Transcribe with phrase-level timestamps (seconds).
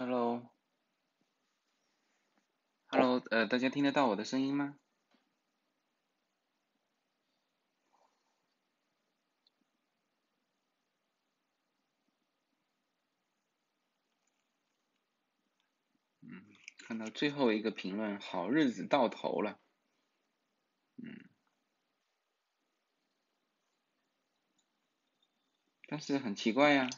[0.00, 0.48] Hello，Hello，
[3.30, 4.76] 呃，大家听得到我的声音吗？
[16.22, 16.46] 嗯，
[16.78, 19.60] 看到最后一个评论，好日子到头了。
[20.96, 21.28] 嗯，
[25.86, 26.88] 但是很奇怪呀，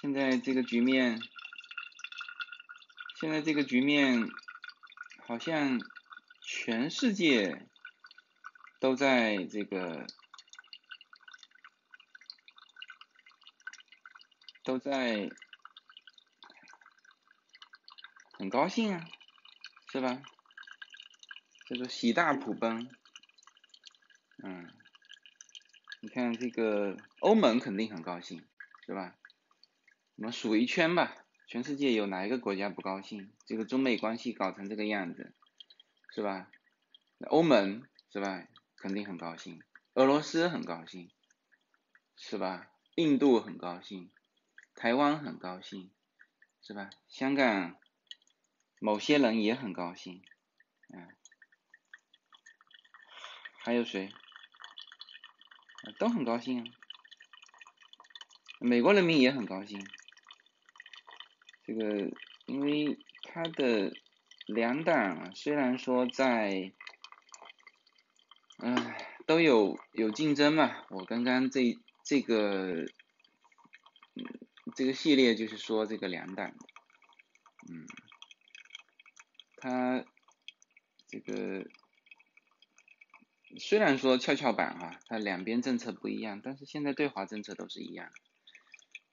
[0.00, 1.20] 现在这个局面。
[3.18, 4.30] 现在这个局面，
[5.26, 5.80] 好像
[6.42, 7.66] 全世界
[8.78, 10.06] 都在这个
[14.62, 15.30] 都在
[18.32, 19.08] 很高兴啊，
[19.90, 20.22] 是吧？
[21.70, 22.86] 叫做喜大普奔，
[24.44, 24.70] 嗯，
[26.00, 28.46] 你看这个欧盟肯定很高兴，
[28.84, 29.16] 是吧？
[30.16, 31.25] 我们数一圈吧。
[31.46, 33.32] 全世界有哪一个国家不高兴？
[33.46, 35.32] 这个中美关系搞成这个样子，
[36.12, 36.50] 是吧？
[37.28, 38.48] 欧盟是吧？
[38.76, 39.62] 肯定很高兴。
[39.94, 41.08] 俄罗斯很高兴，
[42.16, 42.68] 是吧？
[42.96, 44.10] 印度很高兴，
[44.74, 45.92] 台湾很高兴，
[46.62, 46.90] 是吧？
[47.08, 47.76] 香港
[48.80, 50.22] 某些人也很高兴，
[50.92, 51.08] 嗯，
[53.62, 54.12] 还有谁？
[56.00, 56.64] 都很高兴啊。
[58.58, 59.86] 美国人民也很高兴。
[61.66, 62.10] 这个，
[62.46, 63.92] 因为他的
[64.46, 66.72] 两党虽然说在，
[68.58, 70.84] 唉，都有有竞争嘛。
[70.90, 72.84] 我刚刚这这个，
[74.14, 74.24] 嗯，
[74.76, 76.54] 这个系列就是说这个两党，
[77.68, 77.84] 嗯，
[79.56, 80.04] 他
[81.08, 81.68] 这个
[83.58, 88.12] 虽然说跷跷板哈，它两边政策不一样，但是现在对华政策都是一样。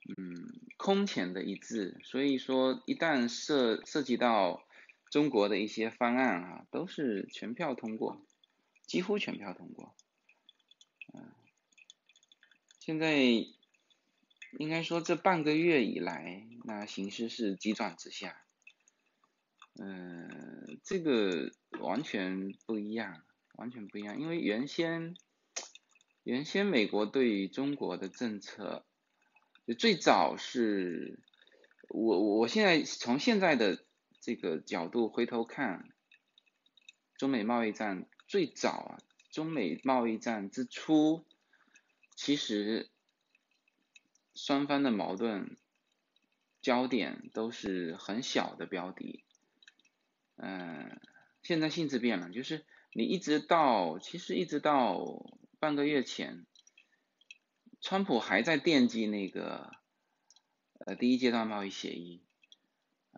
[0.06, 4.68] 嗯，空前的一致，所以说一旦涉涉及到
[5.10, 8.22] 中国的一些方案啊，都是全票通过，
[8.86, 9.96] 几乎全票通过。
[11.14, 11.32] 嗯，
[12.82, 13.16] 现在
[14.60, 18.44] 应该说这半个月以来，那形势是急转直下。
[19.80, 23.24] 嗯，这个完全不一样，
[23.56, 25.16] 完全不一样，因为原先
[26.24, 28.86] 原先美国对于中国的政策。
[29.66, 31.20] 就最早是，
[31.88, 33.86] 我我现在从现在的
[34.20, 35.88] 这个角度回头看，
[37.18, 38.98] 中美贸易战最早啊，
[39.32, 41.26] 中美贸易战之初，
[42.14, 42.90] 其实
[44.36, 45.56] 双方的矛盾
[46.62, 49.24] 焦点都是很小的标的，
[50.36, 51.00] 嗯，
[51.42, 55.26] 现在性质变了，就是你一直到其实一直到
[55.60, 56.46] 半个月前。
[57.84, 59.70] 川普还在惦记那个，
[60.80, 62.24] 呃，第一阶段贸易协议，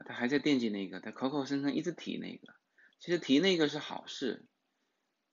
[0.08, 2.56] 他还在惦记那个，他口口声声一直提那个，
[2.98, 4.44] 其实提那个是好事，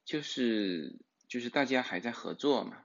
[0.04, 0.98] 就是
[1.28, 2.84] 就是大家还在合作嘛，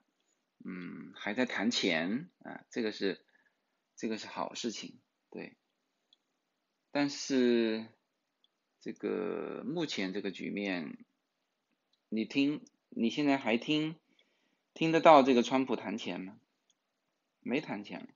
[0.64, 3.26] 嗯，还在谈钱啊，这个是
[3.98, 5.58] 这个是好事情，对，
[6.92, 7.90] 但是
[8.80, 10.98] 这个目前这个局面，
[12.08, 13.98] 你听，你现在还听？
[14.78, 16.40] 听得到这个川普谈钱吗？
[17.40, 18.08] 没谈钱。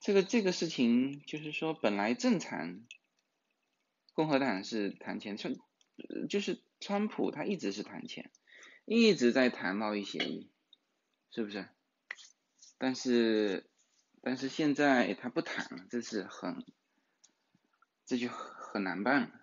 [0.00, 2.82] 这个这个事情就是说，本来正常，
[4.12, 5.54] 共和党是谈钱，川
[6.28, 8.30] 就是川普他一直是谈钱，
[8.84, 10.50] 一直在谈贸易协议，
[11.30, 11.66] 是不是？
[12.76, 13.66] 但是
[14.20, 16.66] 但是现在他不谈了，这是很
[18.04, 19.40] 这就很难办了。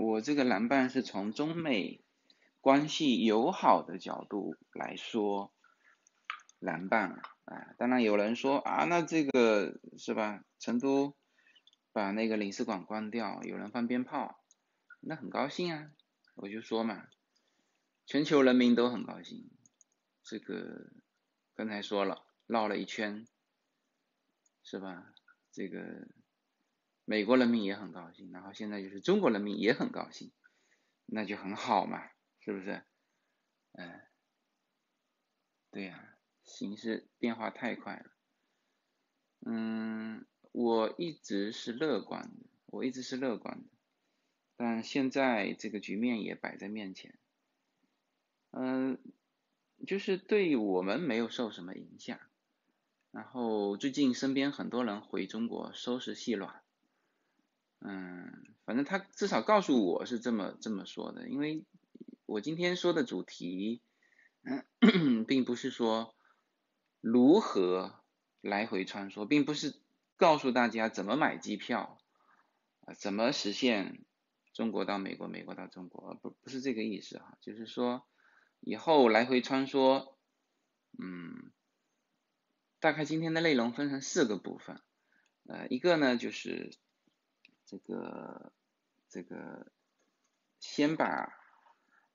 [0.00, 2.00] 我这个难办是从中美。
[2.68, 5.54] 关系友好的角度来说，
[6.58, 7.12] 难办
[7.46, 7.74] 啊！
[7.78, 10.44] 当然有人说啊，那这个是吧？
[10.58, 11.16] 成都
[11.92, 14.44] 把那个领事馆关掉，有人放鞭炮，
[15.00, 15.90] 那很高兴啊！
[16.34, 17.06] 我就说嘛，
[18.04, 19.48] 全球人民都很高兴。
[20.22, 20.90] 这个
[21.54, 23.26] 刚才说了，绕了一圈，
[24.62, 25.14] 是吧？
[25.52, 26.06] 这个
[27.06, 30.30] 美国人民也很高兴，然后现在就是中国人民也很高兴，
[31.06, 32.10] 那就很好嘛。
[32.40, 32.82] 是不是？
[33.72, 34.00] 嗯，
[35.70, 38.10] 对呀，形势变化太快了。
[39.46, 43.68] 嗯，我一直是乐观的，我一直是乐观的，
[44.56, 47.18] 但现在这个局面也摆在面前。
[48.50, 48.98] 嗯，
[49.86, 52.18] 就是对我们没有受什么影响。
[53.12, 56.62] 然后最近身边很多人回中国收拾细软。
[57.80, 61.64] 嗯，反正他至少告诉我是这么这么说的，因为。
[62.28, 63.80] 我今天说的主题，
[64.42, 66.14] 嗯，并不是说
[67.00, 68.04] 如何
[68.42, 69.80] 来回穿梭，并不是
[70.14, 71.98] 告诉大家怎么买机票，
[72.80, 74.04] 啊，怎么实现
[74.52, 78.06] 中国到美国，美国到中国，不不是这个意思哈，就是说
[78.60, 80.14] 以后来回穿梭，
[80.98, 81.50] 嗯，
[82.78, 84.82] 大概今天的内容分成四个部分，
[85.46, 86.76] 呃，一个呢就是
[87.64, 88.52] 这个
[89.08, 89.72] 这个
[90.60, 91.37] 先把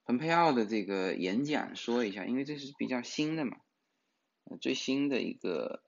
[0.05, 3.57] 蓬佩奥的这个演讲说一下，因为这是比较新的嘛，
[4.61, 5.83] 最新的一个。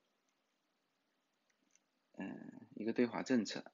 [2.17, 3.73] 嗯，一个对华政策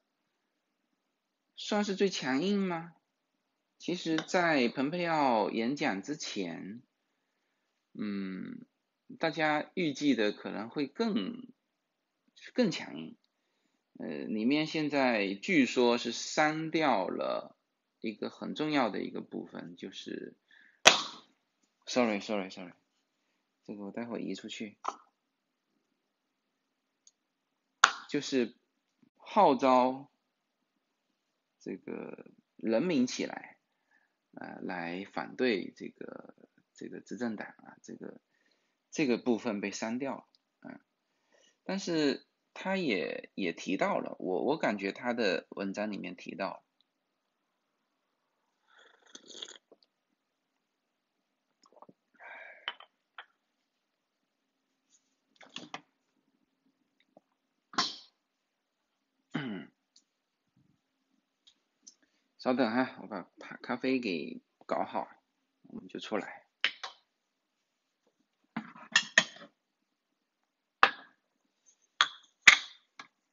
[1.56, 2.96] 算是最强硬吗？
[3.78, 6.82] 其实，在蓬佩奥演讲之前，
[7.94, 8.66] 嗯，
[9.20, 11.54] 大家预计的可能会更
[12.56, 13.16] 更强硬。
[14.00, 17.56] 呃，里面现在据说是删掉了
[18.02, 20.34] 一个很重要的一个部分，就是
[21.86, 22.74] ，sorry，sorry，sorry，
[23.64, 24.80] 这个我待会移出去。
[28.10, 28.56] 就是
[29.18, 30.12] 号召
[31.60, 33.60] 这个人民起来，
[34.34, 36.36] 呃，来反对这个
[36.74, 38.20] 这个执政党啊，这个
[38.90, 40.28] 这个部分被删掉了，
[40.62, 40.82] 嗯，
[41.64, 42.26] 但是
[42.56, 46.64] 他也也提到了，我我感觉他的文章里面提到。
[62.42, 65.08] 稍等哈，我把咖咖啡给搞好，
[65.62, 66.42] 我们就出来。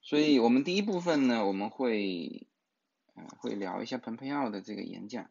[0.02, 2.46] 所以我们第一部分呢，我们会，
[3.14, 5.31] 嗯，会聊一下蓬佩奥的这个演讲。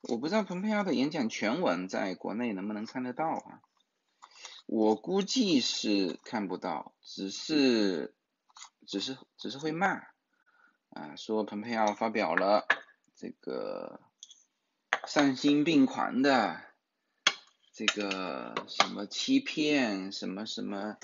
[0.00, 3.60] 我不知道蓬佩奥的演讲全文在国内能不能看得到啊？
[4.64, 8.14] 我估计是看不到，只是，
[8.86, 9.88] 只是，只是会骂，
[10.88, 12.66] 啊，说蓬佩奥发表了。
[13.20, 14.00] 这个
[15.06, 16.58] 丧心病狂的，
[17.70, 20.96] 这个什么欺骗，什么什么，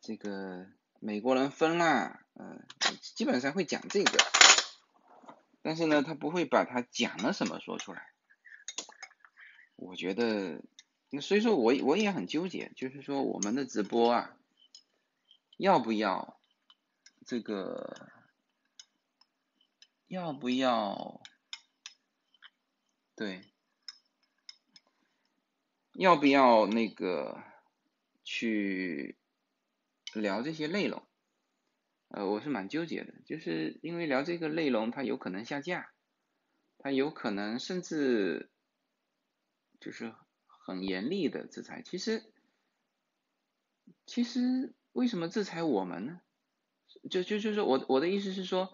[0.00, 0.68] 这个
[1.00, 2.64] 美国人疯了，嗯，
[3.00, 4.16] 基本上会讲这个，
[5.62, 8.12] 但是呢，他不会把他讲了什么说出来。
[9.74, 10.62] 我觉得，
[11.10, 14.36] 那所以说我我也很纠结，就是说我们的直播啊，
[15.56, 16.38] 要不要
[17.26, 18.12] 这个？
[20.08, 21.20] 要不要？
[23.16, 23.40] 对，
[25.94, 27.42] 要不要那个
[28.22, 29.16] 去
[30.14, 31.02] 聊这些内容？
[32.08, 35.92] 呃，我是蛮纠结的，就是因为聊这个内容，它有可能下架，
[36.78, 38.48] 它有可能甚至
[39.80, 40.14] 就是
[40.46, 41.82] 很严厉的制裁。
[41.82, 42.32] 其实，
[44.06, 46.20] 其实为什么制裁我们呢？
[47.10, 48.72] 就就就是我我的意思是说。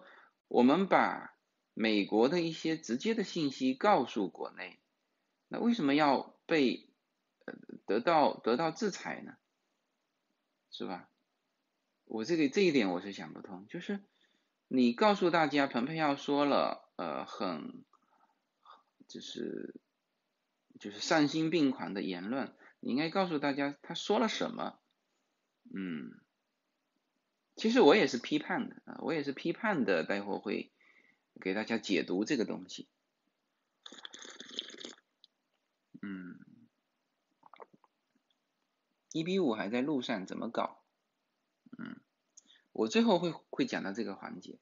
[0.53, 1.35] 我们把
[1.73, 4.79] 美国的一些直接的信息告诉国内，
[5.47, 6.93] 那为什么要被
[7.45, 7.55] 呃
[7.87, 9.35] 得到得到制裁呢？
[10.69, 11.09] 是吧？
[12.05, 14.03] 我这个这一点我是想不通，就是
[14.67, 17.83] 你告诉大家蓬佩奥说了呃很
[19.07, 19.81] 就是
[20.79, 24.79] 就是丧心病狂的言论，你应该告诉大家他说了什么，
[25.73, 26.22] 嗯。
[27.55, 30.71] 其实我也是批判的啊，我也是批判的，待会会
[31.39, 32.87] 给大家解读这个东西。
[36.01, 36.39] 嗯，
[39.11, 40.83] 一比五还在路上，怎么搞？
[41.77, 42.01] 嗯，
[42.71, 44.59] 我最后会会讲到这个环节。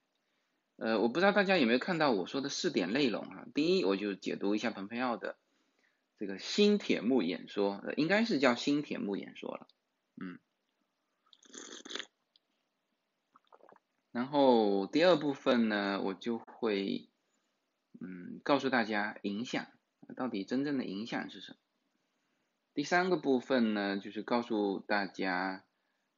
[0.75, 3.47] 呃，我不知道大家有没有看到我说的四点内容啊？
[3.53, 5.37] 第一，我就解读一下蓬佩奥的
[6.17, 9.67] 这个新铁幕演说，应该是叫新铁幕演说了。
[10.17, 10.39] 嗯。
[14.11, 17.07] 然后第二部分呢，我就会
[17.99, 19.67] 嗯告诉大家影响
[20.15, 21.57] 到底真正的影响是什么。
[22.73, 25.63] 第三个部分呢，就是告诉大家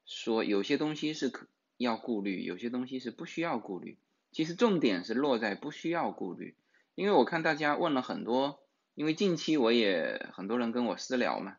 [0.06, 1.48] 说有些东西是可
[1.78, 3.98] 要顾虑，有些东西是不需要顾虑。
[4.32, 6.56] 其实重点是落在不需要顾虑，
[6.96, 8.64] 因为我看大家问了很多，
[8.96, 11.58] 因为近期我也很多人跟我私聊嘛，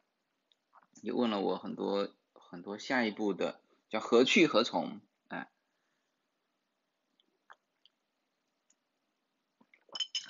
[1.01, 5.01] 也问了我很多很多下一步的叫何去何从。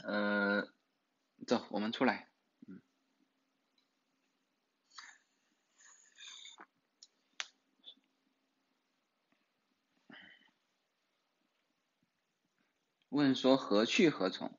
[0.06, 0.68] 呃，
[1.46, 2.28] 走，我们出来。
[2.66, 2.82] 嗯。
[13.08, 14.58] 问说何去何从？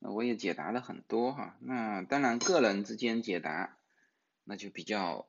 [0.00, 1.56] 那我也解答了很多哈。
[1.60, 3.78] 那当然，个人之间解答，
[4.42, 5.26] 那就比较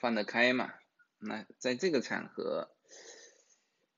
[0.00, 0.72] 放得开嘛。
[1.18, 2.74] 那在这个场合，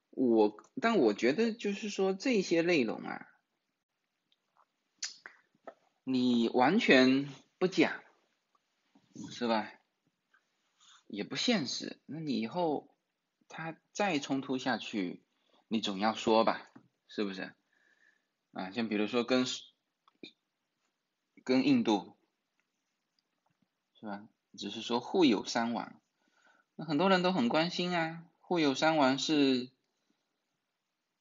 [0.09, 3.32] 我但我觉得就是说这些内容啊，
[6.03, 8.03] 你完全不讲，
[9.31, 9.71] 是吧？
[11.07, 12.01] 也不现实。
[12.05, 12.93] 那你以后
[13.47, 15.23] 他再冲突下去，
[15.67, 16.69] 你总要说吧，
[17.07, 17.53] 是不是？
[18.51, 19.45] 啊，像比如说跟
[21.43, 22.17] 跟印度，
[23.99, 24.27] 是吧？
[24.57, 26.01] 只是说互有伤亡，
[26.75, 29.71] 那很多人都很关心啊，互有伤亡是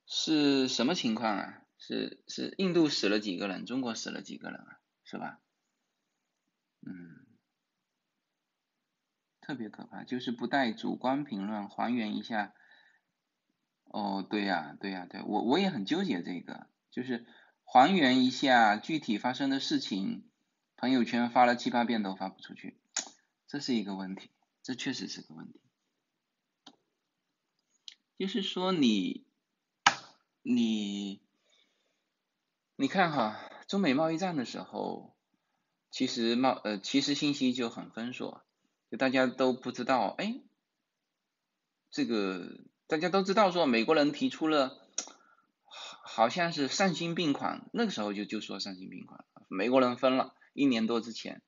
[0.07, 1.62] 是什么情况啊？
[1.85, 4.79] 是是印度死了几个人，中国死了几个人啊？
[5.03, 5.41] 是吧？
[6.87, 7.27] 嗯，
[9.41, 12.55] 特别可怕，就是不带主观评论，还原一下。
[13.87, 17.27] 哦，对呀，对呀，对我我也很纠结这个，就是
[17.65, 20.31] 还原一下具体发生的事情，
[20.77, 22.79] 朋友圈发了七八遍都发不出去。
[23.49, 24.31] 这是一个问题，
[24.63, 25.61] 这确实是个问题。
[28.17, 29.27] 就是说你，
[30.43, 31.21] 你，
[32.83, 35.15] 你看哈，中美贸易战的时候，
[35.93, 38.45] 其实贸呃其实信息就很封锁，
[38.91, 40.43] 就大家都不知道，哎，
[41.93, 42.59] 这个
[42.89, 44.85] 大家都知道说美国人提出了，
[46.03, 51.41] 好像是丧心病狂，那个时候就就说丧心病狂，美国人分了一年多之前。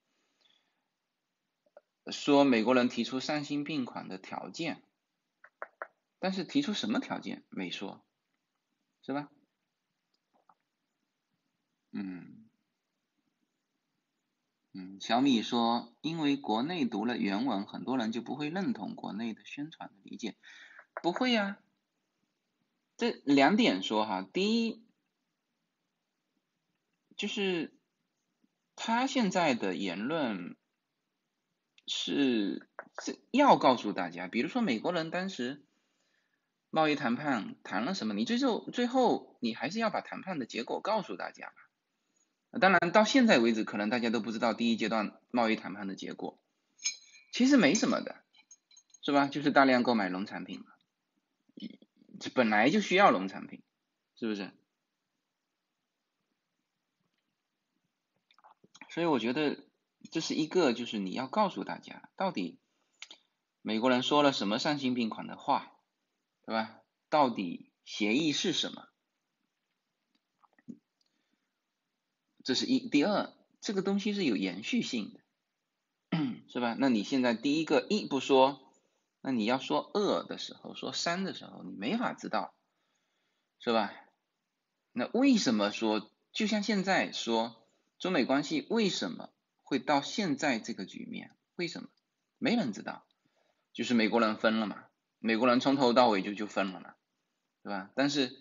[2.13, 4.85] 说美国人提出丧心病狂的条件，
[6.21, 8.05] 但是提出什么条件没说，
[9.03, 9.29] 是吧？
[11.95, 12.45] 嗯，
[14.73, 20.37] 嗯，小米说，因为国内读了原文，很多人就不会认同国内的宣传的理解，
[21.03, 21.59] 不会呀。
[22.97, 24.85] 这两点说哈，第一，
[27.17, 27.73] 就是
[28.77, 30.57] 他现在的言论。
[31.87, 32.67] 是
[33.03, 35.67] 是要告诉大家，比如说美国人当时
[36.71, 41.53] 贸易谈判谈了什么，你最后最后你还是要把谈判的结果告诉大家
[42.61, 46.39] 当然到现在为止，可能大家都不知道第一阶段贸易谈判的结果，
[47.33, 48.17] 其实没什么的，
[49.03, 49.27] 是吧？
[49.27, 50.67] 就是大量购买农产品嘛，
[52.21, 53.63] 这本来就需要农产品，
[54.17, 54.51] 是不是？
[58.91, 59.65] 所以我觉得。
[60.11, 62.59] 这是一个，就是你要告诉大家，到底
[63.63, 65.73] 美国人说了什么丧心病狂的话，
[66.45, 66.79] 对吧？
[67.09, 68.87] 到底协议是什么？
[72.45, 72.89] 这是一。
[72.89, 76.77] 第二，这个东西是有延续性的， 是吧？
[76.79, 78.61] 那你现在第一个一不说，
[79.21, 82.55] 那你要说二的时候，说三的时候，你没法知道，
[83.59, 83.93] 是吧？
[84.93, 87.57] 那为什么说，就像现在说
[87.99, 89.31] 中美关系为什么？
[89.67, 91.89] 会到现在这个局面，为什么？
[92.37, 93.07] 没人知道，
[93.73, 94.85] 就是美国人分了嘛，
[95.19, 96.95] 美国人从头到尾就就分了嘛，
[97.63, 97.91] 对吧？
[97.97, 98.37] 但是，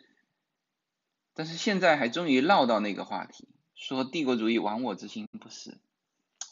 [1.33, 3.47] 但是现在还终于唠到那个话题，
[3.83, 5.77] 说帝国主义亡我之心不死，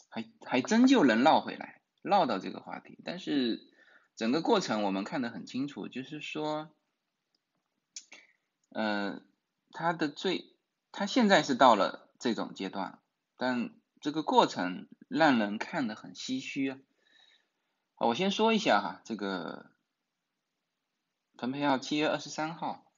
[0.08, 2.98] 还还真就能绕回来，绕到这个话题。
[3.04, 3.66] 但是
[4.16, 6.70] 整个过程我们看得很清楚，就是说，
[8.68, 9.22] 呃，
[9.70, 10.54] 他的最，
[10.92, 12.98] 他现在是到了这种阶段，
[13.36, 13.74] 但。
[14.04, 16.78] 这个过程让人看得很唏嘘啊！
[17.98, 19.70] 我先说一下哈，这个
[21.38, 22.92] 蓬佩奥七月二十三号，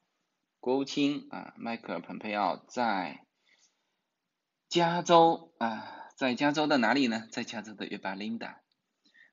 [0.60, 3.23] 国务卿啊，迈克尔蓬佩奥在
[4.74, 7.28] 加州啊，在加州的哪里呢？
[7.30, 8.60] 在加州的约巴林达，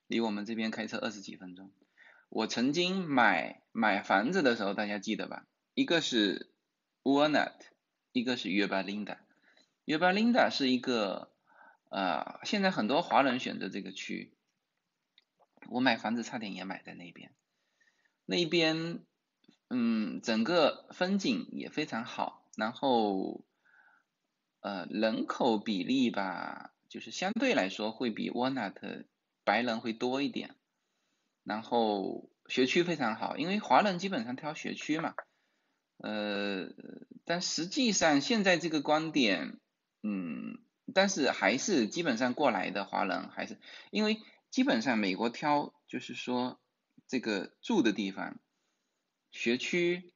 [0.05, 1.71] 离我们这边开车二十几分钟。
[2.29, 5.47] 我曾经买买房子的时候，大家记得吧？
[5.73, 6.53] 一个是
[7.01, 7.55] Walnut，
[8.11, 9.17] 一个是约巴林达。
[9.85, 11.33] 约巴林达是一个。
[11.89, 14.35] 呃，现在很多华人选择这个区，
[15.71, 17.33] 我买房子差点也买在那边，
[18.25, 19.03] 那边，
[19.71, 23.43] 嗯，整个风景也非常好，然后，
[24.61, 29.05] 呃，人口比例吧，就是相对来说会比 Walnut
[29.43, 30.55] 白人会多一点，
[31.43, 35.13] 然后学区非常好，因为华人基本上挑学区嘛，
[35.97, 36.69] 呃，
[37.25, 39.59] 但实际上现在这个观点，
[40.01, 40.57] 嗯。
[40.93, 43.57] 但是还是基本上过来的华人还是，
[43.91, 46.59] 因为基本上美国挑就是说
[47.07, 48.37] 这个住的地方，
[49.31, 50.11] 学区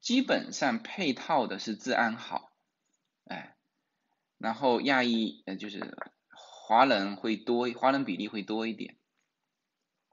[0.00, 2.47] 基本上配套的是治安好，
[3.28, 3.56] 哎，
[4.36, 5.96] 然后亚裔呃就是
[6.30, 8.96] 华人会多，华人比例会多一点。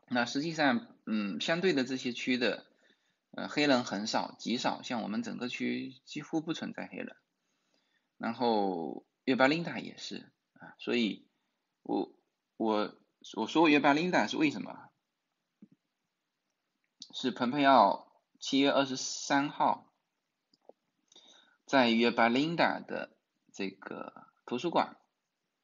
[0.08, 2.66] 那实际上嗯相对的这些区的
[3.32, 7.16] 呃黑人很少极少，像我们整个区几乎不存在黑人，
[8.18, 9.06] 然后。
[9.26, 11.28] 约巴琳达也是啊，所以，
[11.82, 12.16] 我
[12.58, 12.96] 我
[13.34, 14.92] 我说约巴琳达是为什么？
[17.12, 18.08] 是蓬佩奥
[18.40, 19.92] 七月二十三号，
[21.66, 23.18] 在约巴林达的
[23.52, 24.98] 这个图书馆，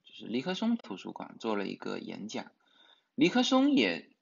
[0.03, 2.51] 就是尼克松图书馆做了一个演讲。
[3.15, 4.15] 尼克松也，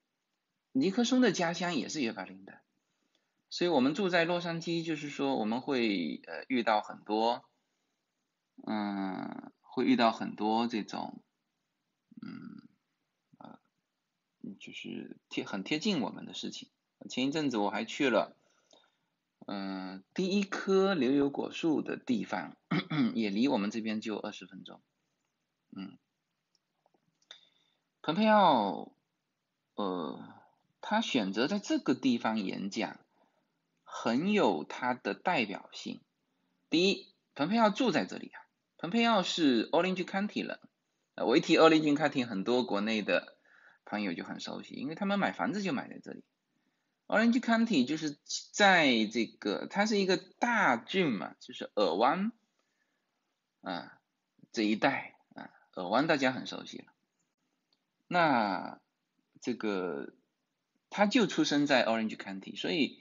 [0.72, 2.62] 尼克松的家乡也是约巴林达，
[3.50, 7.46] 所以我们住在洛杉矶，就是说我们会呃遇到很多，
[8.68, 11.24] 嗯，会遇到很多这种，
[12.22, 12.68] 嗯，
[13.38, 13.60] 呃，
[14.60, 16.70] 就是贴很贴近我们的事情。
[17.10, 18.36] 前一阵子我还去了，
[19.52, 22.56] 嗯，第一棵牛油果树的地方，
[23.16, 24.80] 也离我们这边就二十分钟，
[25.76, 25.98] 嗯。
[28.04, 28.92] 蓬佩奥，
[29.74, 30.24] 呃，
[30.82, 33.00] 他选择在这个地方演讲，
[33.84, 36.02] 很有他的代表性。
[36.70, 38.38] 第一，蓬佩奥住在这里啊，
[38.78, 40.60] 蓬佩奥是 Orange County 人，
[41.16, 43.36] 我一提 Orange County，很多国内的
[43.84, 46.24] 朋友就很熟悉，因为他们买房子就买在这里。
[47.10, 48.20] Orange County 就是
[48.52, 52.32] 在这个，它是一个大郡嘛，就是尔湾，
[53.62, 54.00] 啊，
[54.52, 56.94] 这一带啊，尔湾大家很熟悉了。
[58.08, 58.80] 那
[59.42, 60.14] 这个
[60.92, 63.00] 他就出生在 Orange County，所以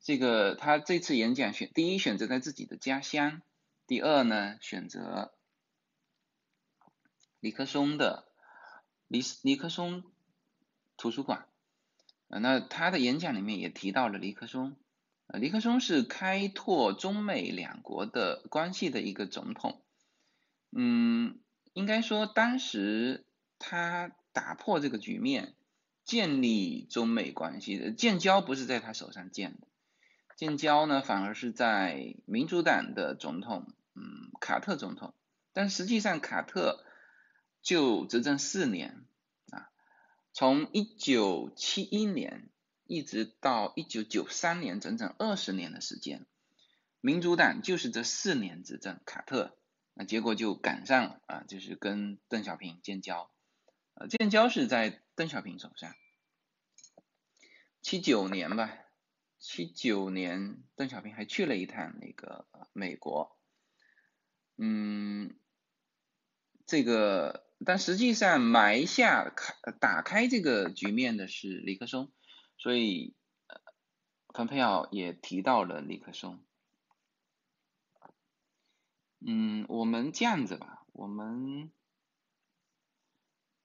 [0.00, 3.42] 这个他这次演讲选第一选择在自己的家乡，
[3.86, 5.34] 第二呢选择
[7.40, 8.26] 尼克松的
[9.08, 10.04] 尼尼克松
[10.96, 11.46] 图书馆，
[12.30, 14.76] 啊那他的演讲里面也提到了尼克松，
[15.26, 19.82] 呃尼克松是开拓中美两国的关系的一个总统，
[20.74, 21.38] 嗯，
[21.74, 23.26] 应该说当时。
[23.62, 25.52] 他打破这个局面，
[26.06, 29.66] 建立中美关系的建交不是在他手上建的，
[30.34, 35.12] 建交呢反而是在民主党的总统，嗯，卡特总统，
[35.52, 36.86] 但实际上卡特
[37.60, 39.04] 就执政四年，
[40.32, 42.50] 从一九七一年
[42.86, 46.26] 一直到一九九三年，整整二十年的时间，
[47.00, 49.56] 民主党就是这四年执政，卡特
[49.94, 53.30] 那结果就赶上了啊，就是跟邓小平建交。
[53.94, 55.94] 呃建交是在邓小平手上，
[57.82, 58.72] 七九年吧，
[59.38, 63.36] 七九年邓小平还去了一趟那个美国，
[64.56, 65.36] 嗯，
[66.64, 72.12] 这个但实际上埋下开打开这个局面的是尼克松，
[72.58, 73.14] 所以
[74.28, 76.42] 蓬佩奥也提到了尼克松，
[79.24, 81.70] 嗯，我们这样子吧，我们。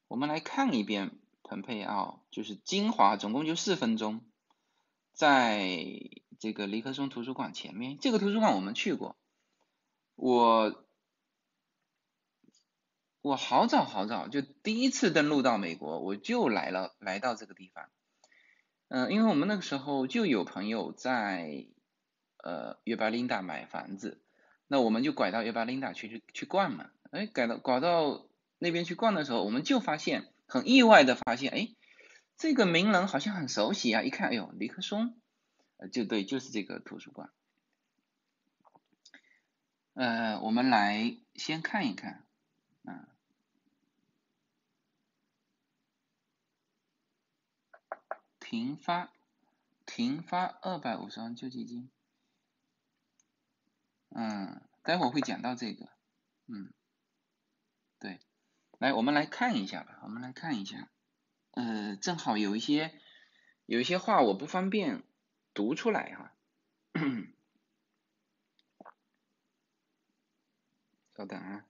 [0.08, 4.23] 我们来看一遍蓬佩奥，就是精华，总共就四分钟，
[5.13, 5.75] 在
[6.39, 7.97] 这个尼克松图书馆前面。
[7.99, 9.17] 这个图书馆我们去过，
[10.13, 10.84] 我
[13.25, 17.89] 我好早好早就第一次登陆到美国，我就来了，来到这个地方。
[18.88, 21.65] 嗯，因为我们那个时候就有朋友在
[22.43, 24.21] 呃约巴林达买房子，
[24.67, 28.27] 那我们就拐到约巴林达去去去逛嘛，哎，拐到拐到。
[28.57, 31.75] 那边去逛的时候，我们就发现很意外的发现，哎，
[32.38, 34.01] 这个名人好像很熟悉啊！
[34.01, 35.19] 一看，哎呦，尼克松，
[35.75, 37.29] 呃，就对，就是这个图书馆。
[39.93, 42.25] 呃，我们来先看一看，
[42.85, 43.09] 啊，
[48.55, 49.11] 停发，
[49.85, 51.91] 停发二百五十万救济金。
[54.11, 55.89] 嗯，待会儿会讲到这个，
[56.47, 56.71] 嗯，
[57.99, 58.21] 对。
[58.77, 59.99] 来，我们来看一下吧。
[60.03, 60.89] 我们来看一下，
[61.51, 62.97] 呃，正好有一些
[63.65, 65.03] 有一些话我不方便
[65.53, 66.33] 读出来哈。
[71.17, 71.65] 稍等啊。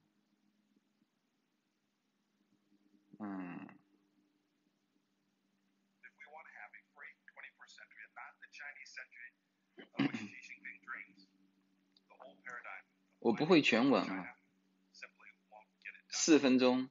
[3.18, 3.55] 嗯。
[13.26, 14.38] 我不会全文啊。
[16.10, 16.88] 四分钟。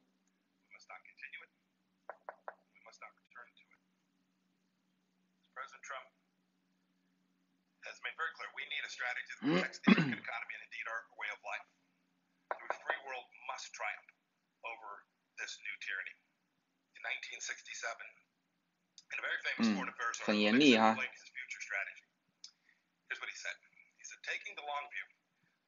[8.95, 10.65] strategy that protects the American economy and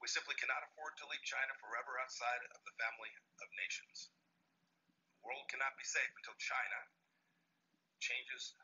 [0.01, 4.13] we simply cannot afford to leave China forever outside of the family of nations.
[5.19, 6.79] The world cannot be safe until China
[7.99, 8.55] changes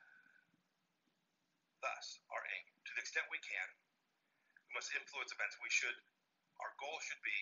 [1.83, 2.67] thus our aim.
[2.87, 3.69] To the extent we can,
[4.69, 5.59] we must influence events.
[5.59, 5.99] We should,
[6.63, 7.39] our goal should be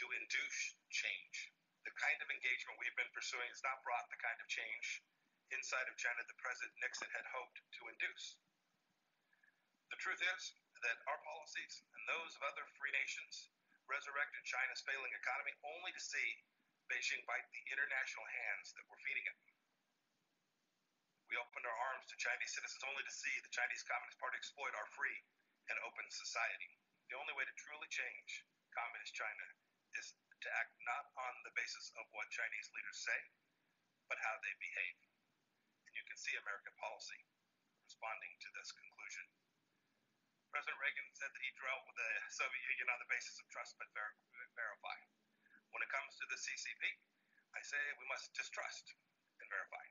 [0.00, 1.52] to induce change.
[1.84, 5.02] The kind of engagement we've been pursuing has not brought the kind of change
[5.52, 8.40] inside of China that President Nixon had hoped to induce.
[9.92, 13.50] The truth is that our policies and those of other free nations
[13.86, 16.28] resurrected China's failing economy only to see
[16.90, 19.38] Beijing bite the international hands that were feeding it.
[21.30, 24.76] We opened our arms to Chinese citizens only to see the Chinese Communist Party exploit
[24.76, 25.16] our free
[25.72, 26.68] and open society.
[27.08, 28.44] The only way to truly change
[28.76, 29.46] Communist China
[29.96, 33.20] is to act not on the basis of what Chinese leaders say,
[34.10, 34.98] but how they behave.
[35.88, 37.20] And you can see American policy
[37.86, 39.24] responding to this conclusion.
[40.52, 43.72] President Reagan said that he drove with the Soviet Union on the basis of trust
[43.80, 44.20] but ver-
[44.52, 44.98] verify.
[45.72, 46.84] When it comes to the CCP,
[47.56, 48.92] I say we must distrust
[49.40, 49.86] and verify.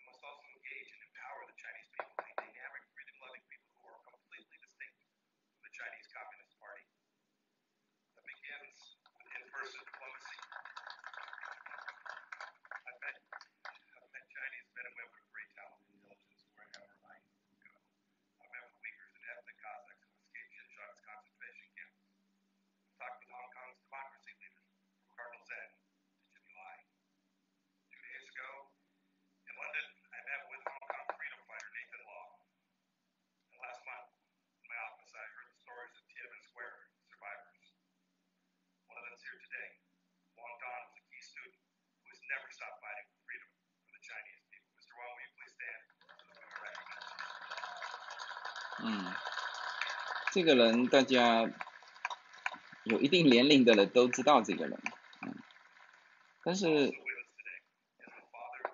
[0.00, 2.13] We must also engage and empower the Chinese people,
[50.34, 51.48] 这个人大家
[52.82, 54.80] 有一定年龄的人都知道这个人
[55.22, 55.32] 嗯。
[56.42, 56.92] 但是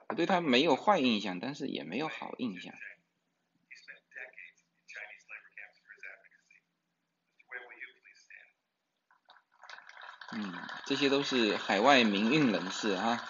[0.09, 2.73] 我对他没有坏印象但是也没有好印象。
[10.33, 10.55] 嗯
[10.87, 13.23] 这些都是海外民运人士啊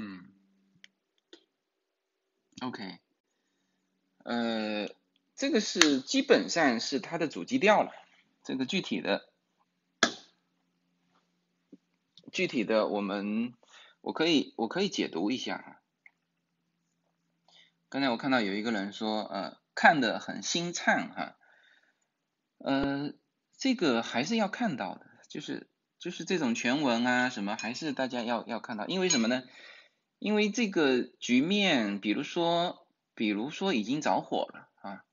[0.00, 0.30] 嗯
[2.60, 3.00] ，OK，
[4.22, 4.88] 呃，
[5.34, 7.90] 这个是基本上是它的主基调了。
[8.44, 9.28] 这个具体的，
[12.30, 13.54] 具体的我们
[14.00, 15.80] 我可以我可以解读一下哈。
[17.88, 21.36] 刚才我看到有一个人说，呃，看得很心颤哈，
[22.58, 23.14] 呃，
[23.56, 29.42] 这个还是要看到的，就是就是这种全文啊什么，还是大家要要看到，因为什么呢？
[30.18, 35.04] 因为这个局面，比如说，比如说已经着火了啊，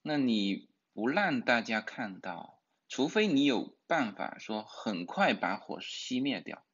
[0.00, 6.64] 那你不让大家看到，除非你有办法说很快把火熄灭掉，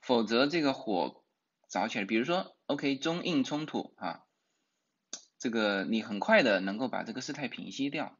[0.00, 1.24] 否则这个火
[1.68, 4.24] 着起来，比如说，OK，中印冲突啊，
[5.38, 8.18] 这个你很快的能够把这个事态平息掉，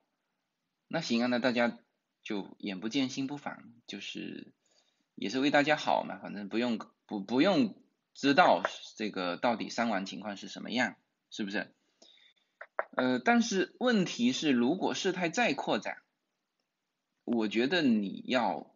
[0.87, 1.79] 那行啊，那大家
[2.23, 4.55] 就眼不见心不烦，就是
[5.15, 7.75] 也是为大家好嘛，反正不用不不用
[8.19, 8.65] 知道
[8.97, 10.97] 这个到底伤亡情况是什么样，
[11.31, 11.73] 是不是？
[12.97, 16.03] 呃，但是问题是，如果事态再扩展，
[17.23, 18.75] 我觉得你要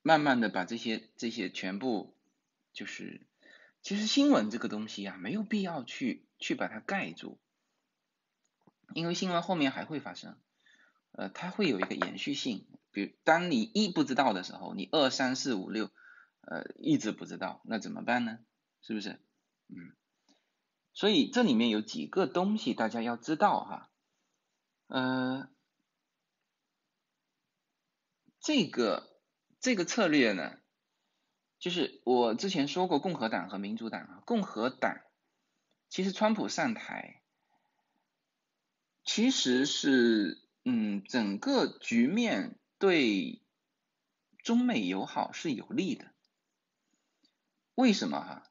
[0.00, 2.16] 慢慢的把这些这些全部
[2.72, 3.20] 就是，
[3.82, 7.36] 其实新闻这个东西啊，没有必要去去把它盖住，
[8.94, 10.38] 因为新闻后面还会发生，
[11.12, 12.64] 呃，它会有一个延续性。
[12.92, 15.90] 比如当你一不知道的时候，你二三四五六，
[16.46, 18.38] 呃，一直不知道，那怎么办呢？
[18.80, 19.20] 是不是？
[19.68, 19.96] 嗯，
[20.92, 23.90] 所以这里面有几个东西大家要知道哈，
[24.86, 25.50] 呃，
[28.38, 29.20] 这个
[29.58, 30.56] 这个策略呢，
[31.58, 35.00] 就是我之前说过，共和党和民主党啊，共和党
[35.88, 37.22] 其实川普上台，
[39.02, 43.42] 其实是嗯，整个局面对
[44.44, 46.12] 中美友好是有利的。
[47.76, 48.42] 为什么哈？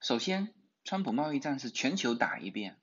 [0.00, 2.80] 首先，川普贸易战是全球打一遍，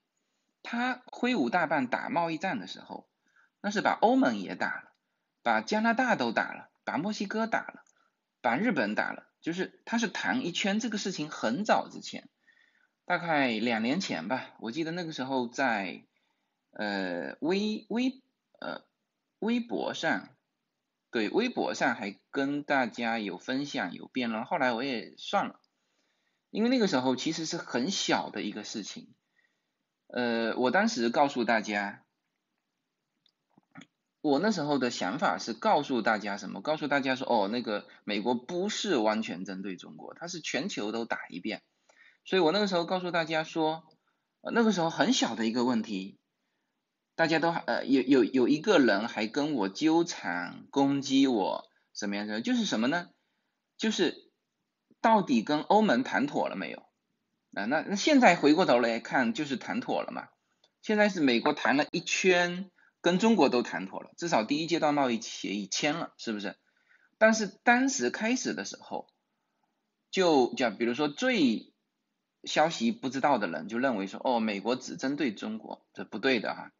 [0.62, 3.06] 他挥舞大棒打贸易战的时候，
[3.60, 4.92] 那是把欧盟也打了，
[5.42, 7.84] 把加拿大都打了，把墨西哥打了，
[8.40, 12.30] 把日本打了，就是他是谈一圈这个事情很早之前，
[13.04, 16.06] 大概两年前吧，我记得那个时候在。
[16.78, 18.22] 呃，微微
[18.60, 18.82] 呃
[19.38, 20.35] 微博上，
[21.10, 25.60] 对，微博上还跟大家有分享有辩论，后来我也算了，
[26.50, 29.14] 因为那个时候其实是很小的一个事情，
[30.08, 32.04] 呃，我当时告诉大家，
[34.20, 36.60] 我那时候的想法是告诉大家什么？
[36.60, 41.62] 告诉大家说，哦，那个美国不是完全针对中国，它是全球都打一遍，
[42.24, 43.84] 所以我那个时候告诉大家说，
[44.52, 46.18] 那个时候很小的一个问题。
[47.16, 52.40] 大家都呃有有有一个人还跟我纠缠攻击我什么样的？
[52.42, 53.08] 就是什么呢？
[53.78, 54.30] 就是
[55.00, 56.78] 到底跟欧盟谈妥了没有？
[57.54, 60.28] 啊那那现在回过头来看就是谈妥了嘛？
[60.82, 66.56] 现在是美国谈了一圈，跟中国都谈妥了，至少第一阶段贸易协议签了，是不是？
[67.16, 69.08] 但是当时开始的时候，
[70.10, 71.72] 就讲比如说最
[72.44, 76.72] 消息不知道的人就认为说哦美国只针对中国，这不对的哈。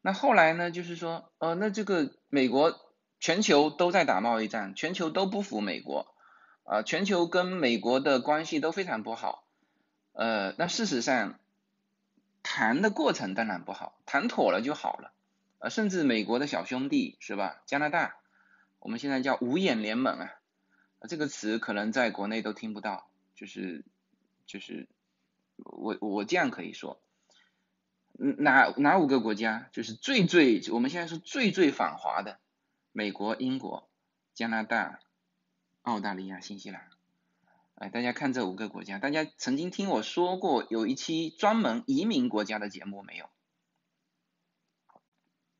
[0.00, 0.70] 那后来呢？
[0.70, 2.78] 就是说，呃，那这个美国
[3.18, 6.14] 全球都在打贸易战，全球都不服美国，
[6.62, 9.44] 啊，全球跟美国的关系都非常不好，
[10.12, 11.38] 呃，那事实上
[12.44, 15.12] 谈的过程当然不好，谈妥了就好了，
[15.58, 17.60] 呃，甚至美国的小兄弟是吧？
[17.66, 18.16] 加拿大，
[18.78, 20.30] 我们现在叫五眼联盟啊，
[21.08, 23.84] 这个词可能在国内都听不到，就是
[24.46, 24.86] 就是
[25.56, 27.00] 我我这样可以说。
[28.18, 32.40] 哪哪五个国家就是最最我们现在是最最反华的？
[32.90, 33.88] 美国、英国、
[34.34, 34.98] 加拿大、
[35.82, 36.90] 澳大利亚、新西兰。
[37.76, 43.30] 哎，大家看这五个国家，大家曾经听我说过有一期专门移民国家的节目没有？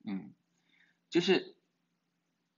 [0.04, 0.32] 嗯，
[1.10, 1.54] 就是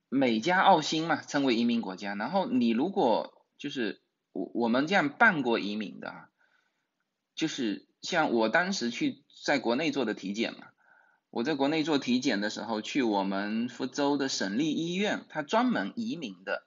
[0.08, 2.14] 美加澳新嘛，称为移民国家。
[2.14, 4.00] 然后你如果就是
[4.32, 6.30] 我我们这样办过移民的啊，
[7.34, 9.24] 就是像我当时去。
[9.42, 10.66] 在国内做的体检嘛，
[11.30, 16.62] 我在国内做体检的时候，去我们福州的省立医院，它专门移民的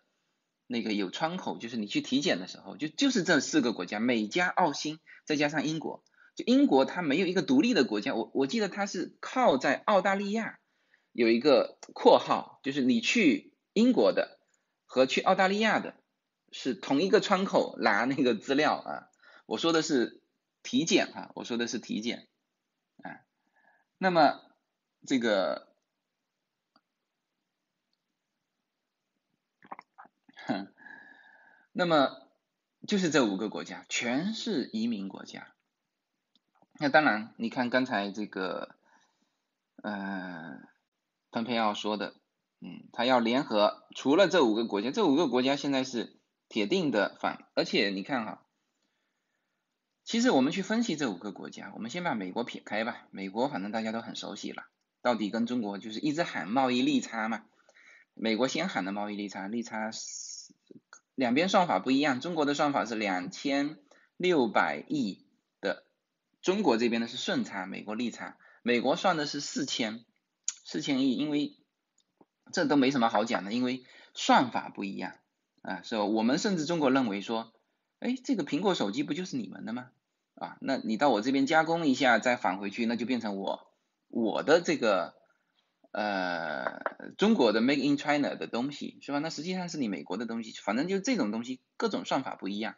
[0.66, 6.04] 那个有窗口，就是你去体检的时候，就就是这四个国家，美加澳新，再加上英国，
[6.36, 10.58] 就英国它没有一个独立的国家，我我记得它是靠在澳大利亚
[11.12, 14.40] 有一个括号，就是你去英国的
[14.88, 15.94] 和去澳大利亚的
[16.52, 19.10] 是同一个窗口拿那个资料啊，
[19.46, 20.23] 我说的是
[20.64, 22.28] 体检哈，我说的是体检。
[23.04, 23.20] 啊
[23.98, 24.42] 那么
[25.06, 25.74] 这个，
[30.46, 30.74] 哼，
[31.72, 32.28] 那么
[32.88, 35.54] 就是这五个国家全是移民国家。
[36.80, 38.76] 那当然，你看刚才这个，
[39.84, 40.60] 呃，
[41.32, 42.16] 蓬佩奥说的，
[42.60, 48.43] 嗯，他要联合，除了这五个国家，这五个国家现在是铁定的反，而且你看哈。
[50.06, 53.08] 其实我们去分析这五个国家，我们先把美国撇开吧。
[53.12, 54.64] 美国反正大家都很熟悉了，
[55.02, 57.46] 到底跟中国就是一直喊贸易利差嘛。
[58.14, 59.92] 美国先喊的贸易利差，利差
[61.16, 63.78] 两边算法不一样，中国的算法是两千
[64.18, 65.26] 六百亿
[65.62, 65.86] 的，
[66.42, 68.38] 中国这边的是顺差，美国利差。
[68.62, 70.04] 美国算的是四千
[70.66, 71.58] 四千亿，因为
[72.52, 75.16] 这都没什么好讲的，因为算法不一样
[75.62, 76.04] 啊，是吧？
[76.04, 77.54] 我们甚至中国认为说。
[78.04, 79.90] 哎，这个苹果手机不就是你们的吗？
[80.36, 83.72] 啊，那你到我这边加工一下，再返回去，那就变成我
[84.10, 85.16] 我的这个
[85.94, 86.82] 呃
[87.18, 89.20] 中国的 Make in China 的东西是吧？
[89.20, 92.76] 那实际上是你美国的东西，反正就这种东西，各种算法不一样。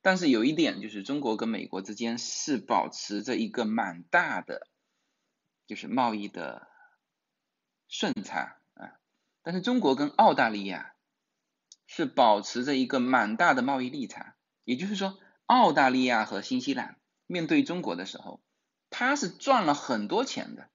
[0.00, 4.68] 但是有一点就是中国跟美国之间是保持着一个蛮大的
[5.66, 6.66] 就是贸易的
[7.88, 8.96] 顺差啊，
[9.42, 10.94] 但是中国跟澳大利亚
[11.86, 14.34] 是保持着一个蛮大的贸易逆差。
[14.66, 16.98] 也就是说，澳大利亚和新西兰
[17.28, 18.40] 面对中国的时候，
[18.90, 20.68] 他是赚了很多钱的。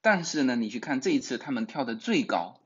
[0.00, 2.60] 但是呢，你去看这一次他们跳的最高，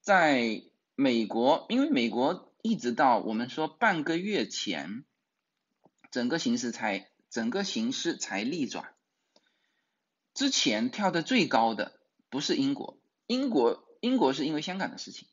[0.00, 0.62] 在
[0.94, 5.04] 美国，因为美国一直到我们说半个月前，
[6.10, 8.94] 整个形势才整个形势才逆转。
[10.32, 15.28] 之前跳的最高的不是英国，英国英国是因为香港的事情，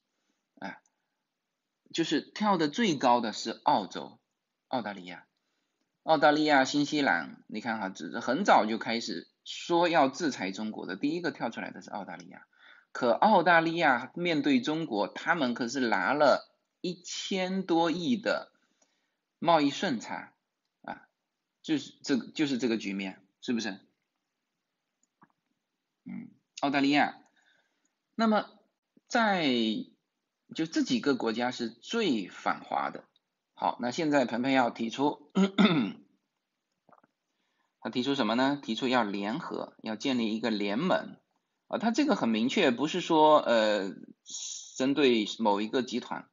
[0.60, 0.82] 啊，
[1.94, 4.20] 就是跳的最高的是澳洲。
[4.68, 5.26] 澳大利亚、
[6.04, 12.46] 澳大利亚、新西兰，你看哈，只是很早就开始说要制裁中国的第一个跳出来的是澳大利亚，
[12.92, 18.52] 可澳大利亚面对中国，他们可是拿了一千多亿的
[19.40, 20.34] 贸易顺差
[20.82, 21.08] 啊，
[21.62, 23.80] 就是这个就是这个局面，是不是？
[26.04, 27.18] 嗯，澳大利亚，
[28.16, 28.50] 那么
[29.08, 29.48] 在
[30.56, 33.06] 就这几个国家是最反华的。
[33.60, 35.32] 好，那现在蓬佩要提出，
[37.82, 38.60] 他提出什么呢？
[38.62, 41.18] 提出要联合，要建立一个联盟
[41.68, 41.80] 啊。
[41.80, 43.96] 他这个很明确，不是说呃
[44.78, 46.30] 针对某一个集团，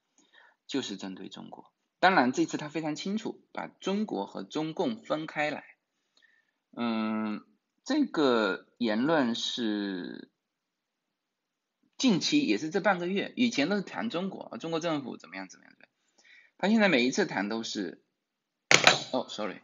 [0.67, 1.73] 就是针对中国。
[1.99, 5.65] 当然，这次他非常清楚，把中国和中共分开来。
[6.77, 7.43] 嗯，
[7.87, 10.31] 这个言论是
[11.97, 15.74] 近期，也是这半个月，以前都是谈中国，中国政府怎么样怎么样。
[16.57, 18.03] 他现在每一次谈都是，
[19.13, 19.61] 哦，sorry，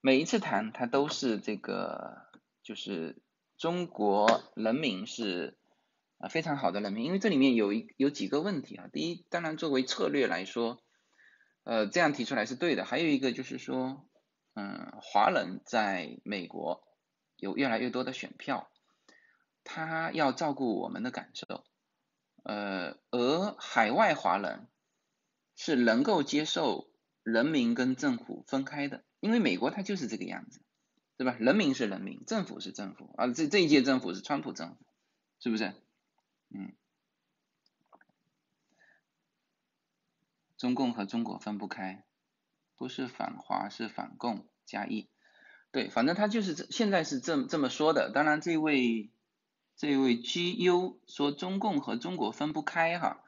[0.00, 2.30] 每一次谈他都是这个，
[2.62, 3.20] 就是
[3.58, 5.58] 中国人民是
[6.18, 8.88] 啊非常好的人民，因为这里面有一有几个问题啊。
[8.90, 10.80] 第一，当然作为策略来说，
[11.64, 12.84] 呃，这样提出来是对的。
[12.86, 14.08] 还有一个就是说，
[14.54, 16.82] 嗯，华人在美国
[17.36, 18.70] 有越来越多的选票，
[19.62, 21.64] 他要照顾我们的感受。
[22.42, 24.66] 呃，而海外华人
[25.54, 26.90] 是能够接受
[27.22, 30.62] 人民跟政府分开的，因为美国它就是这个样子，
[31.18, 31.36] 对吧？
[31.38, 34.76] 人民是人民，政府是政府，啊，这这一届政府是川普政府，
[35.38, 35.74] 是不是？
[36.48, 36.72] 嗯，
[40.56, 42.04] 中共和中国分不开，
[42.76, 45.10] 不是反华是反共加一，
[45.70, 49.10] 对，反正他就是这现在是这这么说的，当然这位。
[49.80, 53.24] 这位 G.U 说中共和中国分不开哈，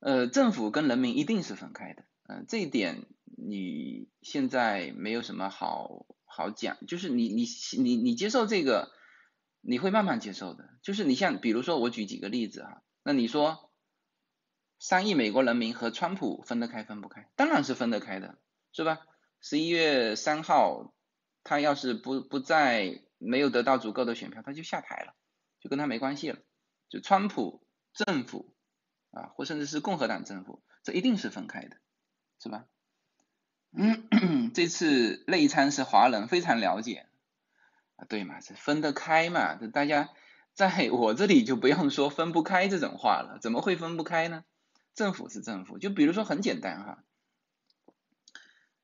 [0.00, 7.46] 呃，政府跟人民一定是分开的，呃，这一点你现在没有什么好好讲，就是你你
[7.80, 8.90] 你你接受这个，
[9.60, 13.70] 你会慢慢接受的，就是你像比如说我举几个例子哈，那你说
[14.80, 17.30] 三亿美国人民和川普分得开分不开？
[17.36, 18.36] 当然是分得开的，
[18.72, 18.98] 是吧？
[19.40, 20.92] 十一月三号
[21.44, 25.14] 他要是不不再没有得到足够的选票，他就下台了。
[25.62, 26.40] 就跟他没关系了，
[26.88, 28.52] 就川普政府
[29.12, 31.76] 啊，或甚至是共和党政府，这一定是分开的，
[32.40, 32.66] 是吧？
[33.70, 37.06] 嗯， 这次内参是华人非常了解
[37.94, 39.54] 啊，对嘛，是分得开嘛？
[39.54, 40.10] 这大家
[40.52, 44.44] 在我这里就不用说分不开这种话了，怎么会分不开呢？
[44.94, 47.04] 政府是政府，就比如说很简单哈，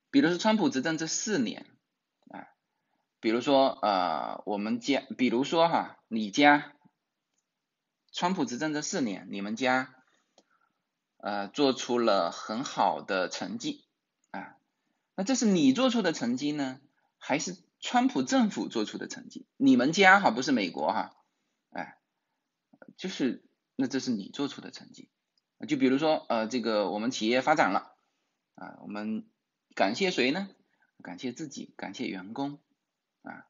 [0.09, 1.65] 比如说川普执政这四年
[2.29, 2.47] 啊。
[3.21, 6.73] 比如说，呃，我们讲，比如说哈，你家，
[8.11, 9.93] 川普执政这四年，你们家，
[11.17, 13.85] 呃，做出了很好的成绩
[14.31, 14.57] 啊，
[15.15, 16.81] 那这是你做出的成绩呢，
[17.19, 19.45] 还是川普政府做出的成绩？
[19.55, 21.15] 你们家哈，不是美国哈，
[21.69, 21.99] 哎，
[22.97, 23.45] 就是，
[23.75, 25.11] 那这是你做出的成绩，
[25.67, 27.95] 就比如说，呃，这个我们企业发展了，
[28.55, 29.29] 啊，我们
[29.75, 30.49] 感谢谁呢？
[31.03, 32.59] 感谢自己，感谢员工。
[33.21, 33.45] 啊，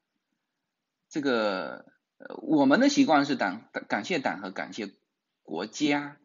[1.08, 1.86] 这个
[2.42, 4.92] 我们的习惯是党感谢党和感谢
[5.42, 6.18] 国家。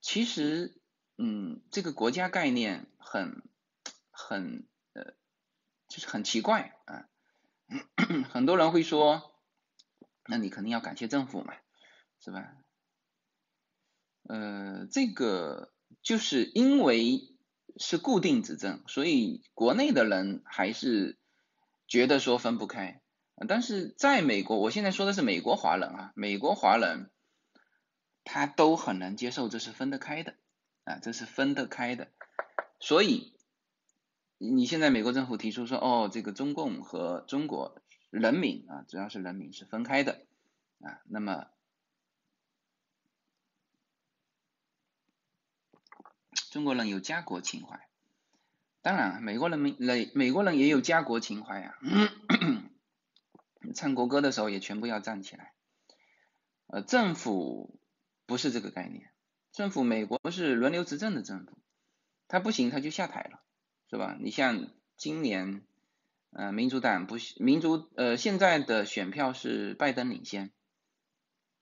[0.00, 0.80] 其实，
[1.18, 3.42] 嗯，这个国家概念很
[4.10, 5.14] 很呃，
[5.88, 7.08] 就是很奇怪啊。
[8.30, 9.34] 很多人会说，
[10.26, 11.54] 那你肯定要感谢政府嘛，
[12.18, 12.52] 是吧？
[14.28, 17.36] 呃，这个就是因为
[17.76, 21.18] 是固定执政，所以国内的人还是。
[21.90, 23.02] 觉得说分不开，
[23.48, 27.10] 但是在美国，我现在说的是美国华人啊，美国华人
[28.22, 30.36] 他都很难接受这是分得开的
[30.84, 32.08] 啊，这是分得开的，
[32.78, 33.32] 所以
[34.36, 40.26] 你现在美国政府提出说，哦，这个中共和中国人民啊，主要是人民是分开的
[40.80, 41.46] 啊，那么
[46.50, 47.88] 中国人有家国情怀。
[48.82, 51.78] 当然，美国人民美美国人也有家国情怀呀。
[53.74, 55.52] 唱国歌的时候也全部要站起来。
[56.66, 57.80] 呃，政府
[58.26, 59.10] 不是这个概念，
[59.52, 61.58] 政府美国是轮流执政的政府，
[62.28, 63.42] 他不行他就下台了，
[63.88, 64.16] 是吧？
[64.20, 65.62] 你像今年，
[66.30, 70.50] 呃，民主党不民主呃现在的选票是拜登领先，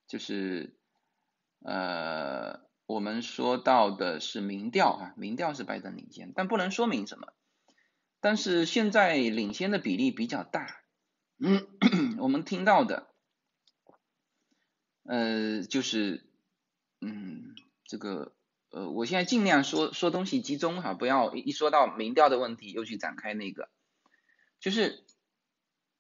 [0.07, 0.77] 就是
[1.61, 2.67] 呃。
[2.89, 7.35] 我们说到的是民调啊，民调是拜登领先，但不能说明什么。
[8.19, 10.78] 但是现在领先的比例比较大，
[11.41, 11.66] 嗯
[12.18, 13.07] 我们听到的，
[15.05, 16.26] 呃，就是，
[17.01, 18.34] 嗯，这个，
[18.70, 23.70] 呃，我现在尽量说说东西集中哈，不要一说到民调的问题又去展开那个，
[24.59, 25.05] 就是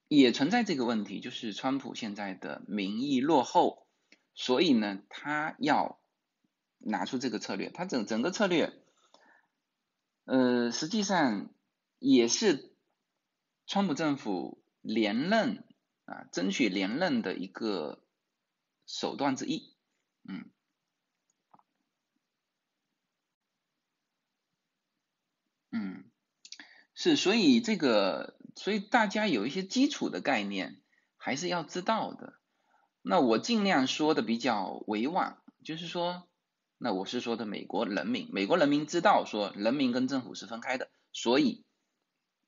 [0.08, 3.86] 也存在这个问题，就是川普现在的民意落后，
[4.34, 6.00] 所以呢，他要
[6.78, 8.72] 拿出这个策略，他整整个策略，
[10.24, 11.54] 呃，实际上
[12.00, 12.74] 也是
[13.68, 15.64] 川普政府连任
[16.06, 18.02] 啊，争取连任的一个
[18.86, 19.76] 手段之一，
[20.28, 20.50] 嗯，
[25.70, 26.10] 嗯，
[26.94, 28.36] 是，所以这个。
[28.56, 30.82] 所以大家有一些基础的概念
[31.16, 32.40] 还是要知道的。
[33.02, 36.28] 那我尽量说的比较委婉，就是说，
[36.76, 41.64] 那我是说的美国人民，美国人民知道说人民跟政府是分开的，所以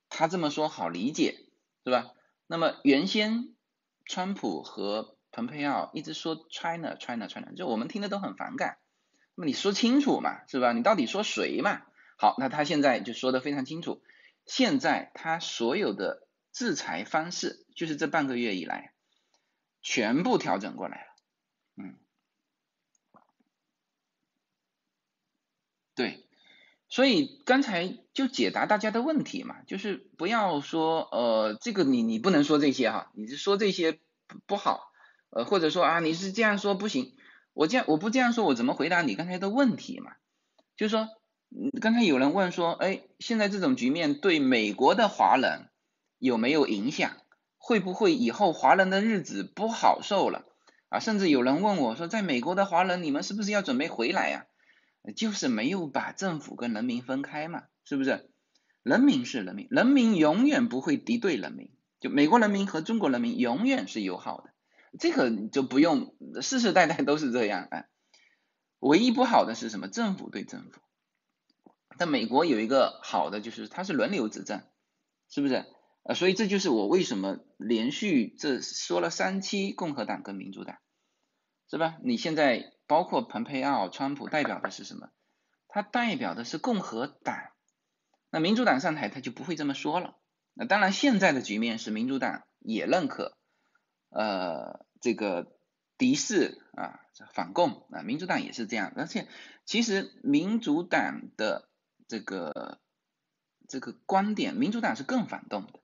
[0.09, 1.47] 他这么说好理解，
[1.85, 2.11] 是吧？
[2.51, 3.55] 那么原先
[4.03, 8.77] 川普和蓬佩奥一直说 China China China，就我们听的都很反感。
[9.35, 10.73] 那么你说清楚嘛，是吧？
[10.73, 11.81] 你到底说谁嘛？
[12.17, 14.03] 好，那他现在就说的非常清楚。
[14.45, 18.93] 现在他所有的制裁方式，就是这半个月以来，
[19.81, 21.15] 全部调整过来了，
[21.77, 21.97] 嗯，
[25.95, 26.27] 对，
[26.91, 33.93] 所以刚才就解答大家的问题嘛，就是不要说呃这个你你不能说这些哈，你是说这些
[34.27, 34.91] 不不好，
[35.31, 37.15] 呃或者说啊你是这样说不行，
[37.53, 40.11] 我这样我不这样说我怎么回答你刚才的问题嘛，
[40.77, 41.09] 就是说。
[41.81, 45.67] 刚才有人问说，哎，现在这种局面对美国的华人
[46.17, 47.17] 有没有影响？
[47.57, 50.45] 会不会以后华人的日子不好受了？
[50.87, 54.45] 啊，甚至有人问我说，在美国的华人，你们是不是要准备回来呀？
[55.15, 58.29] 就是没有把政府跟人民分开嘛，是不是？
[58.83, 64.53] 人民是人民，人民永远不会敌对人民，就美国人民和中国人民永远是友好的，
[64.99, 67.85] 这个就不用世世代代都是这样啊。
[68.79, 69.87] 唯一不好的是什么？
[69.87, 70.81] 政府对政府。
[71.97, 74.63] 在美国有一个好的就是它是轮流执政，
[75.29, 75.65] 是不是？
[76.03, 80.77] 呃，所以这就是我为什么连续这说了三期共和党跟民主党，
[81.69, 81.97] 是吧？
[82.03, 85.11] 你现在包括蓬佩奥、川普代表的是什么？
[85.69, 87.37] 他代表的是共和党，
[88.29, 90.17] 那民主党上台他就不会这么说了。
[90.53, 93.37] 那当然现在的局面是民主党也认可，
[94.09, 95.55] 呃，这个
[95.97, 96.99] 敌视啊
[97.33, 99.29] 反共啊，民主党也是这样，而且
[99.63, 101.69] 其实民主党的。
[102.11, 102.81] 这个
[103.69, 105.79] 这个观点，民主党是更反动的。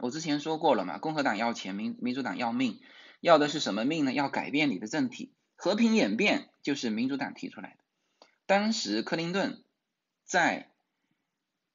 [0.00, 2.80] 我之前说过了嘛，共和党要钱，民民主党要命，
[3.24, 4.12] 要的是什么命呢？
[4.12, 8.26] 要改变你的政体，和平演变就是民主党提出来的。
[8.44, 9.64] 当时克林顿
[10.24, 10.70] 在，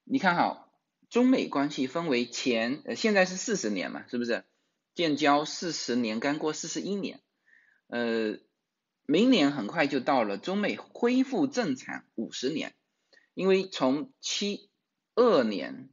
[0.04, 0.72] 你看好，
[1.10, 4.46] 中美关系分为前，呃，现在是四十年嘛，是不是？
[4.94, 7.20] 建交四十年，刚过四十一年，
[7.88, 8.38] 呃，
[9.08, 12.76] 明年很快就到了中美恢复正常五十年。
[13.34, 14.70] 因为从七
[15.16, 15.90] 二年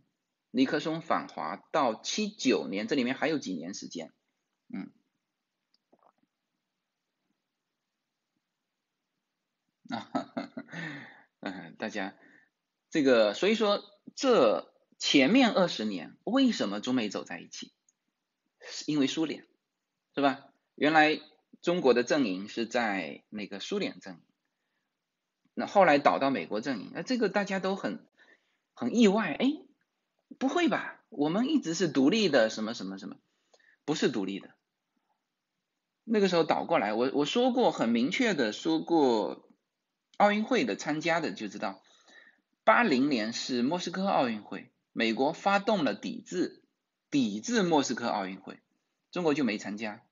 [0.51, 4.13] 尼克松访华到七九年，这里面还有几年时间，
[4.71, 4.91] 嗯，
[9.91, 10.11] 啊，
[11.41, 12.15] 嗯，大家
[12.91, 13.83] 这个，所以说
[14.15, 17.73] 这前面二十年为什么中美走在一起？
[18.87, 19.47] 因为苏联，
[20.15, 20.49] 是吧？
[20.75, 21.21] 原来
[21.63, 24.21] 中国的阵营是在那个苏联阵营。
[25.55, 28.05] 那后来倒到美国阵营，那这个大家都很
[28.75, 29.53] 很意外，哎，
[30.39, 31.01] 不会吧？
[31.09, 33.17] 我们一直是独立的，什么什么什么，
[33.85, 34.51] 不是独立的。
[36.03, 39.46] 那个时候倒过来，我我说过很明确的说过，
[40.17, 41.83] 奥运会的参加的就知道，
[42.65, 46.63] 八零年是莫斯科奥运会，美国发动了抵制，
[47.11, 48.59] 抵制莫斯科奥运会，
[49.11, 50.03] 中国就没参加。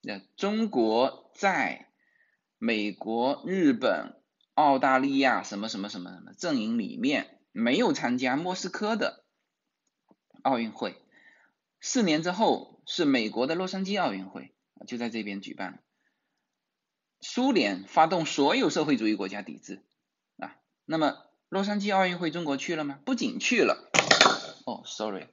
[0.00, 1.88] 那中国在
[2.58, 4.16] 美国、日本。
[4.54, 9.24] 澳大利亚什么什么什么什么阵营里面没有参加莫斯科的
[10.42, 10.94] 奥运会，
[11.80, 14.52] 四年之后是美国的洛杉矶奥运会，
[14.86, 15.78] 就在这边举办了。
[17.22, 19.82] 苏联发动所有社会主义国家抵制
[20.36, 21.16] 啊，那么
[21.48, 22.98] 洛杉矶奥运会中国去了吗？
[23.06, 23.90] 不仅去了，
[24.66, 25.28] 哦，sorry，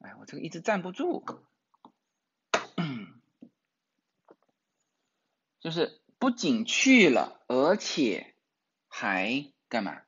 [0.00, 1.24] 哎，我这个一直站不住，
[5.60, 6.00] 就是。
[6.18, 8.34] 不仅去了，而且
[8.88, 10.00] 还干嘛？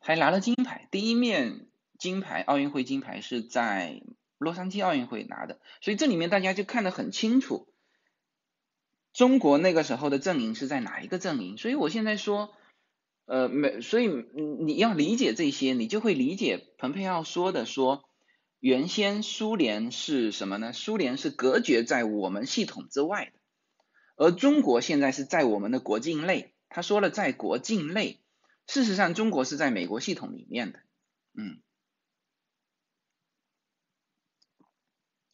[0.00, 0.88] 还拿了金牌。
[0.90, 4.02] 第一面金牌，奥运会金牌是在
[4.38, 5.60] 洛杉矶奥运会拿的。
[5.82, 7.71] 所以这里面大家就看得很清楚，
[9.12, 11.56] 中国那个时候的阵营是在哪一个阵营。
[11.58, 12.54] 所以我现在说，
[13.26, 18.04] 呃，没，所以你要理解这些，你就会理解蓬佩奥说的，说
[18.58, 20.72] 原先苏联是什么呢？
[20.72, 23.32] 苏联是隔绝在我们系统之外的。
[24.16, 28.20] 而中国现在是在我们的国境内，他说了在国境内，
[28.66, 30.80] 事实上中国是在美国系统里面的，
[31.34, 31.60] 嗯，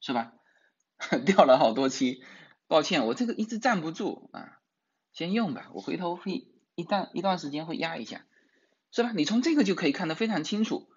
[0.01, 0.33] 是吧？
[1.27, 2.23] 掉了好多期，
[2.69, 4.61] 抱歉，我这个一直站不住啊，
[5.13, 8.27] 先用吧，我回头会一段一段时间会压一下，
[8.93, 9.11] 是吧？
[9.13, 10.91] 你从这个就可以看得非常清楚，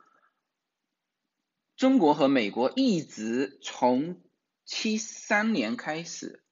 [1.77, 4.21] 中国和美国一直从
[4.65, 6.43] 七三年开始，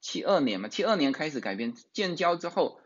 [0.00, 2.80] 七二年嘛，七二年开始改变建交之后，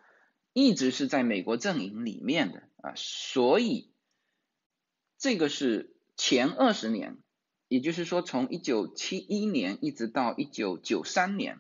[0.54, 3.94] 一直是在美国阵营里面的啊，所以
[5.18, 7.18] 这个是前二十年。
[7.68, 11.58] 也就是说，从一九七一年一直到一九九三年，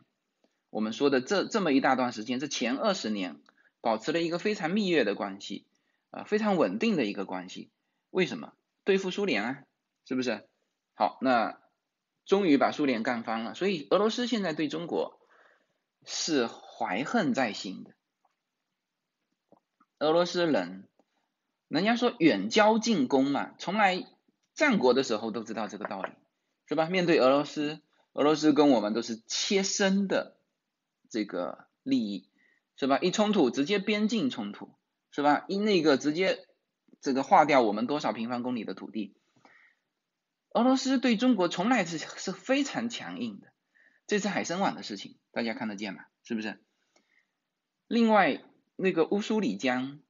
[0.70, 3.40] 我们说的这这么一大段时间，这前二十年
[3.80, 5.66] 保持了一个非常蜜月的关系，
[6.10, 7.70] 啊，非常稳定的一个关系。
[8.10, 8.52] 为什么？
[8.84, 9.62] 对付苏联啊，
[10.04, 10.48] 是不是？
[10.94, 11.60] 好，那
[12.24, 15.18] 终于把苏联干翻了，所以俄罗斯现在对中国
[16.04, 17.94] 是怀恨在心的。
[19.98, 20.88] 俄罗斯人，
[21.66, 24.06] 人家说远交近攻嘛，从来。
[24.56, 26.10] 战国的时候都知道这个道理，
[26.66, 26.88] 是吧？
[26.88, 27.80] 面对俄罗斯，
[28.14, 30.38] 俄罗斯跟我们都是切身的
[31.10, 32.30] 这个利益，
[32.74, 32.98] 是吧？
[32.98, 34.74] 一冲突直接边境冲突，
[35.10, 35.44] 是吧？
[35.46, 36.48] 一那个直接
[37.02, 39.14] 这个划掉我们多少平方公里的土地。
[40.54, 43.48] 俄罗斯对中国从来是是非常强硬的，
[44.06, 46.06] 这次海参崴的事情大家看得见吗？
[46.22, 46.58] 是不是？
[47.86, 48.42] 另外
[48.74, 50.00] 那个乌苏里江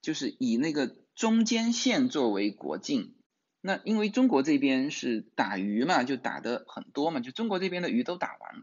[0.00, 3.16] 就是以那个中间线作为国境。
[3.60, 8.62] 那因为中国这边是打鱼嘛，就打的很多嘛，就中国这边的鱼都打完了。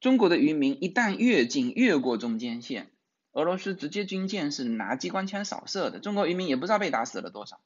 [0.00, 2.90] 中国的渔民一旦越境越过中间线，
[3.32, 7.60] 俄罗斯直接军舰是拿机关枪扫射的，中国渔民也不知道被打死了多少，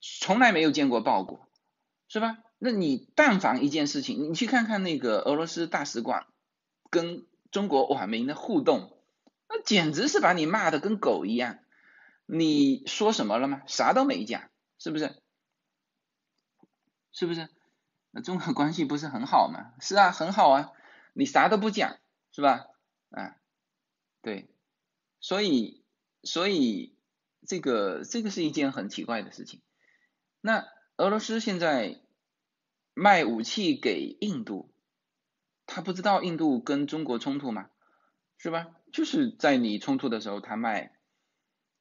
[0.00, 1.48] 从来没有见过报过，
[2.08, 2.38] 是吧？
[2.58, 6.26] 那你但凡一件事情，你去看看那个俄罗斯大使馆
[6.90, 8.98] 跟中国网民的互动，
[9.48, 11.60] 那简直是把你骂的跟狗一样。
[12.26, 13.62] 你说什么了吗？
[13.68, 15.14] 啥都没讲，是不是？
[17.12, 17.48] 是不是？
[18.10, 19.74] 那中俄关系不是很好吗？
[19.80, 20.72] 是啊，很好啊。
[21.12, 21.98] 你啥都不讲，
[22.30, 22.66] 是吧？
[23.10, 23.36] 啊，
[24.22, 24.48] 对。
[25.20, 25.84] 所以，
[26.22, 26.96] 所以
[27.46, 29.60] 这个这个是一件很奇怪的事情。
[30.40, 30.64] 那
[30.96, 32.00] 俄罗斯现在
[32.94, 34.72] 卖武器给印度，
[35.66, 37.68] 他不知道印度跟中国冲突吗？
[38.38, 38.68] 是吧？
[38.92, 40.92] 就是在你冲突的时候，他卖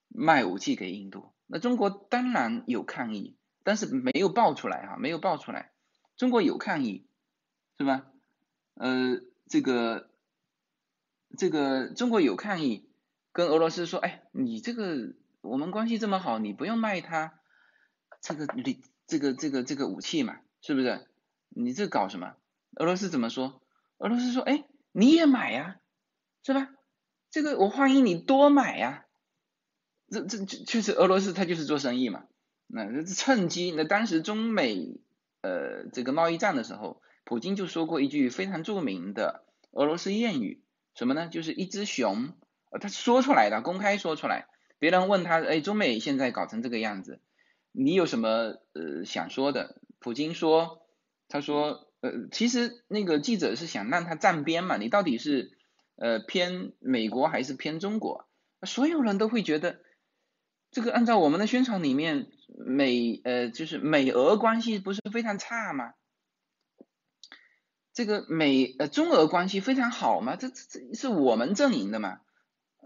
[0.10, 3.37] 卖武器给印度，那中国当然有抗议。
[3.68, 5.74] 但是没有爆出来哈，没有爆出来。
[6.16, 7.06] 中国有抗议，
[7.78, 8.06] 是吧？
[8.76, 10.10] 呃，这个
[11.38, 12.90] 这个中国有抗议，
[13.34, 17.42] 跟俄罗斯说，哎，你这个我们关系这么好，你不用卖他
[18.22, 21.06] 这个你这个这个这个武器嘛，是不是？
[21.50, 22.38] 你这搞什么？
[22.78, 23.62] 俄罗斯怎么说？
[23.98, 24.64] 俄罗斯说，哎，
[24.94, 25.82] 你也买呀，
[26.42, 26.70] 是吧？
[27.32, 29.04] 这个我欢迎你多买呀。
[30.10, 32.24] 这这确实俄罗斯他就是做生意嘛。
[32.68, 35.00] 那趁机，那当时中美
[35.42, 40.62] 呃这个贸易战的时候，普京就说过一句非常著名的俄罗斯谚语，
[40.94, 41.30] 什么呢？
[41.30, 42.34] 就是一只熊，
[42.70, 44.48] 呃他说出来的，公开说出来，
[44.80, 47.22] 别人问他，哎，中美现在搞成这个样子，
[47.72, 48.30] 你有什么
[48.74, 49.80] 呃想说的？
[50.00, 50.86] 普京说，
[51.30, 55.52] 他说，呃，其实那个记者是想让他站边嘛，你到底是
[55.96, 58.28] 呃偏美国还是偏中国？
[58.64, 59.80] 所有人都会觉得。
[60.78, 62.28] 这个按照我们的宣传里面，
[62.68, 65.96] 美呃就是美俄关系不是非常差吗？
[67.94, 70.36] 这个美呃中俄关系非常好吗？
[70.36, 72.20] 这这这是我们阵营的嘛？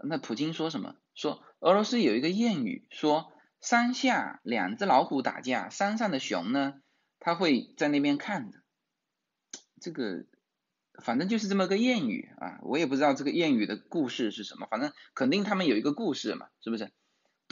[0.02, 0.94] 那普京说什么？
[1.14, 3.30] 说俄罗斯有一个谚语，说
[3.60, 6.80] 山下两只老虎打架，山上的熊呢，
[7.18, 8.60] 他会在那边看着。
[9.82, 10.24] 这个
[11.04, 16.90] 反正就是这么个谚语啊，我也不知道这个谚语的故事是什么，反正肯定他们有一个故事嘛，是不是？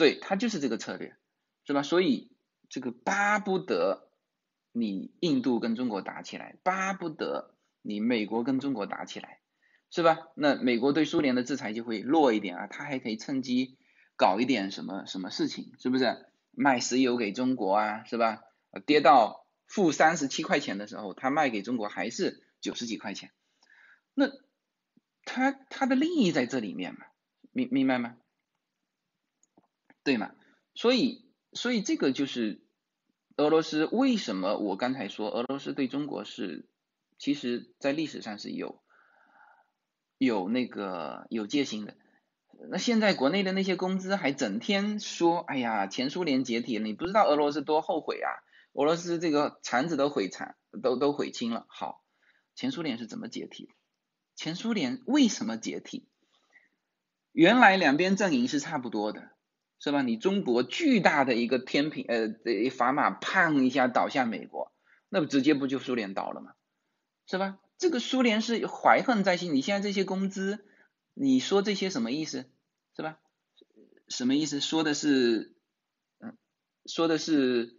[0.01, 1.15] 对他就是这个策略，
[1.63, 1.83] 是吧？
[1.83, 2.31] 所以
[2.69, 4.09] 这个巴不得
[4.71, 9.41] 你印度跟中国打起来，巴不得你美国跟中国打起来，
[9.91, 10.17] 是吧？
[10.33, 13.77] 那美国对苏联的制裁就会弱一点啊，他还可以趁机
[14.17, 16.25] 搞一点什么什么事情，是不是？
[16.49, 18.41] 卖石油给中国啊，是吧？
[18.87, 23.29] 跌到负三十七块钱的时候，他卖给中国还是九十几块钱，
[24.15, 24.31] 那
[25.25, 27.05] 他他的利益在这里面嘛，
[27.51, 28.17] 明明白吗？
[30.03, 30.31] 对嘛？
[30.73, 32.61] 所以，所以这个就是
[33.37, 36.67] 俄罗斯为什么我刚才说俄罗斯对中国是，
[37.17, 38.81] 其实在历史上是有
[40.17, 41.95] 有那个有戒心的。
[42.69, 48.29] 那现在国内的那些公资还整天说，哎呀，前苏联解体了，你不知道俄罗斯多后悔啊！
[48.73, 51.65] 俄罗斯这个肠子都悔残，都都悔青了。
[51.69, 52.03] 好，
[52.55, 53.73] 前苏联是怎么解体的？
[54.35, 56.07] 前苏联为什么解体？
[57.31, 59.31] 原来两边阵营是差不多的。
[59.83, 60.03] 是吧？
[60.03, 64.71] 你中国巨大的一个天平，呃，砝码，砰一下倒向美国，
[65.09, 66.53] 那不直接不就苏联倒了吗？
[67.25, 67.57] 是吧？
[67.79, 70.63] 这个苏联是怀恨在心，你现在这些工资，
[71.15, 72.45] 你说这些什么意思？
[72.95, 73.17] 是吧？
[74.07, 74.59] 什么意思？
[74.59, 75.55] 说的是，
[76.19, 76.37] 嗯，
[76.85, 77.75] 说的是，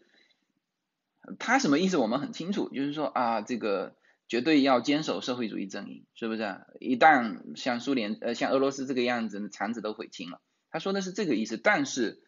[1.38, 1.98] 他什么意思？
[1.98, 3.96] 我们很清楚，就是说啊，这个
[4.26, 6.42] 绝对要坚守社会主义阵营，是不是？
[6.80, 10.40] 一旦像苏联呃像俄罗斯这个样子，肠子都悔青了。
[10.72, 12.24] 他说的是这个意思，但是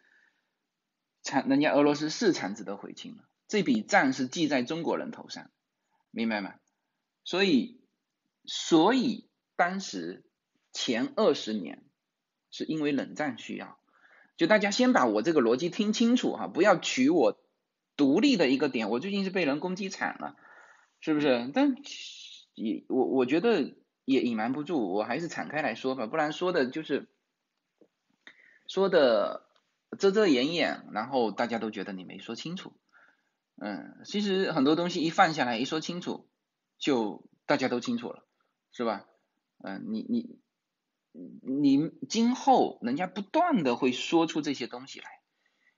[1.23, 5.49] 产人家俄罗斯是产子都悔青了，这笔账是记在中国人头上，
[6.11, 6.53] 明白吗？
[7.23, 7.81] 所以，
[8.45, 10.23] 所以当时
[10.71, 11.83] 前二十年
[12.51, 13.79] 是因为冷战需要。
[14.37, 17.41] 就大家先把我这个逻辑听清楚哈，不要取我
[17.95, 18.89] 独立的一个点。
[18.89, 20.35] 我最近是被人攻击惨了，
[20.99, 21.49] 是不是？
[21.53, 21.75] 但
[22.53, 23.73] 也我我觉得
[24.03, 27.07] 也隐瞒不住，我还是敞开来说吧，不然说的就是
[28.67, 29.47] 说的
[29.97, 32.73] 遮遮掩掩，然后大家都觉得你没说清楚。
[33.55, 36.29] 嗯，其实很多东西一放下来一说清楚，
[36.77, 38.25] 就大家都清楚了，
[38.71, 39.05] 是吧？
[39.63, 40.39] 嗯，你你。
[41.41, 45.21] 你今后人家不断的会说出这些东西来，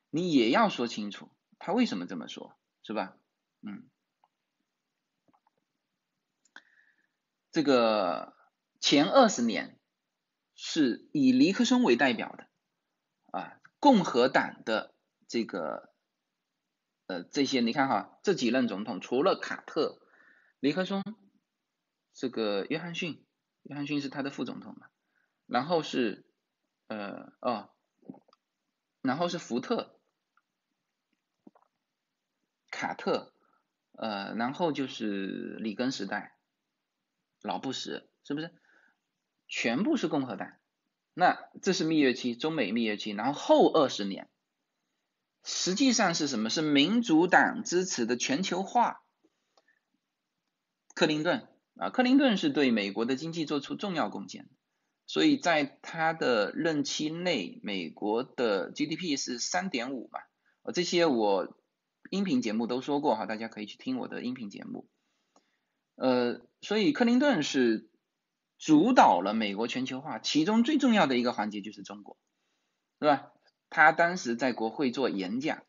[0.09, 1.29] 你也要说清楚
[1.59, 3.15] 他为什么这么说，是吧？
[3.61, 3.87] 嗯，
[7.51, 8.33] 这个
[8.79, 9.77] 前二十年
[10.55, 12.46] 是以尼克松为代表的
[13.31, 14.93] 啊，共和党的
[15.27, 15.93] 这个
[17.07, 20.01] 呃这些你看哈，这几任总统除了卡特、
[20.59, 21.03] 尼克松，
[22.13, 23.25] 这个约翰逊，
[23.63, 24.87] 约翰逊是他的副总统嘛？
[25.45, 26.25] 然后是，
[26.87, 27.69] 呃，哦，
[29.01, 29.99] 然后是福特、
[32.69, 33.33] 卡特，
[33.93, 36.37] 呃，然后就是里根时代，
[37.41, 38.53] 老布什，是不是？
[39.47, 40.51] 全部是共和党。
[41.19, 43.09] 那这是蜜月期，中美蜜月期。
[43.09, 44.29] 然后后二十年，
[45.43, 46.51] 实际上是什么？
[46.51, 49.01] 是民主党支持的全球化。
[50.93, 54.47] 克林顿啊，克林顿是对美国的经济做出重要贡献。
[55.07, 60.19] 所以在他的任期内，美国的 GDP 是三点五嘛，
[60.61, 61.57] 呃，这些我
[62.11, 64.87] 音频节目都说过哈，大家可以去听我的音频节目。
[65.95, 67.89] 呃，所以克林顿是
[68.57, 72.17] 主导了美国全球化，其中最重要的一个环节就是中国，
[72.99, 73.31] 是吧？
[73.69, 75.63] 他当时在国会做演讲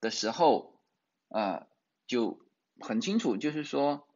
[0.00, 0.80] 的时候，
[1.28, 1.66] 呃，
[2.06, 2.40] 就
[2.80, 4.06] 很清楚，就是说，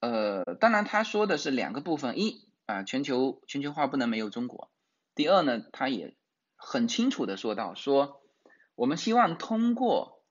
[0.00, 2.44] 呃，当然他说的是两个部分，一。
[2.66, 4.72] 啊，全球全球化不能没有中国。
[5.14, 6.16] 第二呢，他也
[6.56, 8.20] 很清楚的说到，说
[8.74, 10.24] 我们希望通过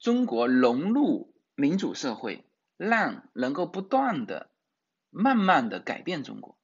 [0.00, 2.44] 中国融入民主社会，
[2.76, 4.50] 让能够不断的、
[5.10, 6.56] 慢慢的改变中国。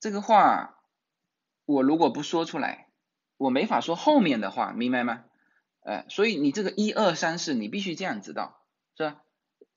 [0.00, 0.82] 这个话
[1.64, 2.88] 我如果不说出来，
[3.36, 5.24] 我没法说后面的话，明白吗？
[5.82, 8.62] 呃，所以你这个一二三四，你必须这样知道，
[8.96, 9.22] 是吧？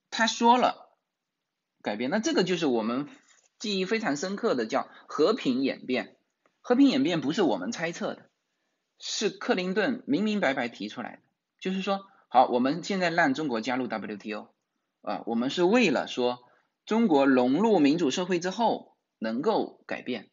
[0.10, 0.82] 他说了。
[1.82, 3.10] 改变，那这个就是我们
[3.60, 6.16] 记忆非常深刻的，叫和平演变。
[6.62, 8.30] 和平演变不是我们猜测的，
[9.00, 11.22] 是克林顿明明白白提出来的。
[11.60, 14.48] 就是说，好，我们现在让中国加入 WTO，
[15.02, 16.46] 啊，我们是为了说
[16.86, 20.30] 中国融入民主社会之后能够改变，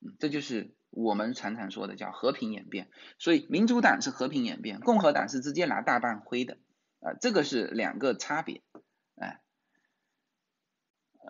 [0.00, 2.90] 嗯，这就是我们常常说的叫和平演变。
[3.18, 6.58] 所以民主党是和平演变，共和党是直接拿大棒挥的，
[7.00, 8.62] 啊，这个是两个差别，
[9.16, 9.40] 哎。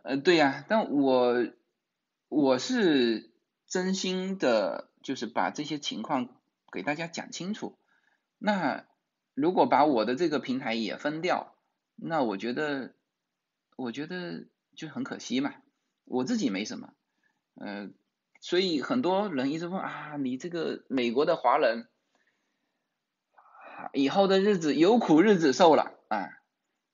[0.05, 1.49] 呃，对呀，但我
[2.29, 3.33] 我是
[3.67, 6.29] 真心的，就是把这些情况
[6.71, 7.79] 给大家讲清楚。
[8.37, 8.87] 那
[9.33, 11.57] 如果把我的这个平台也分掉，
[11.95, 12.95] 那我觉得，
[13.77, 15.55] 我觉得就很可惜嘛。
[16.05, 16.95] 我自己没什么，
[17.55, 17.91] 呃，
[18.41, 21.89] 所以很多人一直问啊，你这个美国的华人，
[23.93, 26.31] 以后的日子有苦日子受了啊，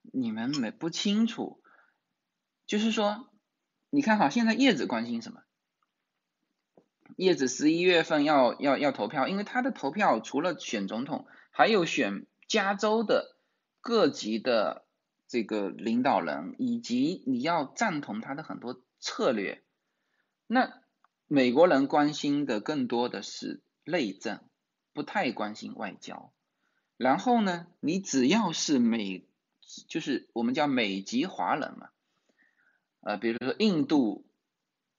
[0.01, 1.63] 你们没不清楚。
[2.67, 3.29] 就是说，
[3.91, 5.43] 你看哈，现在叶子关心什么？
[7.17, 13.37] 叶子十一月份要要要投票，因为他的投票除了选总统，还有选加州的
[13.83, 14.87] 各级的
[15.33, 19.65] 这个领导人，以及你要赞同他的很多策略。
[20.47, 20.83] 那
[21.27, 24.43] 美国人关心的更多的是内政，
[24.93, 26.35] 不太关心外交。
[26.99, 29.27] 然后呢，你只要是美，
[29.89, 31.89] 就是我们叫美籍华人嘛。
[33.01, 34.27] 呃，比如说印度，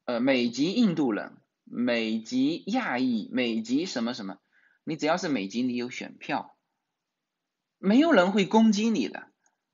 [0.06, 4.40] 呃，美籍印度人，美籍亚裔，美籍什么什么，
[4.84, 6.58] 你只要是美籍，你有选票，
[7.78, 9.32] 没有人会攻击你的，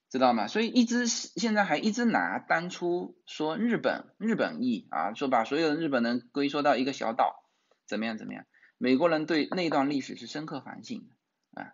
[0.10, 0.48] 知道吗？
[0.48, 7.44] 所以一直现在还一直拿当初说日本日本裔啊，说把所有的日本人归缩到一个小岛，
[7.88, 8.46] 怎么样怎么样？
[8.80, 11.08] 美国人对那段历史是深刻反省
[11.54, 11.74] 的啊，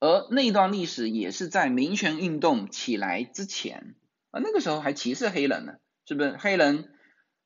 [0.00, 3.96] 而那段历史也是在民权运动起来之前
[4.30, 5.74] 啊，那个时候还歧视黑人呢，
[6.06, 6.36] 是不是？
[6.38, 6.90] 黑人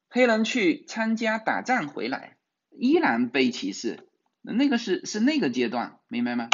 [0.09, 2.37] 黑人去参加打仗回来，
[2.71, 4.09] 依然被歧视，
[4.43, 6.49] 那个是是那个阶段，明白吗？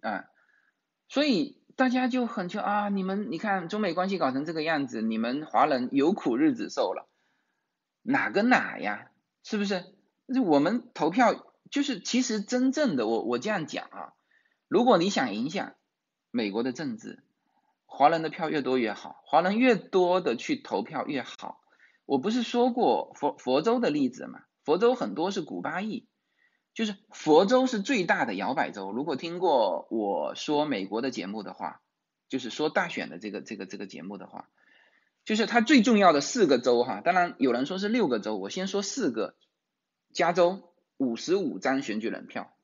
[0.00, 0.24] 啊，
[1.08, 7.06] 所以大家就很就啊，你们你看中美关系搞成这个样子，你们华人有苦日子受了，
[8.02, 9.12] 哪跟哪呀？
[9.44, 9.84] 是不是？
[10.34, 14.12] 就我们投票就是其实真正的我我这样讲啊，
[14.66, 15.76] 如果你想影响
[16.32, 17.22] 美国的政治，
[17.86, 21.60] 华人的票越多越好，华人越多的去投票越好。
[22.06, 24.40] 我不是说过佛佛州的例子嘛？
[24.64, 26.08] 佛州很多是古巴裔。
[26.78, 28.92] 就是佛州是最大的摇摆州。
[28.92, 31.80] 如果听过我说美国的节目的话，
[32.28, 34.48] 就是说大选的这个这个这个节目的话，
[35.24, 37.00] 就是它最重要的四个州哈。
[37.00, 39.34] 当然有人说是六个州，我先说四个：
[40.12, 42.54] 加州五十五张选举人票，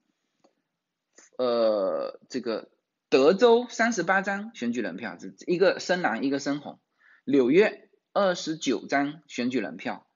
[1.36, 2.68] 呃，这个
[3.08, 6.78] 德州三十八张选举人票，一个深蓝一个深红；
[7.24, 10.06] 纽约二十九张选举人票，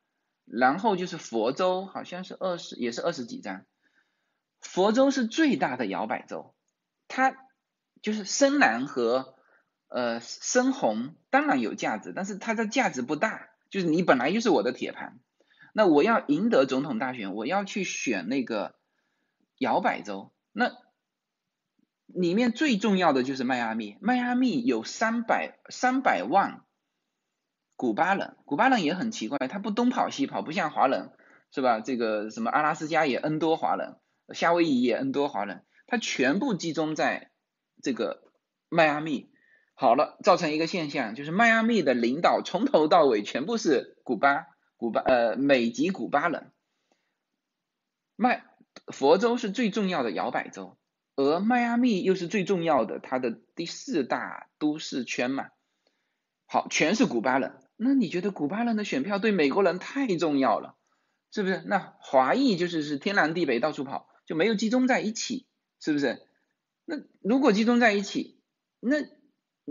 [0.45, 3.65] 然后就是佛州好像是二十也是二十几张。
[4.61, 6.55] 佛州是最大的摇摆州，
[7.07, 7.35] 它
[8.03, 9.35] 就是深蓝和
[9.89, 13.49] 呃深红当然有价值，但是它的价值不大。
[13.71, 15.21] 就是你本来就是我的铁盘，
[15.75, 18.77] 那我要赢得总统大选，我要去选那个
[19.59, 20.73] 摇摆州，那
[22.07, 23.99] 里面最重要的就是迈阿密。
[24.01, 26.63] 迈阿密有三百三百万
[27.77, 31.13] 古巴人，古巴人也很奇怪，他不东跑西跑，不像华人
[31.51, 31.81] 是吧？
[31.81, 33.97] 这个什么阿拉斯加也 N 多华人。
[34.35, 37.31] 夏威夷也 N 多华人，他全部集中在
[37.83, 38.23] 这个
[38.69, 39.31] 迈阿密，
[39.75, 46.53] 好了，造成一个现象，就是迈阿密的领导从头到尾全部是古巴，古巴呃美籍古巴人。
[48.17, 48.45] 迈
[48.93, 50.77] 佛州是最重要的摇摆州，
[51.15, 55.49] 而迈阿密又是最重要的它的第四大都市圈嘛，
[56.47, 60.75] 好，全是古巴人，那你觉得古巴人的选票对美国人太重要了，
[61.31, 61.63] 是不是？
[61.67, 64.08] 那华裔就是是天南地北到处跑。
[64.29, 65.47] 就没有集中在一起，
[65.81, 66.23] 是不是？
[66.85, 68.43] 那如果集中在一起，
[68.79, 68.99] 那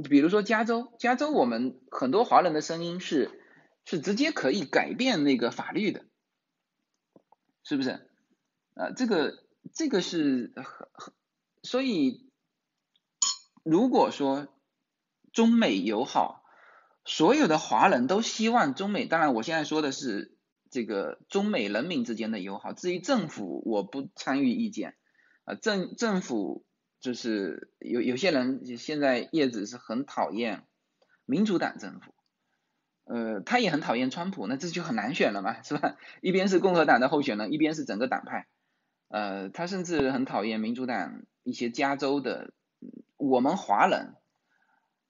[0.01, 3.39] 比如说加州，加州我们很多华人的声音是
[3.85, 6.05] 是直接可以改变那个法律的，
[7.63, 8.09] 是不是？
[8.73, 9.45] 啊，这个
[9.75, 11.13] 这个是很很，
[11.61, 12.31] 所以
[13.63, 14.47] 如果说
[15.31, 16.43] 中美友好，
[17.05, 20.35] 所有的华人都希望中美，当然我现在说的是。
[20.69, 24.95] 这个中美人民之间的友好，至于政府，我不参与意见。
[25.45, 26.65] 啊，政政府
[26.99, 30.65] 就是有有些人现在叶子是很讨厌
[31.25, 32.13] 民主党政府，
[33.05, 35.95] 呃，他也很讨厌川普，那这就很难选了嘛，是吧？
[36.21, 38.47] 一边是共和党的候选人，一边是整个党派，
[39.07, 42.51] 呃，他甚至很讨厌民主党一些加州的，
[43.15, 44.15] 我们华人，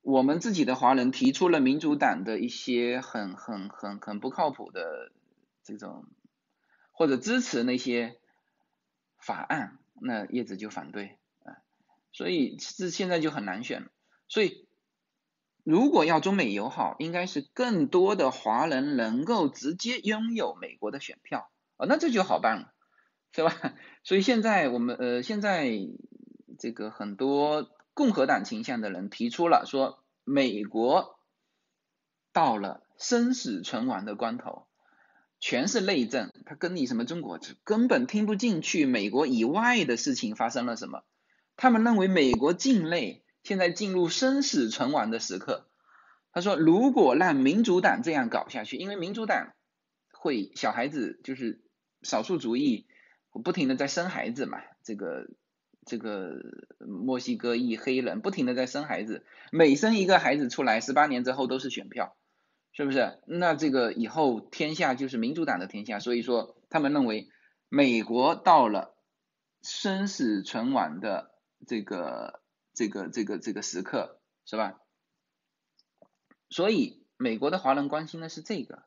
[0.02, 5.12] 我们自己的华人提出了民主党的一些很很很很不靠谱的。
[5.68, 6.06] 这种
[6.94, 8.18] 或者支持那些
[9.20, 11.60] 法案，那叶子就反对啊，
[12.14, 13.90] 所以这现在就很难选。
[14.30, 14.66] 所以
[15.66, 22.74] 如果要中美友好，应该是更多的华人能够直接拥有美国的选票啊，那这就好办了，
[23.34, 23.76] 是吧？
[24.04, 25.70] 所以现在我们呃现在
[26.58, 31.20] 这个很多共和党倾向的人提出了说，美国
[32.32, 34.67] 到了生死存亡的关头。
[35.50, 38.86] 全是内政，他跟你什么中国根本听不进去。
[38.86, 41.06] 美国以外的事情发生了什么？
[41.56, 45.70] 他们认为美国境内现在进入生死存亡的时刻。
[46.34, 49.54] 他说，如果让民主党这样搞下去，因为民主党
[50.12, 51.62] 会小孩子就是
[52.02, 52.86] 少数族裔
[53.42, 55.30] 不停的在生孩子嘛，这个
[55.86, 56.42] 这个
[56.86, 62.18] 墨西哥裔黑人不停的在生孩子，每生一个孩子出来，十八年之后都是选票。
[62.78, 63.18] 是不是？
[63.26, 67.28] 那这个以后天下就是民主党的天下，所以说他们认为
[67.70, 68.96] 美国到了
[69.64, 71.32] 生死存亡的
[71.66, 72.44] 这个
[72.76, 74.80] 这个这个这个时刻，是吧？
[76.52, 78.84] 所以美国的华人关心的是这个，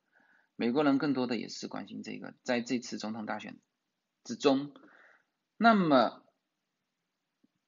[0.55, 3.59] 美国人更多的也是关心这个，在这次总统大选
[4.23, 4.73] 之中，
[5.57, 6.23] 那么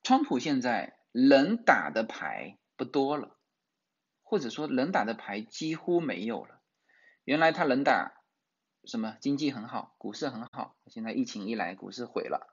[0.05, 3.37] 川普现在能打的牌不多了。
[4.33, 6.59] 或者说能打的牌几乎没有了。
[7.23, 8.15] 原来他能打
[8.87, 9.19] 什么？
[9.21, 10.75] 经济很好，股市很好。
[10.87, 12.49] 现在疫情一来，股市毁了，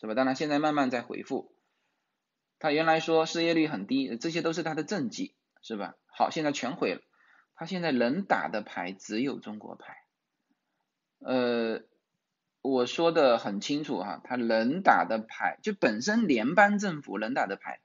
[0.00, 0.14] 是吧？
[0.14, 1.52] 当然现在慢慢在恢复。
[2.60, 5.96] 他原来说失业率很低，这些都是他的政绩，是吧？
[6.06, 7.00] 好，现在全毁了。
[7.56, 9.96] 他现在能打的牌只有中国牌。
[11.18, 11.82] 呃，
[12.62, 17.80] 我说的很清楚哈，他能打的牌就本身联邦政府能打的牌，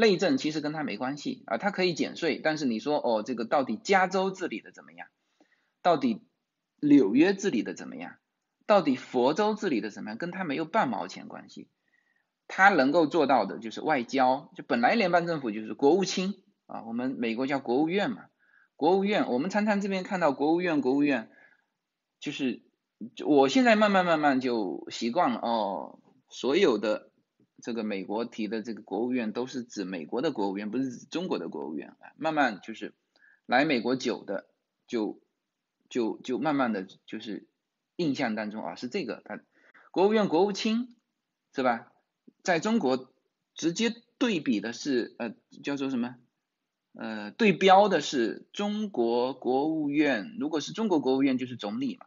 [0.00, 5.08] 内政其实跟他没关系啊，他可以减税，但是你说哦，这个到底加州治理的怎么样？
[5.82, 6.22] 到底
[6.80, 8.14] 纽约治理的怎么样？
[8.64, 10.16] 到底佛州治理的怎么样？
[10.16, 11.68] 跟他没有半毛钱关系。
[12.46, 18.26] 他能够做到的就是外交，就本来联邦政府就是国务卿啊，我们美国叫国务院嘛，
[18.76, 21.28] 国务院，我们常常这边看到国务院，国务院，
[22.20, 22.62] 就是
[23.26, 27.07] 我现在慢慢慢慢就习惯了哦，所有的
[27.60, 32.94] 这个美国提的这个国务院都是指美国的国务院，不是指中国的国务院啊，慢慢就是
[33.46, 34.46] 来美国久的
[34.86, 35.20] 就
[35.88, 37.46] 就就慢慢的就是
[37.96, 39.40] 印象当中啊是这个，他
[39.90, 40.94] 国务院国务卿
[41.52, 41.92] 是吧？
[42.44, 43.12] 在中国
[43.54, 45.34] 直接对比的是呃
[45.64, 46.14] 叫做什么
[46.92, 52.06] 呃对标的是中国国务院，如果是中国国务院就是总理嘛，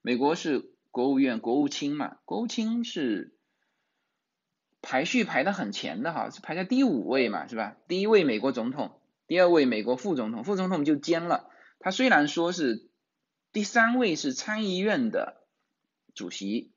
[0.00, 3.35] 美国是国务院国务卿嘛，国务卿是
[4.88, 7.76] 排序排的很前的哈，是排在第五位嘛是吧？
[7.88, 12.88] 第一位美国总统，第二位美国副总统，副总统就兼了，他虽然说是
[13.50, 15.42] 第三位是参议院的
[16.14, 16.70] 主席。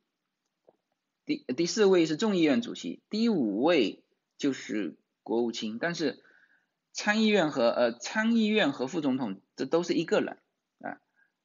[1.23, 4.03] 第第四位是众议院主席，第五位
[4.39, 6.23] 就是国务卿，但是
[6.91, 10.39] 参议院和呃参议院和副总统这都是一个人
[10.79, 10.97] 啊，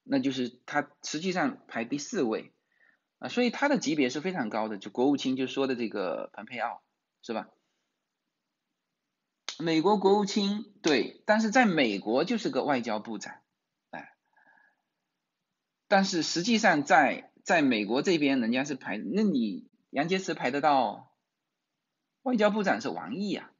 [0.03, 2.54] 那就是他实际上排第四位
[3.25, 6.83] 啊，所以他的级别是非常高的，就国务卿就说的这个蓬佩奥
[7.23, 7.49] 是吧？
[9.59, 13.35] 美国国务卿对，但是在美国就是个外交部长
[13.91, 14.15] 哎，
[15.89, 19.69] 但是实际上在在美国这边人家是排，那你。
[19.95, 21.15] 杨洁篪排得到
[22.23, 23.53] 外交部长是王毅啊，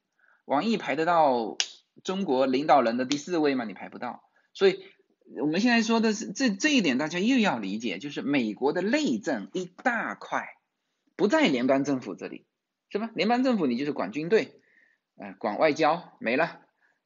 [0.43, 1.55] 王毅排得到
[2.03, 3.63] 中国领导人的第四位吗？
[3.63, 4.21] 你排不到，
[4.53, 4.83] 所以
[5.39, 10.45] 我们现在说的是这这一点，大家又要理解，就是美国的内政一大块
[11.15, 12.45] 不在联邦政府这里，
[12.89, 13.09] 是吧？
[13.15, 14.61] 联邦政府你就是管军队，
[15.15, 16.61] 呃，管外交没了，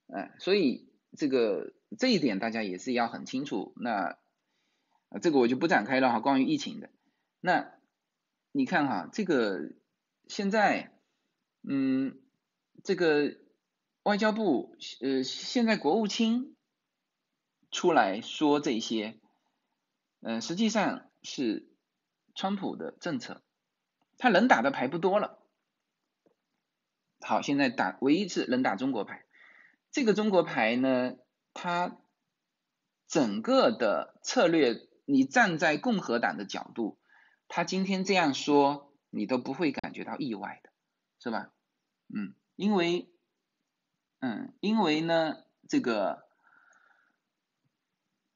[0.07, 3.73] 呃，所以这个这一点大家也是要很清楚。
[3.77, 4.17] 那
[5.21, 6.89] 这个我就不展开了哈，关于疫情的
[7.39, 7.73] 那。
[8.51, 9.73] 你看哈，这个
[10.27, 10.91] 现在，
[11.61, 12.19] 嗯，
[12.83, 13.37] 这个
[14.01, 16.55] 外交部呃，现在国务卿
[17.71, 19.19] 出来说这些，
[20.21, 21.69] 嗯，实际上是
[22.35, 23.41] 川普的政策，
[24.17, 25.39] 他能打的牌不多了。
[27.21, 29.25] 好，现在打唯一是能打中国牌，
[29.91, 31.17] 这个中国牌呢，
[31.53, 31.97] 它
[33.07, 36.97] 整个的策略，你站在共和党的角度。
[37.47, 40.69] 他今天这样说，你都不会感觉到意外的，
[41.19, 41.51] 是吧？
[42.07, 43.11] 嗯，因为，
[44.19, 46.28] 嗯，因为呢，这个，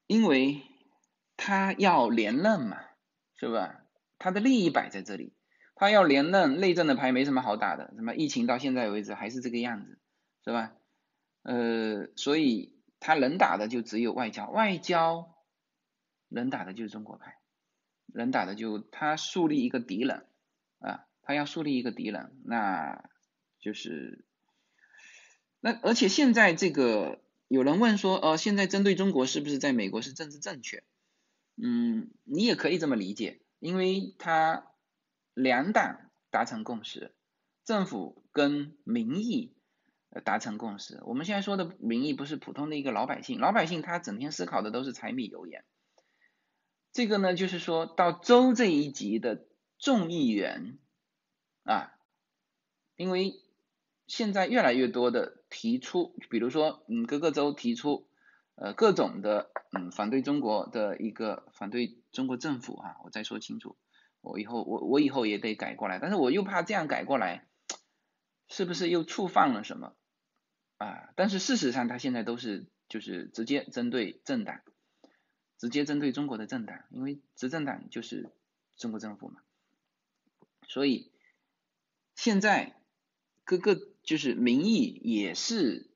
[0.06, 0.62] 因为
[1.36, 2.78] 他要连任嘛，
[3.36, 3.80] 是吧？
[4.18, 5.32] 他的利益摆在这里，
[5.74, 9.98] 他要连任，内政的牌没什么好打的，什么疫情到现在为止还是这个样子，
[10.44, 10.72] 是吧？
[11.42, 15.34] 呃，所以他能打的就只有外交，外交
[16.28, 17.36] 能打的就是中国牌。
[18.16, 20.24] 能打的就他树立一个敌人
[20.78, 23.10] 啊，他要树立一个敌人，那
[23.58, 24.24] 就是
[25.58, 27.23] 那而且现在这个
[27.54, 30.82] 有人问说，呃，现在针对中国是不是在美国是政治正确？
[31.56, 34.72] 嗯，你也可以这么理解，因为他
[35.34, 37.14] 两党达成共识，
[37.64, 39.54] 政府跟民意
[40.24, 41.00] 达成共识。
[41.04, 45.64] 我们现在说的民意不是普通的一个老百姓，老百姓他整天思考的都是柴米油盐。
[46.92, 49.46] 这个呢，就是说到州这一级的
[49.78, 50.78] 众议员
[51.62, 51.92] 啊，
[52.96, 53.43] 因为
[54.06, 58.08] 现在越来越多的提出，比如说嗯各个州提出
[58.54, 63.76] 呃各种的嗯反对中国的一个反对中国政府啊，我再说清楚，
[64.20, 67.46] 我以后我我以后也得改过来，但是我又怕这样改过来，
[68.48, 69.94] 是不是又触犯了什么
[70.78, 71.10] 啊？
[71.16, 74.60] 但是事实上他现在都是就是直接针对政党。
[75.56, 78.28] 直接针对中国的政党，因为执政党就是
[78.76, 79.40] 中国政府嘛，
[80.66, 81.10] 所以
[82.14, 82.76] 现在
[83.44, 85.90] 各个就是民意也是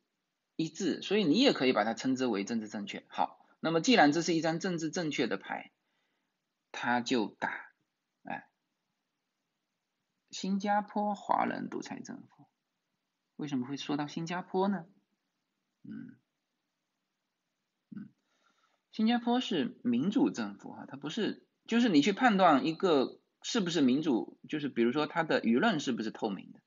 [0.57, 3.07] 一致，所以你也可以把它称之为政治正确。
[3.09, 5.73] 好，那么既然这是一张政治正确的牌，
[6.71, 7.73] 他就打，
[8.23, 8.49] 哎，
[10.31, 12.47] 新加坡华人独裁政府，
[13.37, 14.85] 为什么会说到新加坡呢？
[15.83, 15.91] 嗯。
[17.97, 18.09] 嗯
[18.91, 26.61] 新加坡是民主政府哈，它不是，就是你去判断一个是不是民主，就是比如说它的舆论是不是透明的，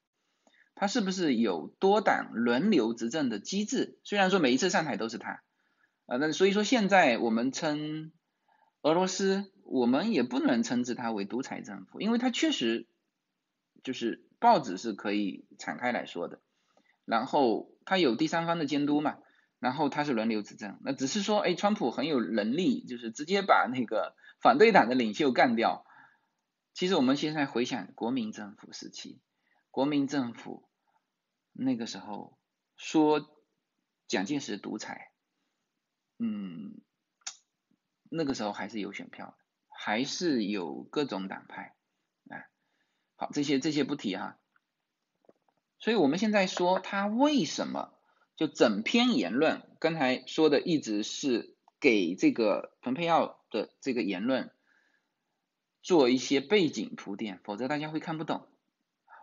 [0.76, 5.44] 它是不是有多党轮流执政的机制，虽然说每一次上台都是他，
[6.08, 8.12] 啊，那所以说现在我们称
[8.82, 12.88] 俄罗斯，我们也不能称之它为独裁政府，因为它确实
[13.84, 16.40] 就是报纸是可以敞开来说的，
[17.06, 19.18] 然后它有第三方的监督嘛，
[19.60, 25.86] 然后它是轮流执政，那只是说，哎，川普很有能力，就是直接把那个反对党的领袖干掉。
[26.74, 29.20] 其实我们现在回想国民政府时期，
[29.72, 30.70] 国民政府
[31.52, 32.38] 那个时候
[32.76, 33.26] 说
[34.08, 35.12] 蒋介石独裁，
[36.20, 36.82] 嗯，
[38.10, 39.36] 那个时候还是有选票，
[39.70, 41.76] 还是有各种党派，
[42.30, 42.46] 啊，
[43.16, 44.38] 好，这些这些不提哈。
[45.80, 47.98] 所以我们现在说他为什么
[48.36, 54.54] 就整篇言论，刚才说的一直是给这个蓬佩奥的这个言论。
[55.84, 58.48] 做一些背景铺垫，否则大家会看不懂，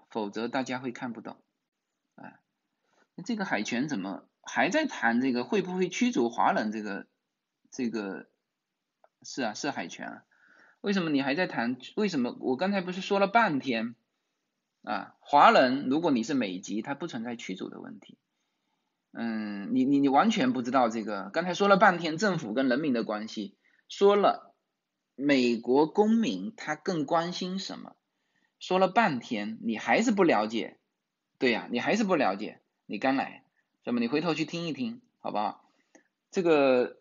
[0.08, 1.36] 否则大家会看不懂，
[2.14, 2.40] 啊，
[3.14, 6.72] 那这个海权怎么还在谈这个会不会驱逐华人？
[6.72, 7.06] 这个
[7.70, 8.28] 这个
[9.22, 10.24] 是啊，是海权啊，
[10.80, 11.76] 为什么你还在谈？
[11.96, 13.94] 为什么我刚才不是说了半天
[14.82, 15.14] 啊？
[15.20, 18.18] 华人如果你是美籍，它不存在驱逐的问题，
[19.12, 23.56] 嗯，你你你完全不知道这个，刚才说了半天政府跟人民的关系，
[23.88, 24.46] 说了。
[25.20, 27.96] 美国公民他更关心什么？
[28.58, 30.78] 说了半天，你还是不了解，
[31.38, 33.44] 对呀，你还是不了解，你刚来，
[33.84, 35.70] 那么你回头去听一听，好不好？
[36.30, 36.98] 这个，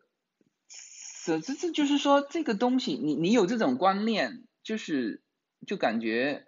[1.26, 5.22] 这这这就是说这个东西，你你有这种观念，就是
[5.66, 6.48] 就感觉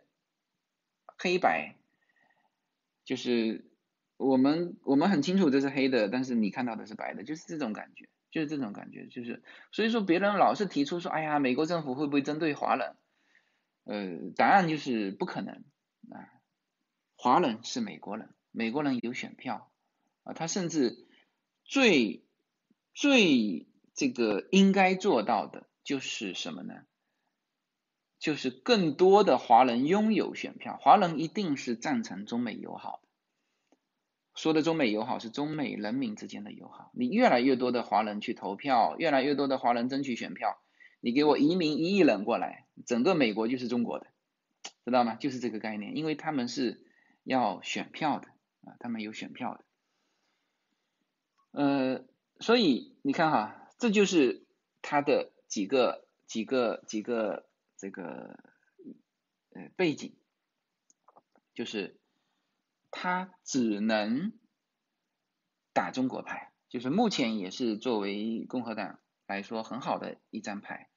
[1.18, 1.76] 黑白，
[3.04, 3.70] 就是
[4.18, 8.10] 我们我们很清楚这是黑的，但是你看到的是白的，就是这种感觉。
[8.32, 9.42] 就是这种感觉，就是
[9.72, 12.96] 所以说别人老是提出说，哎呀，美国政府会不会针对华人？
[13.90, 15.64] 呃，答案就是不可能
[16.12, 16.30] 啊，
[17.16, 19.72] 华人是美国人，美国人有选票
[20.22, 21.08] 啊，他甚至
[21.64, 22.24] 最
[22.94, 26.84] 最这个应该做到的就是什么呢？
[28.20, 33.10] 就是更多的华人拥有选票，华人一定是赞成中美友好的。
[34.36, 40.62] 说的中美友好是中美人民之间的友好，你越来越多的华人去投票，越来越多的华人争取选票，
[41.00, 44.08] 你给我移民一亿人过来，整个美国就是中国的，
[44.86, 45.16] 知道吗？
[45.16, 46.86] 就是这个概念，因为他们是
[47.24, 48.28] 要选票的
[48.62, 49.66] 啊，他们有选票的，
[51.52, 52.06] 呃，
[52.40, 54.46] 所以你看哈，这就是
[54.82, 58.40] 他的几个几个几个这个
[59.52, 60.16] 呃背景，
[61.54, 61.96] 就是。
[62.92, 64.34] 他只能
[65.74, 70.89] 打中国牌，就是目前也是作为共和党来说很好的一张牌。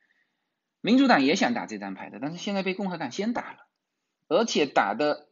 [0.83, 3.67] 民主党也想打这张牌的，但是现在被共和党先打了，
[4.29, 5.27] 而且打的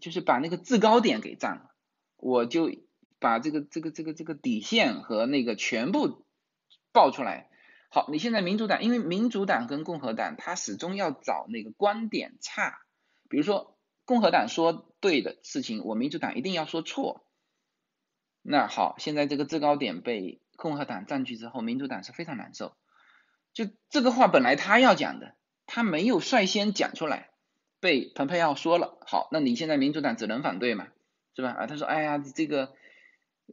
[0.00, 1.72] 就是把那个制高点给占了。
[2.16, 2.70] 我就
[3.18, 6.24] 把这个这个这个这个底线和那个全部
[6.92, 7.48] 爆出来。
[7.88, 12.78] 好，你现在民主党，因为民主党跟共和党，他始终要找那个观点差，
[13.28, 13.76] 比如说。
[14.06, 17.24] 共和党说对的事情，我民主党一定要说错。
[18.42, 22.74] 那好，现在这个制高点被共和党占据之后，民主党是非常难受。
[23.52, 25.34] 就这个话本来他要讲的，
[25.66, 27.30] 他没有率先讲出来，
[27.80, 28.98] 被蓬佩奥说了。
[29.06, 30.88] 好，那你现在民主党只能反对嘛，
[31.34, 31.50] 是吧？
[31.50, 32.72] 啊，他说，哎呀，这个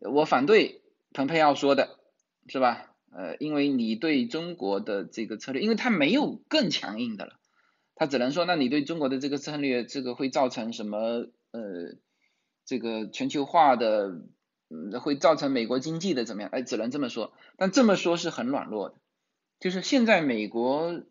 [0.02, 0.82] 我反对
[1.14, 2.00] 蓬佩奥说的，
[2.48, 2.94] 是吧？
[3.12, 7.40] 呃，因为你对中国的这个策略，因为他没有更强硬的了。
[7.96, 11.26] 他只能说，那你对中国的这个策略，这个会造成什么？
[11.52, 11.96] 呃，
[12.66, 14.10] 这个全球化的，
[14.70, 16.52] 嗯，会造成美国经济的怎么样？
[16.52, 17.34] 哎，只能这么说。
[17.56, 18.96] 但这么说是很软弱的，
[19.60, 21.04] 就是现在美国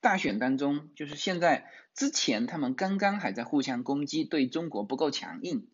[0.00, 5.68] 大选当中，就是现在之前他们刚刚还在互相攻击，对中国不够强硬。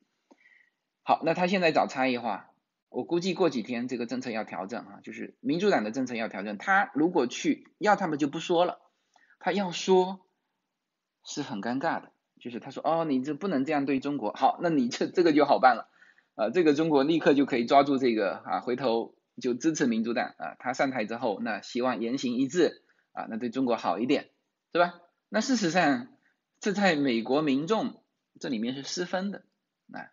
[1.03, 2.51] 好，那他现在找差异化，
[2.89, 6.59] 我估计过几天这个政策要调整啊，就是民主党的政策要调整。
[6.59, 8.81] 他如果去要他们就不说了，
[9.39, 10.21] 他要说。
[11.23, 15.91] 是很尴尬的，就是他说哦，你这不能这样对中国，好，那你这这个就好办了，
[16.35, 24.31] 啊，这个中国立刻就可以抓住这个啊，回头就支持民主党啊，他上台之后，那希望言行一致啊，那对中国好一点，
[24.73, 25.01] 是吧？
[25.29, 26.09] 那事实上，
[26.61, 28.03] 这在美国民众
[28.39, 29.45] 这里面是失分的
[29.93, 30.11] 啊，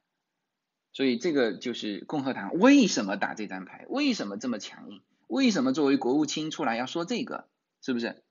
[0.93, 7.49] 所以这个就是共和党为什么打这张牌，为什么这么强硬，为什么作为国务卿出来要说这个，
[7.81, 8.23] 是不是？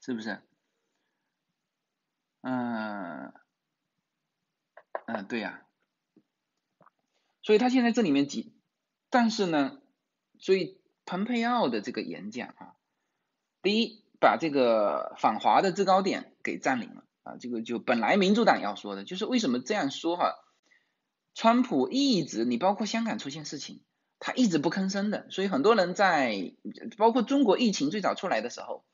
[0.00, 0.40] 是不是？
[2.40, 3.32] 嗯，
[5.06, 5.67] 嗯，对呀。
[7.48, 8.52] 所以他现在这里面几，
[9.08, 9.78] 但是呢，
[10.38, 12.76] 所以蓬佩奥的这个演讲啊，
[13.62, 20.34] 第一把这个反华的制高点给占领了啊，这个就本来民主党要说的，就是为什么这样说哈？
[21.32, 23.80] 川普一直，你包括香港出现事情，
[24.18, 26.52] 他一直不吭声的，所以很多人在
[26.98, 28.84] 包括中国疫情最早出来的时候，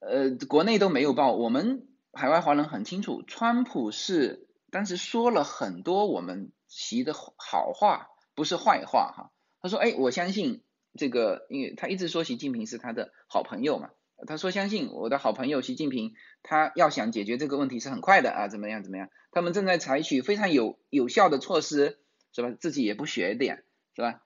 [0.00, 9.32] 呃，国内都没有报，我们海外华人很清楚，川普是当时说了很多我们习的好话，不是坏话哈。
[9.60, 10.62] 他说，哎，我相信
[10.94, 13.90] 这个，因为他一直说习近平是他的好朋友嘛，
[14.26, 21.98] 他说相信我的好朋友习近平，他要想解决这个问题是很快的啊，怎么样怎么样，他们正在采取非常有有效的措施，
[22.32, 22.50] 是吧？
[22.60, 23.64] 自己也不学点。
[23.94, 24.22] 是吧？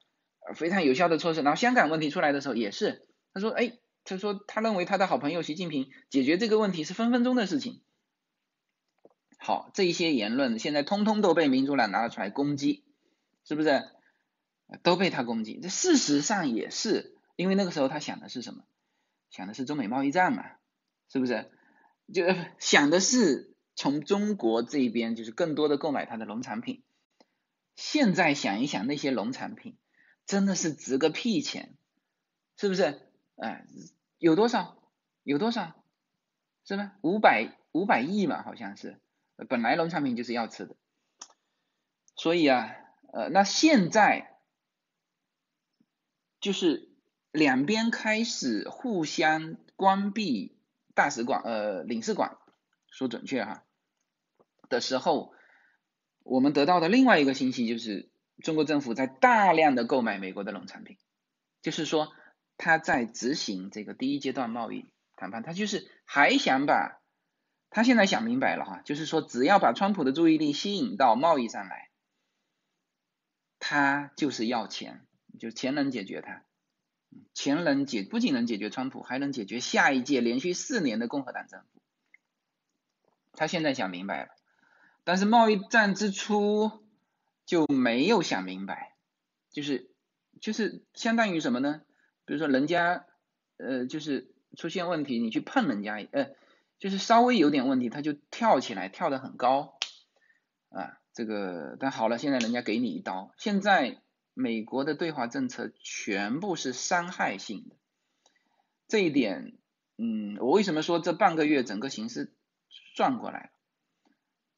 [0.55, 1.41] 非常有效的措施。
[1.41, 7.81] 然后香港问题出来的时候也是，他说，哎，他说他认为他的好朋友习近平解决这个问题是分分钟的事情。
[9.45, 12.85] 好，这一些言论现在通通都被民主党拿了出来攻击，
[13.45, 13.91] 是不是？
[14.85, 15.59] 都被他攻击。
[15.61, 18.63] 这事实上也是，因为那个时候他想的是什么？
[19.31, 20.45] 想的是中美贸易战嘛，
[21.09, 21.51] 是不是？
[22.15, 22.25] 就
[22.61, 26.85] 想的是从中国这边就是更多的购买他的农产品。
[27.75, 29.77] 现在想一想，那些农产品
[30.25, 31.75] 真的是值个屁钱，
[32.57, 33.01] 是不是？
[33.35, 33.67] 哎，
[34.19, 34.79] 有多少？
[35.25, 35.75] 有多少？
[36.65, 36.93] 是吧？
[37.03, 39.01] 五百五百亿嘛，好像是。
[39.45, 40.77] 本来农产品就是要吃的，
[42.17, 42.75] 所以啊，
[43.13, 44.39] 呃，那现在
[46.41, 46.91] 就是
[47.31, 50.59] 两边开始互相关闭
[50.95, 52.37] 大使馆，呃，领事馆，
[52.91, 53.65] 说准确哈
[54.69, 55.35] 的时候。
[56.25, 58.09] 我们得到的另外一个信息就是，
[58.45, 60.97] 中国政府在大量的购买美国的农产品，
[61.63, 62.13] 就是说
[62.57, 64.87] 他在执行这个第一阶段贸易
[65.17, 67.02] 谈判，他就是还想把，
[67.75, 71.89] 他现在想明白了哈，就是说只要把川普的注意力吸引到贸易上来，
[73.59, 75.07] 他就是要钱，
[75.41, 76.45] 就钱能解决他，
[77.33, 81.81] 钱能解不仅能解决川普，还能解决下一届连续四年的共和党政府，
[83.33, 84.29] 他现在想明白了。
[85.05, 86.85] 但是贸易战之初
[87.47, 88.95] 就没有想明白，
[89.51, 89.91] 就是
[90.43, 91.81] 就是相当于什么呢？
[92.27, 93.07] 比如说人家
[93.57, 96.31] 呃就是出现问题，你去碰人家，呃
[96.83, 99.79] 就是稍微有点问题，他就跳起来跳得很高。
[100.69, 104.03] 啊，这个但好了，现在人家给你一刀，现在
[104.35, 107.77] 美国的对华政策全部是伤害性的，
[108.89, 109.57] 这一点，
[109.97, 112.35] 嗯，我为什么说这半个月整个形势
[112.97, 113.51] 转过来了？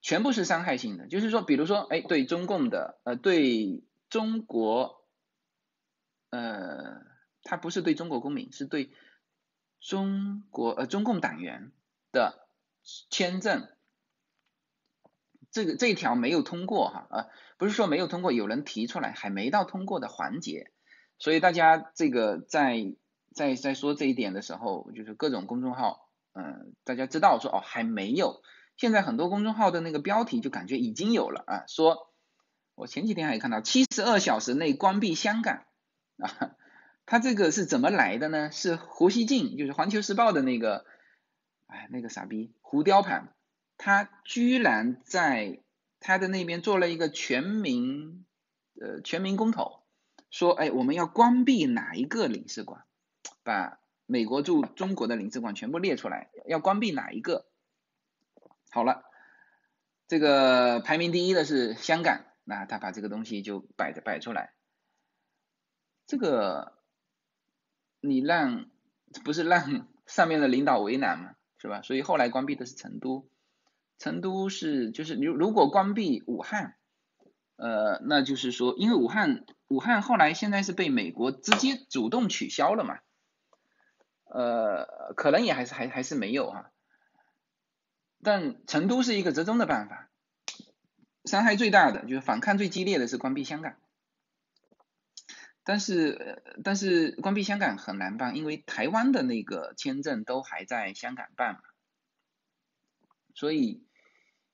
[0.00, 5.04] 全部是伤害性的，就是说，比如说，哎，对中共的，呃，对中国，
[6.30, 7.02] 呃，
[7.42, 8.94] 他不是对中国公民，是对
[9.78, 11.70] 中国呃中共党员
[12.14, 12.48] 的
[13.10, 13.68] 签证，
[15.50, 17.26] 这个这一条没有通过哈，呃，
[17.58, 20.70] 不是说没有通过，有人提出来，还没到通过的环节，
[21.18, 22.94] 所以大家这个在
[23.34, 28.40] 在在说这一点的时候，就是各种公众号，嗯，大家知道说哦还没有。
[28.76, 32.12] 现在很多公众号的那个标题就感觉已经有了啊，说
[32.74, 35.62] 我前几天还看到七十二小时内关闭香港
[36.18, 36.56] 啊，
[37.06, 38.50] 他这个是怎么来的呢？
[38.50, 40.84] 是胡锡进，就是环球时报的那个，
[41.66, 43.34] 哎，那个傻逼胡雕盘，
[43.76, 45.60] 他居然在
[46.00, 48.24] 他的那边做了一个全民
[48.80, 49.82] 呃全民公投，
[50.30, 52.84] 说哎我们要关闭哪一个领事馆，
[53.42, 57.46] 把美国驻中国的领事馆全部列出来，要关闭哪一个？
[58.70, 59.04] 好了，
[60.06, 64.52] 这个排名第一的是香港，那他把这个东西就摆着摆出来，
[66.06, 66.76] 这个
[68.00, 68.68] 你让
[69.24, 71.34] 不是让上面的领导为难吗，
[71.64, 71.80] 是吧？
[71.80, 73.26] 所以后来关闭的是成都，
[73.98, 76.76] 成都是就是如如果关闭武汉，
[77.56, 82.98] 呃，那就是说，因为武汉武汉后来现在是被美国直接主动取消了嘛，
[84.24, 86.70] 呃，可能也还是还还是没有哈。
[88.22, 90.10] 但成都是一个折中的办法，
[91.24, 93.76] 伤害最大的就是反抗最激烈的是关闭香港，
[95.64, 101.60] 但是呃但是关闭香港很难办，因为台湾的那个签证都还在香港办嘛，
[103.34, 103.86] 所以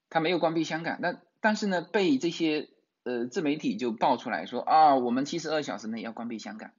[0.09, 2.71] 他没有关闭香港，那但是呢被这些
[3.03, 6.73] 呃自媒体就爆出来说啊我们七十二小时内要关闭香港，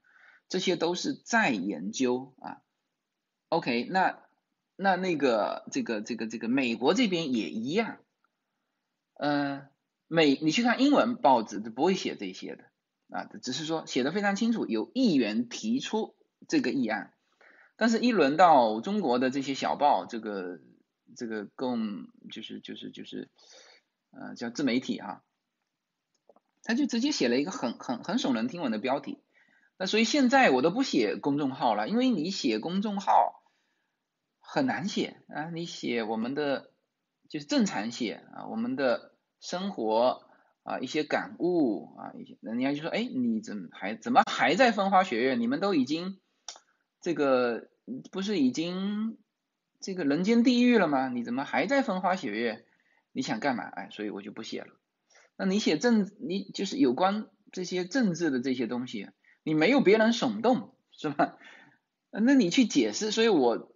[0.50, 2.62] 这些都是在研究啊
[3.50, 4.20] ，OK 那。
[4.78, 8.00] 那那个这个这个这个美国这边也一样，
[9.14, 9.70] 呃，
[10.08, 12.64] 美你去看英文报纸都不会写这些的
[13.12, 16.16] 啊，只是说写的非常清楚，有议员提出
[16.48, 17.14] 这个议案，
[17.76, 20.60] 但是一轮到中国的这些小报，这个
[21.16, 23.30] 这个共就是就是就是
[24.12, 25.24] 呃叫自媒体哈，
[26.64, 29.22] 他就直接写了一个很很很耸人听闻的标题，
[29.78, 33.38] 那所以现在我都不写公众号了，因为你写公众号。
[34.54, 35.50] 很难写啊！
[35.52, 36.74] 你写我们的
[37.30, 40.28] 就是正常写啊，我们的生活
[40.64, 45.36] 啊一些感悟啊一些，人家就说，哎，你怎么还怎么还在风花雪月？
[45.36, 46.20] 你们都已经
[47.02, 47.70] 这个
[48.12, 49.18] 不是已经
[49.80, 51.10] 这个人间地狱了吗？
[51.10, 52.66] 你怎么还在风花雪月？
[53.12, 53.64] 你想干嘛？
[53.64, 54.68] 哎，所以我就不写了。
[55.36, 59.10] 那你写政，你就是有关这些政治的这些东西，
[59.44, 61.38] 你没有别人耸动，是吧？
[62.12, 63.10] 那你去解释。
[63.10, 63.74] 所以我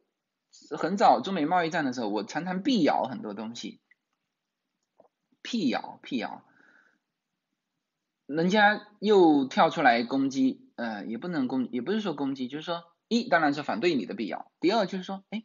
[0.78, 3.82] 很早中美贸易战的时候，我常常辟谣很多东西，
[5.42, 6.46] 辟谣辟谣，
[8.26, 15.44] 人家又跳出来攻击，呃，也不能攻，也不是说攻击，就是说，一当然是反对你的辟谣，第二就是说，哎，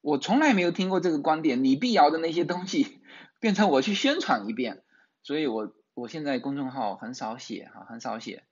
[0.00, 3.00] 我从来没有听过这个观点，你辟谣的那些东西。
[3.38, 4.82] 变成我去宣传一遍，
[5.22, 8.44] 所以我我现在公众号很少写哈，很少写。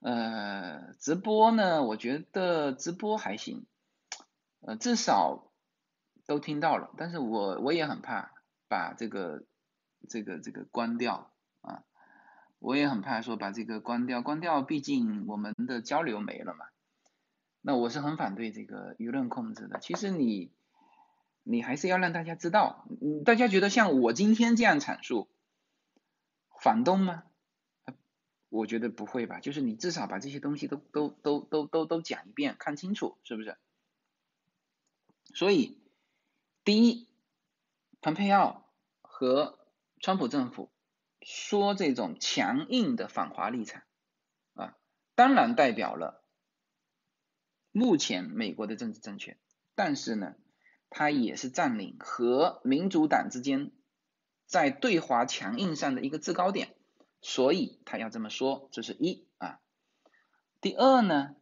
[0.00, 3.66] 呃，直播呢，我觉得直播还行，
[4.62, 5.52] 呃，至少
[6.26, 6.90] 都听到了。
[6.96, 8.32] 但是我我也很怕
[8.68, 9.44] 把这个
[10.08, 11.30] 这个这个关掉，
[12.60, 16.66] 我也很怕说把这个关掉，关掉，毕竟我们的交流没了嘛。
[17.60, 19.80] 那我是很反对这个舆论控制的。
[19.80, 20.52] 其实你。
[21.42, 22.86] 你还是要让大家知道，
[23.24, 25.26] 大家觉得像我今天这样阐述
[26.62, 27.24] 反动吗？
[28.50, 33.56] 我觉得不会吧，就是你至少把这些东西都都都都都都讲一遍，看清楚，是不是？
[35.34, 35.78] 所以，
[36.62, 37.08] 第一，
[38.02, 38.66] 蓬佩奥
[39.00, 39.58] 和
[39.98, 40.70] 川普政府
[41.22, 43.82] 说这种强硬的反华立场
[44.54, 44.76] 啊，
[45.14, 46.24] 当然代表了
[47.72, 49.38] 目前美国的政治正确，
[49.74, 50.34] 但是呢？
[50.92, 53.70] 他也是占领和民主党之间
[54.44, 56.74] 在对华强硬上的一个制高点，
[57.20, 59.60] 所以他要这么说，这是一啊。
[60.60, 61.36] 第二呢，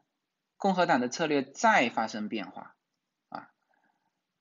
[0.59, 2.77] 共和党的策略再发生变化
[3.31, 3.49] 啊。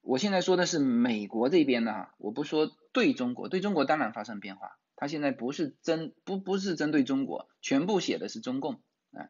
[0.01, 4.77] 我现在说的是美国这边的哈，我不说对中国，对中国当然发生变化。
[4.97, 9.29] 他现在不是针不不是针对中国，全部写的是中共啊，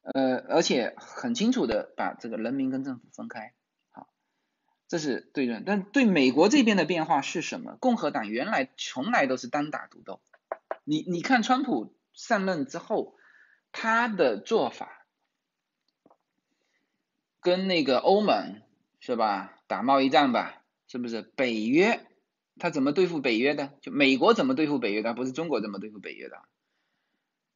[0.00, 3.52] 呃，而且很清楚的把这个人民跟政府分开。
[3.90, 4.08] 好
[4.86, 7.76] 这是对的，但对美国这边的变化是什么？
[7.80, 10.22] 共和党原来从来都是单打独斗。
[10.84, 13.16] 你你看，川普上任之后，
[13.72, 15.06] 他的做法
[17.40, 18.62] 跟那个欧盟
[19.00, 21.22] 是吧，打贸易战吧，是不是？
[21.22, 22.06] 北约
[22.58, 23.74] 他怎么对付北约的？
[23.80, 25.14] 就美国怎么对付北约的？
[25.14, 26.42] 不是中国怎么对付北约的？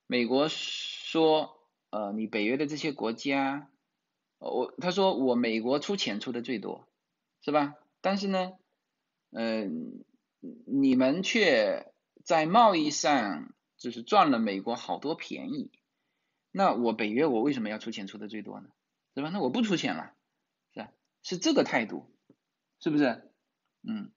[0.07, 1.59] 美国说，
[1.91, 3.71] 呃，你北约的这些国家，
[4.39, 6.87] 我他说我美国出钱出的最多。
[7.41, 7.77] 是吧？
[8.01, 8.55] 但是呢，
[9.31, 10.05] 嗯，
[10.67, 11.93] 你们却
[12.25, 15.71] 在贸易上就是赚了美国好多便宜。
[16.51, 18.69] 那我北约我为什么要出钱出的最多呢？
[19.15, 19.31] 是吧？
[19.33, 20.13] 那我不出钱了，
[20.75, 20.91] 是吧？
[21.23, 22.11] 是这个态度，
[22.81, 23.31] 是不是？
[23.83, 24.11] 嗯，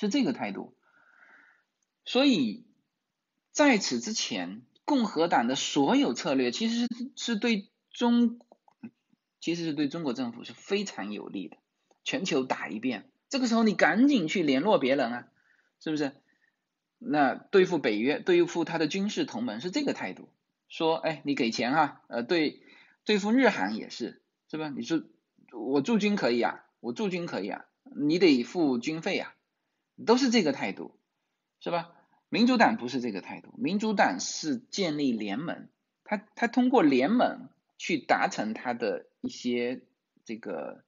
[0.00, 0.74] 是这个态度。
[2.04, 2.66] 所以
[3.52, 8.40] 在此之前，共和党的所有策略其实是是对中。
[9.42, 11.56] 其实是对中国政府是非常有利的，
[12.04, 15.28] 全球打一遍，这个时候你赶紧去联络别人啊，
[15.80, 16.12] 是不是？
[16.98, 20.28] 那对付北约，对付他的军事同盟是这个态度，
[20.68, 22.60] 说，哎，你给钱哈，呃，对，
[23.06, 24.20] 对付日韩也是，
[24.50, 24.68] 是吧？
[24.76, 25.02] 你说
[25.52, 27.64] 我驻军可以啊，我驻军可以啊，
[27.96, 29.34] 你得付军费啊，
[30.04, 30.98] 都是这个态度，
[31.60, 31.92] 是吧？
[32.28, 35.68] 民主党不是这个态度，民主党是建立联盟，
[36.04, 37.48] 他他通过联盟
[37.78, 39.06] 去达成他的。
[39.22, 39.82] 一些
[40.24, 40.82] 这个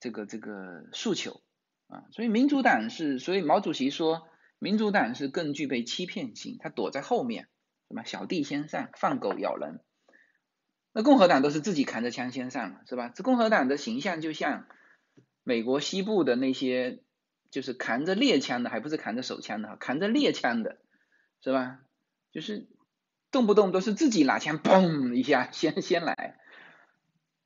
[0.00, 1.42] 这个这个诉求
[1.86, 4.26] 啊，所以民主党是，所以毛主席说
[4.58, 7.48] 民主党是更具备欺骗性，他躲在后面，
[7.88, 9.80] 什么小弟先上，放狗咬人。
[10.94, 13.10] 那共和党都是自己扛着枪先上，是吧？
[13.10, 14.66] 这共和党的形象就像
[15.42, 17.01] 美国西部的那些，
[17.52, 20.78] 就是扛着猎枪的，还不是扛着手枪的，扛着猎枪的，
[21.40, 21.80] 是吧？
[22.32, 22.66] 就是
[23.30, 26.38] 动不动都是自己拿枪，嘣一下，先先来。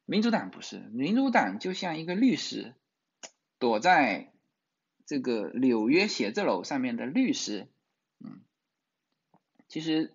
[0.04, 2.74] 民主党不是，民主党就像一个律师，
[3.58, 4.32] 躲在
[5.04, 7.66] 这个纽约写字楼上面的律师，
[8.24, 8.42] 嗯，
[9.66, 10.14] 其实，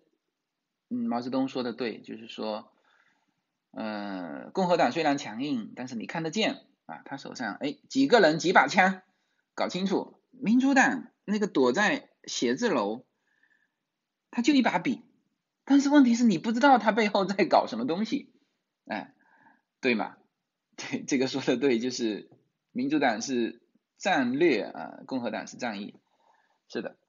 [0.89, 2.71] 嗯，毛泽东说的对，就是说，
[3.71, 9.01] 呃，共和党虽然强硬，但是你看得见啊，他手上哎几个人几把枪，
[9.55, 13.05] 搞清楚，民主党那个躲在写字楼，
[14.29, 15.03] 他就一把笔，
[15.65, 18.33] 但是问题是你不知道他背后在搞什么东西，
[18.85, 19.13] 哎。
[19.83, 20.15] 对吗？
[20.75, 22.29] 对，这个说的对，就是
[22.71, 23.63] 民主党是
[23.97, 25.99] 战略啊，共和党是战役，
[26.67, 26.99] 是的。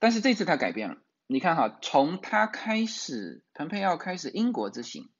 [0.00, 0.96] 但是这次他改变了，
[1.28, 5.12] 你看哈，从他开始，蓬佩奥开始英国之行，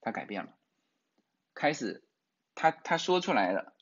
[0.00, 0.56] 他改变了，
[1.54, 2.06] 开始
[2.54, 3.74] 他他说出来了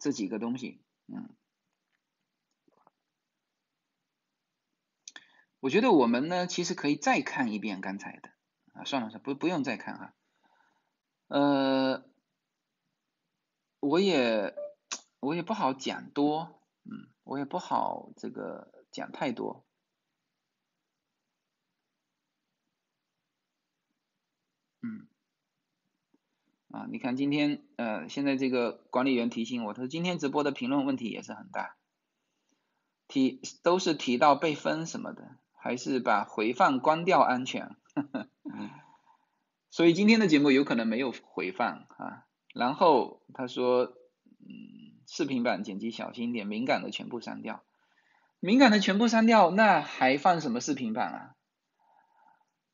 [0.00, 0.80] 这几个东西，
[1.12, 1.28] 嗯，
[5.60, 8.30] 我觉得我们呢，其实可以再看一遍刚才的。
[8.72, 10.14] 啊，算了算，不不用再看哈。
[11.26, 12.04] 呃，
[13.80, 14.54] 我也
[15.18, 19.66] 我也不好讲多，嗯，我也不好这个讲太多。
[26.70, 31.76] 啊，你看今天呃，现在这个管理员提醒我，他说今天直播的评论问题也是很大，
[33.08, 35.36] 提都是提到被分什么的。
[35.62, 37.76] 还是把回放关掉安全，
[39.70, 42.24] 所以今天的节目有可能没有回放啊。
[42.54, 43.92] 然后他说，
[44.38, 47.62] 嗯，视频版剪辑小心一点，敏感的全部删掉，
[48.38, 51.34] 敏感的全部删掉，那还放什么视频版啊？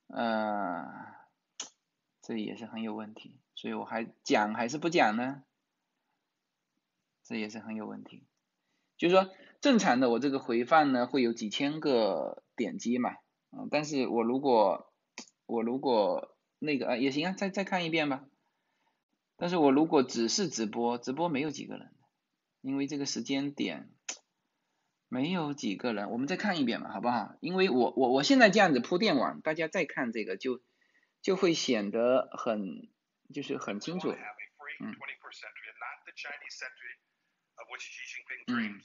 [0.06, 0.85] 呃，
[2.27, 5.44] 这也是很有问题，所以我还讲还是不讲呢？
[7.23, 8.24] 这也是很有问题，
[8.97, 9.31] 就是说。
[9.59, 13.16] 正常的，我这个回放呢会有几千个点击嘛，
[13.51, 14.93] 嗯，但是我如果
[15.47, 18.27] 我如果那个啊也行啊，再再看一遍吧。
[19.36, 21.90] 但是我如果只是直播，直播没有几个人，
[22.61, 23.90] 因为这个时间点
[25.09, 27.35] 没有几个人，我们再看一遍吧，好不好？
[27.40, 30.61] 因为我我我现在这样子铺垫完，大家再看这个就
[31.27, 32.89] 就会显得很
[33.35, 34.12] 就是很清楚，
[34.78, 34.94] 嗯。
[38.47, 38.81] 嗯。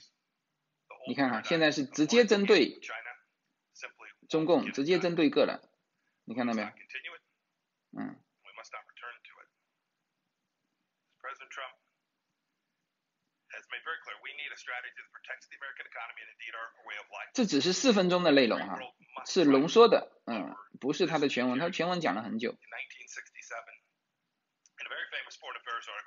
[1.06, 2.80] 你看哈，现在是直接针对
[4.28, 5.60] 中共，直接针对个人，
[6.24, 6.68] 你看到没有？
[7.96, 8.20] 嗯。
[17.32, 18.78] 这只是四分钟的内容哈，
[19.26, 22.56] 是浓缩的，嗯，不是他的全文，他全文讲了很久。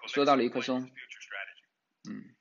[0.07, 0.81] 说到了一棵松，
[2.09, 2.35] 嗯。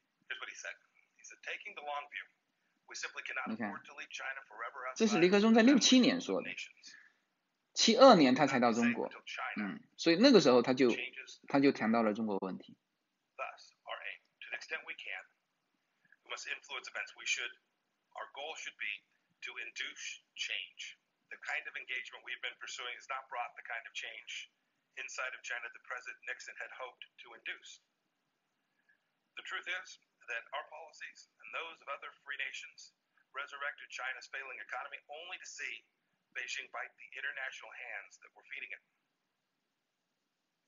[3.46, 3.72] 你看，
[4.96, 6.50] 这是尼克松在六七年说的，
[7.74, 9.08] 七二年他才到中国，
[9.56, 10.90] 嗯，所以那个时候他就
[11.48, 12.76] 他就谈到了中国问题。
[16.42, 17.14] influence events.
[17.14, 17.54] We should,
[18.18, 18.94] our goal should be
[19.46, 20.04] to induce
[20.34, 20.98] change.
[21.30, 24.50] The kind of engagement we've been pursuing has not brought the kind of change
[24.98, 27.78] inside of China that President Nixon had hoped to induce.
[29.38, 32.90] The truth is that our policies and those of other free nations
[33.34, 35.86] resurrected China's failing economy only to see
[36.34, 38.82] Beijing bite the international hands that were feeding it.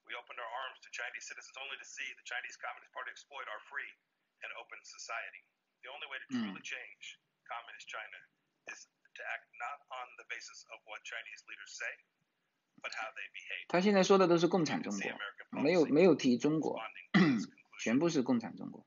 [0.07, 3.51] We opened our arms to Chinese citizens only to see the Chinese Communist Party exploit
[3.51, 3.91] our free
[4.47, 5.43] and open society.
[5.87, 6.43] The only way to hmm.
[6.51, 7.05] truly change
[7.47, 8.19] Communist China
[8.75, 11.93] is to act not on the basis of what Chinese leaders say,
[12.83, 13.71] but how they behave.
[13.71, 16.83] 他现在说的都是共产中国，没有没有提中国，
[17.79, 18.85] 全部是共产中国。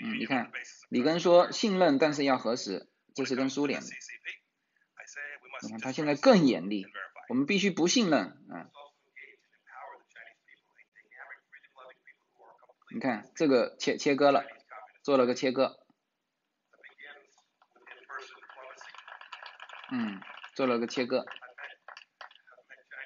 [0.00, 0.50] 嗯，你看，
[0.88, 3.86] 里根说信任，但是要核实，这是跟苏联的。
[5.62, 6.86] 你看他现在更严厉，
[7.28, 8.70] 我们必须不信任啊。
[12.92, 14.44] 你看这个切切割了，
[15.02, 15.78] 做了个切割。
[19.92, 20.20] 嗯，
[20.54, 21.24] 做了个切割。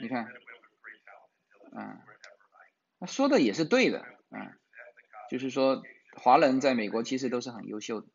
[0.00, 0.26] 你看，
[1.72, 2.00] 嗯，
[2.98, 4.58] 他说的也是对的，嗯，
[5.30, 5.82] 就是说。
[6.12, 8.08] 华人在美国其实都是很优秀的。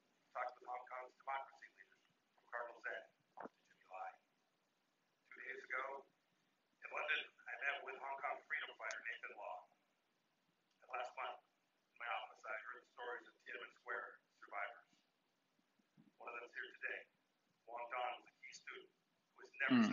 [19.71, 19.91] 嗯。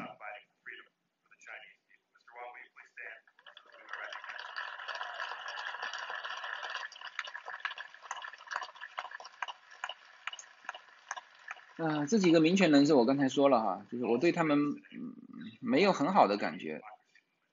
[11.78, 15.16] 啊，这几个民权人士我刚才说了哈，就是我对他们嗯
[15.60, 16.80] 没有很好的感觉，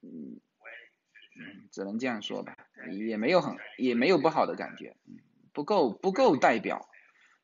[0.03, 0.40] 嗯
[1.36, 2.56] 嗯，只能这样说吧，
[3.07, 4.95] 也没有很也没有不好的感觉，
[5.52, 6.88] 不够不够代表，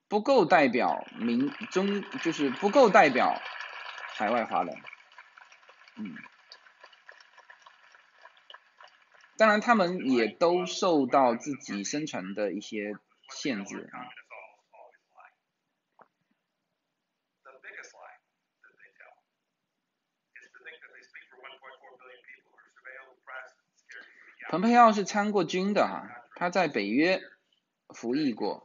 [0.07, 3.41] 不够代表民中就是不够代表
[4.17, 4.73] 海外华人，
[5.97, 6.15] 嗯，
[9.37, 12.93] 当然他们也都受到自己生存的一些
[13.29, 14.07] 限制啊。
[24.47, 27.19] 蓬佩奥是参过军的哈，他在北约
[27.89, 28.64] 服役过，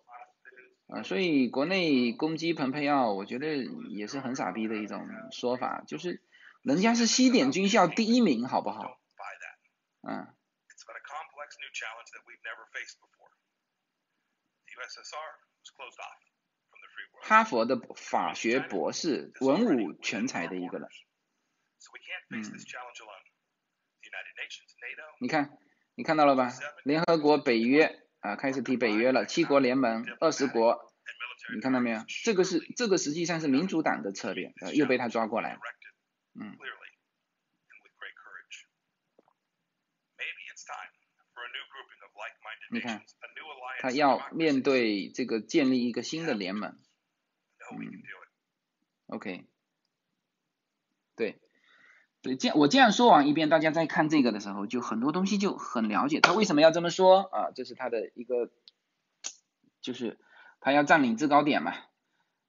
[0.93, 3.57] 啊，所以国内攻击蓬佩奥，我觉得
[3.91, 6.23] 也是很傻逼的一种说法，就是
[6.63, 8.99] 人家是西点军校第一名，好不好？
[10.03, 10.35] 嗯。
[17.23, 20.89] 哈佛的法学博士，文武全才的一个人。
[22.31, 22.43] 嗯，
[25.21, 25.59] 你看，
[25.95, 26.51] 你看到了吧？
[26.85, 30.93] 联合国、北约啊，开始提北约了，七国联盟、二十国，
[31.55, 32.05] 你看到没有？
[32.25, 35.61] 这个是这个实际上是民主党的策略，又被他抓过来了。
[36.41, 36.57] 嗯。
[42.73, 43.03] 你看，
[43.81, 46.79] 他要面对这个建立一个新的联盟。
[47.73, 48.03] 嗯
[49.07, 49.45] ，OK，
[51.17, 51.41] 对，
[52.23, 58.51] 对，这样我这样说完一遍，大家在看这个的时候，就很多东西就很了解他为什么要这么说啊，这是他的一个，
[59.81, 60.19] 就是
[60.61, 61.73] 他要占领制高点嘛。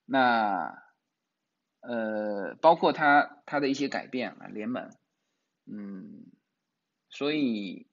[0.05, 0.83] 那
[1.79, 4.89] 呃，包括他他的一些改变啊，联盟，
[5.65, 6.25] 嗯，
[7.09, 7.87] 所以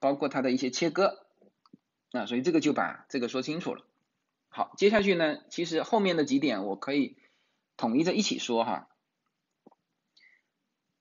[0.00, 1.24] 包括他的一些切割。
[2.10, 3.84] 啊，所以这个就把这个说清楚了。
[4.48, 7.18] 好，接下去呢，其实后面的几点我可以
[7.76, 8.88] 统一在一起说哈。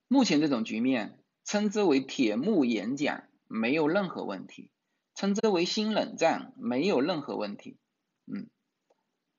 [0.08, 4.72] 目前这种局面称之为铁幕演讲没有任何问题，
[5.14, 7.78] 称之为新冷战没有任何问题。
[8.26, 8.50] 嗯，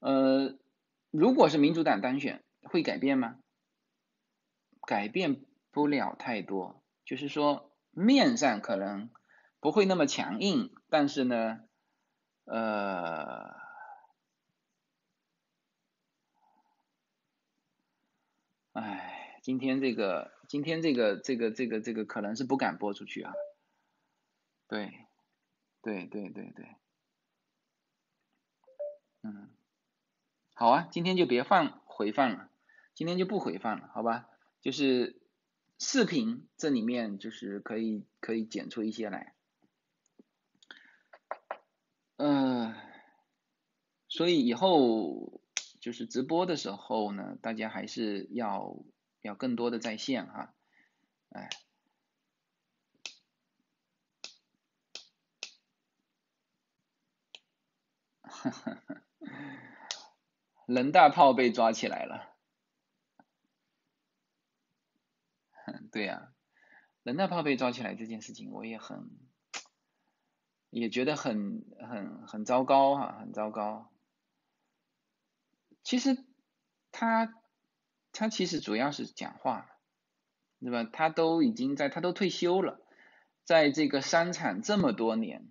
[0.01, 0.59] 呃，
[1.11, 3.39] 如果是民主党当选，会改变吗？
[4.87, 9.11] 改变不了太多，就是说面上可能。
[9.61, 11.59] 不会那么强硬，但是呢，
[12.45, 13.57] 呃，
[18.75, 23.35] 哎，今天这个，今天这个，这个，这个，这个可能是不敢播出去啊。
[24.67, 25.07] 对，
[25.83, 26.67] 对，对，对，对，
[29.23, 29.51] 嗯，
[30.55, 32.51] 好啊，今天就别放回放了，
[32.95, 34.27] 今天就不回放了，好吧？
[34.63, 35.21] 就是
[35.79, 39.35] 视频这里面就是可以可以剪出一些来。
[42.17, 42.75] 嗯，
[44.09, 45.43] 所以以后
[45.79, 48.83] 就是直播的时候呢，大家还是要
[49.21, 50.55] 要更多的在线哈，
[51.31, 51.49] 哎，
[60.67, 62.37] 人大炮被抓起来了，
[65.91, 66.33] 对呀，
[67.03, 69.11] 人大炮被抓起来这件事情，我也很。
[70.71, 73.91] 也觉得很很很糟糕哈，很糟糕。
[75.83, 76.27] 其实
[76.93, 77.35] 他
[78.19, 79.71] 他其实主要是讲话，
[80.59, 80.83] 对吧？
[80.83, 82.85] 他都已经在，他都退休了，
[83.45, 85.49] 在这个商场这么多年，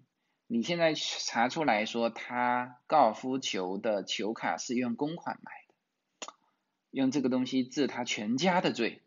[0.48, 5.52] 你现在查出来说他高尔夫球的球卡是用公款买
[6.19, 6.34] 的，
[6.91, 9.02] 用这个东西治他全家的罪，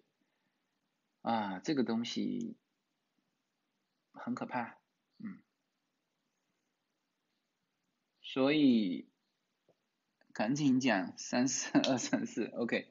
[1.21, 2.57] 啊，这个东西
[4.13, 4.79] 很可怕，
[5.19, 5.43] 嗯。
[8.23, 9.11] 所以
[10.33, 12.90] 赶紧讲三四二三四，OK。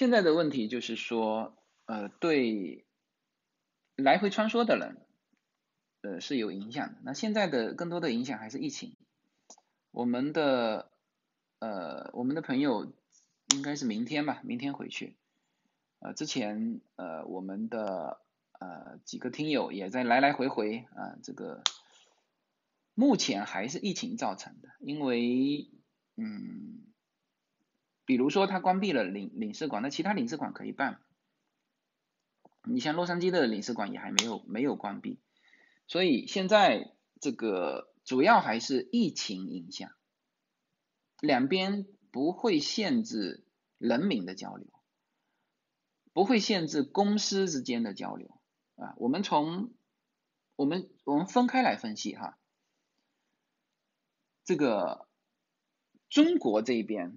[0.00, 1.54] 现在的问题就是说，
[1.84, 2.86] 呃，对
[3.96, 4.96] 来回穿梭的人，
[6.00, 7.00] 呃是有影响的。
[7.04, 8.96] 那现在的更多的影响还是疫情。
[9.90, 10.90] 我们的
[11.58, 12.94] 呃我们的朋友
[13.52, 15.18] 应该是明天吧，明天回去。
[15.98, 18.22] 呃，之前呃我们的
[18.58, 21.62] 呃几个听友也在来来回回啊这个。
[22.94, 25.70] 目前还是疫情造成的，因为，
[26.16, 26.89] 嗯，
[28.10, 31.00] 比如说他关闭了领领事馆，那其他领事馆可以办。
[32.64, 35.20] 你像洛杉矶的领事馆也还没有没有关闭，
[35.86, 39.92] 所以现在这个主要还是疫情影响，
[41.20, 43.46] 两边不会限制
[43.78, 44.66] 人民的交流，
[46.12, 48.40] 不会限制公司之间的交流
[48.74, 48.96] 啊。
[48.96, 49.72] 我们从
[50.56, 52.36] 我们我们分开来分析哈。
[54.42, 55.06] 这个
[56.08, 57.16] 中国这边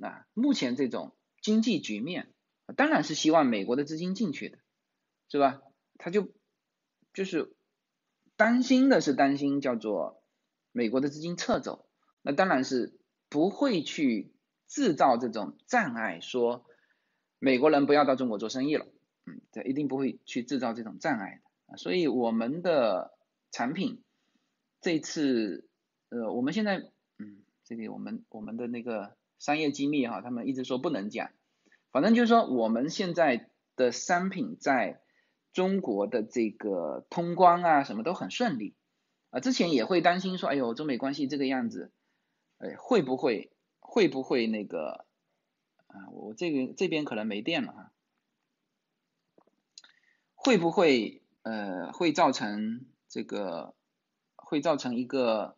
[0.00, 2.32] 啊，目前这种经济局面，
[2.76, 4.58] 当然是希望美国的资金进去的，
[5.28, 5.62] 是吧？
[5.98, 6.32] 他就
[7.12, 7.54] 就是
[8.36, 10.22] 担心的是担心叫做
[10.72, 11.86] 美国的资金撤走，
[12.22, 12.98] 那当然是
[13.28, 14.32] 不会去
[14.66, 16.64] 制造这种障碍，说
[17.38, 18.86] 美国人不要到中国做生意了，
[19.26, 21.76] 嗯，这一定不会去制造这种障碍的。
[21.76, 23.16] 所以我们的
[23.50, 24.02] 产品
[24.80, 25.66] 这次。
[26.12, 26.78] 呃，我们现在，
[27.18, 31.30] 嗯，这里我们我们的那个商业机密哈，他们一直说不能讲，
[31.90, 35.00] 反正就是说我们现在的商品在
[35.52, 38.76] 中国的这个通关啊，什么都很顺利
[39.30, 39.40] 啊。
[39.40, 41.90] 之前也会担心说，哎呦，中美关系这个样子，
[42.58, 43.50] 哎，会不会
[43.80, 45.06] 会不会那个
[45.88, 46.10] 啊？
[46.12, 47.92] 我这个这边可能没电了哈，
[50.34, 53.74] 会不会呃会造成这个
[54.36, 55.56] 会造成一个？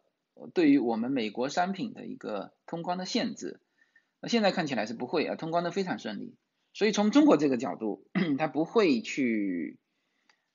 [0.54, 3.60] 对于我们美国商品的一个通关的限制。
[4.22, 6.36] 那现在看起来是不会啊，通关的非常顺利。
[6.72, 8.06] 所以从中国这个角度，
[8.38, 9.78] 他不会去，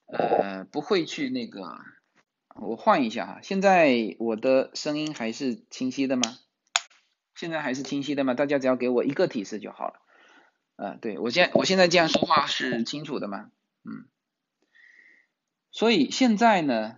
[0.07, 1.77] 呃，不会去那个。
[2.59, 6.23] 我换一下哈，现在我的声音还是清晰的吗？
[7.35, 8.33] 现在还是清晰的吗？
[8.33, 10.01] 大家只要给我一个提示就好了。
[10.77, 13.51] 呃，对我现我现在这样说话是清楚的吗？
[13.83, 14.07] 嗯。
[15.71, 16.97] 所以现在呢，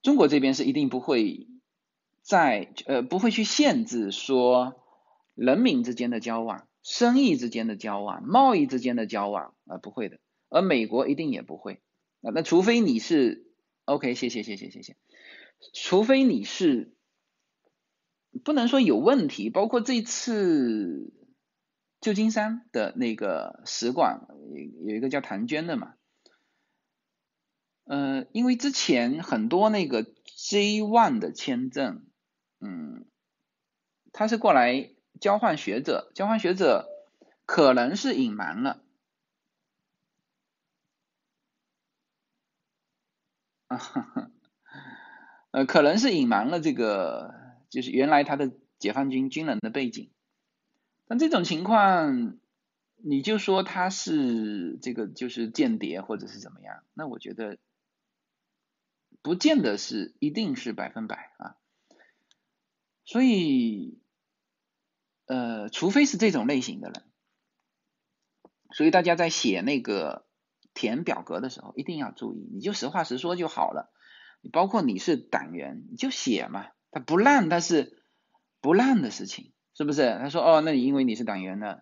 [0.00, 1.48] 中国这边是一定不会
[2.22, 4.85] 在呃不会去限制说
[5.36, 10.18] 人民之间的交往、生意之间的交往、贸易之间的交往啊，不会的。
[10.48, 11.80] 而美国一定也不会
[12.22, 13.44] 啊，那除非你是。
[13.84, 14.96] OK，谢谢谢谢谢谢。
[15.72, 16.96] 除非你是
[18.42, 21.12] 不能说有问题，包括这次
[22.00, 24.26] 旧金山的那个使馆
[24.84, 25.94] 有一个叫谭娟的嘛，
[27.84, 32.04] 呃，因为之前很多那个 J one 的签证，
[32.58, 33.06] 嗯，
[34.10, 36.88] 他是过来交换学者，交换学者
[37.46, 38.82] 可能是隐瞒了。
[43.68, 43.78] 啊，
[45.50, 47.34] 呃，可能是隐瞒了这个，
[47.68, 50.10] 就是原来他的解放军军人的背景。
[51.08, 52.38] 但这种情况，
[52.96, 57.58] 你就说他是这个就是间谍或者是怎么样，那我觉得
[59.22, 61.56] 不见得是一定是百分百啊。
[63.04, 64.00] 所以，
[65.26, 67.02] 呃，除非是这种类型的人，
[68.72, 70.24] 所以大家在写那个。
[70.78, 73.90] 填表格的时候一定要注意，你就实话实说就好了。
[74.52, 78.02] 包括你是党员，你就写嘛，他不烂，他是
[78.60, 80.18] 不烂的事情，是不是？
[80.18, 81.78] 他说哦，那你因为你是党员呢，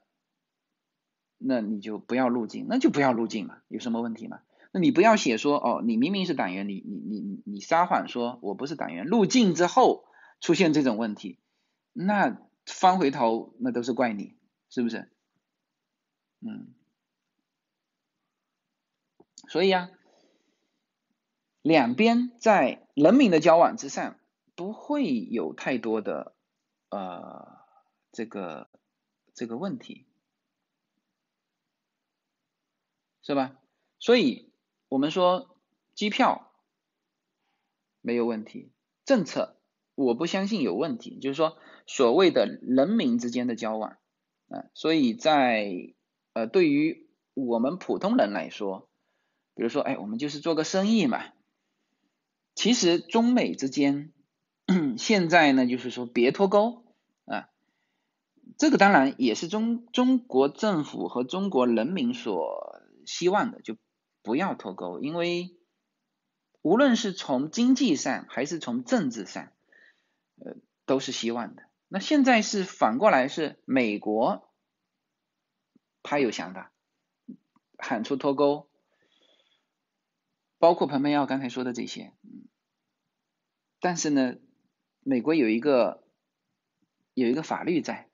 [1.39, 4.43] 那你就不要入境，那就不要入境嘛，有什么问题吗？
[4.71, 10.05] 那你不要写说哦，你明明是党员，你你你你撒谎说我不是党员，入境之后
[10.41, 11.41] 出现这种问题，
[11.93, 14.37] 那翻回头那都是怪你，
[14.69, 15.11] 是不是？
[16.41, 16.75] 嗯。
[19.49, 19.91] 所以啊，
[21.61, 24.19] 两边在人民的交往之上
[24.55, 26.35] 不会有太多的
[26.89, 27.59] 呃
[28.11, 28.71] 这个
[29.35, 30.07] 这个问题，
[33.23, 33.59] 是吧？
[33.99, 34.53] 所以
[34.89, 35.59] 我们说
[35.95, 36.53] 机票
[38.01, 38.73] 没有问题，
[39.05, 39.61] 政策
[39.95, 41.57] 我不相信有问题，就是说
[41.87, 43.99] 所谓的人民之间的交往
[44.49, 45.95] 啊，所以在
[46.33, 48.89] 呃对于我们普通人来说。
[49.57, 51.27] 比如说，哎，我们就是做个生意嘛。
[52.57, 54.13] 其实中美之间
[54.99, 56.85] 现在呢，就是说别脱钩
[57.25, 57.51] 啊。
[58.59, 63.77] 这个当然也是中中国政府和中国人民所希望的，就
[64.25, 65.57] 不要脱钩，因为
[66.61, 69.53] 无论是从经济上还是从政治上，
[70.37, 70.57] 呃，
[70.87, 71.63] 都是希望的。
[71.89, 74.53] 那现在是反过来，是美国
[76.03, 76.73] 他有想法，
[77.79, 78.71] 喊出脱钩。
[80.59, 82.49] 包括彭佩奥刚才说的这些，嗯，
[83.81, 84.37] 但是呢，
[85.01, 86.03] 美国有一个
[87.13, 88.09] 有一个法律在，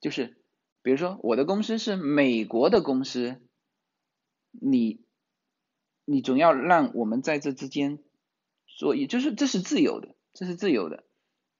[0.00, 0.42] 就是
[0.82, 3.40] 比如说我的公司是美国的公司，
[4.50, 5.06] 你
[6.04, 8.02] 你总要让我们在这之间
[8.66, 11.05] 做，也就是这是自由的，这是自由的，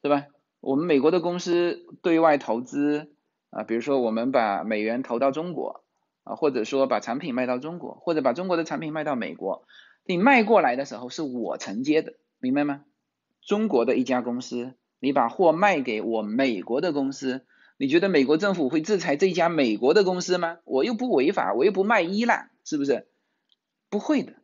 [0.07, 0.27] 对吧？
[0.61, 3.11] 我们美国的公司对外投资
[3.51, 5.83] 啊，比如说我们把美元投到中国
[6.23, 9.67] 啊，或者说把产品卖到中国，或者把中国的产品卖到美国。
[10.05, 12.85] 你卖过来的时候是我承接的，明白吗？
[13.45, 17.45] 中国的一家公司，你把货卖给我美国的公司，
[17.77, 20.59] 你觉得美国政府会制裁这家美国的公司吗？
[20.63, 23.09] 我又不违法，我又不卖依赖，是不是？
[23.91, 24.35] 不会的。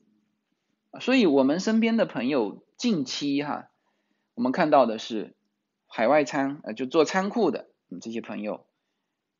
[1.01, 3.68] 所以我们身边的朋友近期哈，
[4.34, 5.36] 我们看到的是
[5.94, 7.69] 海外仓，呃，就做仓库的
[8.01, 8.66] 这些朋友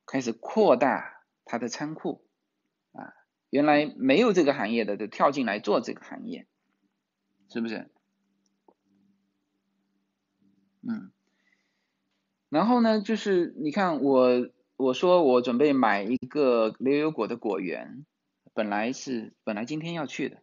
[0.05, 2.23] 开始扩大他的仓库。
[2.93, 3.15] 啊
[3.49, 6.47] 原来没有这个行业的，就跳进来做这个行业，
[7.51, 7.91] 是不是？
[10.81, 11.11] 嗯，
[12.49, 18.07] 然后呢，就是你看我我说我准备买一个牛油果的果园，
[18.55, 20.43] 本来是本来今天要去的，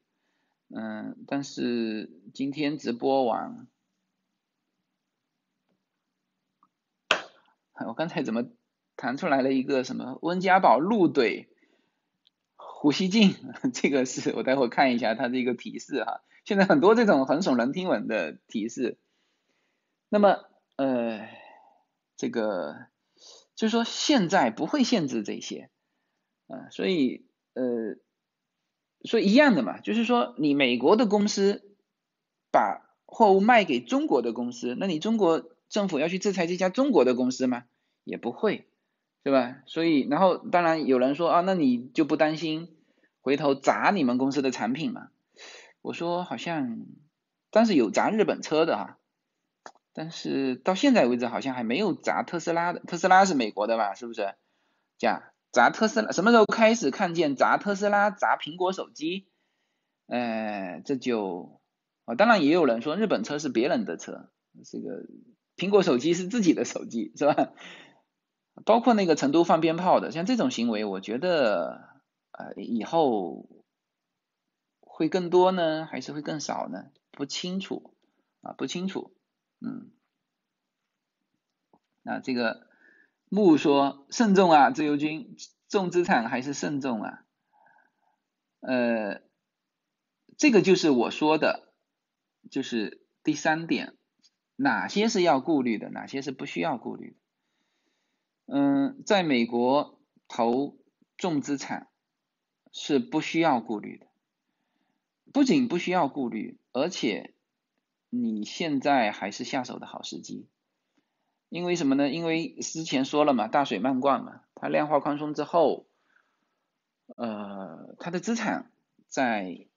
[0.70, 3.68] 嗯，但是今天直播完，
[7.88, 8.46] 我刚才怎么
[8.96, 11.48] 弹出来了一个什么温家宝怒怼？
[12.56, 13.36] 胡锡进，
[13.74, 16.22] 这个是我待会看一下它的一个提示哈。
[16.46, 18.98] 现在很多这种很耸人听闻的提示，
[20.08, 20.46] 那么
[20.78, 21.28] 呃，
[22.16, 22.88] 这个
[23.56, 25.70] 就是说现在不会限制这些
[26.48, 27.98] 啊，所以呃，
[29.04, 31.76] 所以一样的嘛，就是说你美国的公司
[32.52, 37.64] 把货物卖给中国的公司，那你中国政府要去制裁这家中国的公司吗？
[38.04, 38.68] 也不会，
[39.24, 39.62] 对吧？
[39.68, 42.76] 所以，然后当然有人说啊，那你就不担心
[43.22, 45.10] 回头砸你们公司的产品吗？
[45.82, 46.80] 我说好像，
[47.52, 48.98] 但是有砸日本车的哈，
[49.94, 53.94] 但是到现在为止好像还没有砸特斯拉的，特斯拉是美国的吧？
[53.94, 54.34] 是不是？
[54.98, 59.28] 这样砸特斯拉什么时候开始看见砸特斯拉砸苹果手机？
[60.08, 61.62] 呃，这就
[62.06, 64.32] 啊，当然也有人说日本车是别人的车，
[64.66, 65.06] 这个
[65.60, 67.54] 苹果手机是自己的手机，是吧？
[68.66, 73.48] 包括那个成都放鞭炮的，像这种行为，我觉得呃以后
[74.80, 76.92] 会更多呢，还是会更少呢？
[77.12, 77.94] 不清楚
[78.42, 79.14] 啊，不清楚，
[79.60, 79.92] 嗯，
[82.04, 82.68] 那这个
[83.30, 85.36] 木说慎重啊，自由军
[85.68, 87.26] 重资产还是慎重啊？
[88.62, 89.22] 呃，
[90.38, 91.74] 这个就是我说的，
[92.52, 93.96] 就是第三点，
[94.62, 97.16] 哪些是要顾虑的，哪些是不需要顾虑的。
[98.58, 100.78] 嗯，在美国投
[101.16, 101.88] 重资产
[102.74, 104.08] 是不需要顾虑的，
[105.32, 107.34] 不仅不需要顾虑，而且
[108.10, 110.50] 你现在还是下手的好时机。
[111.48, 112.10] 因为什么呢？
[112.10, 115.88] 因为之前说了嘛，大水漫灌嘛，它量化宽松之后，
[117.16, 118.72] 呃，它的资产
[119.08, 119.68] 在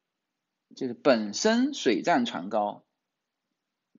[0.75, 2.85] 就是本身水涨船高，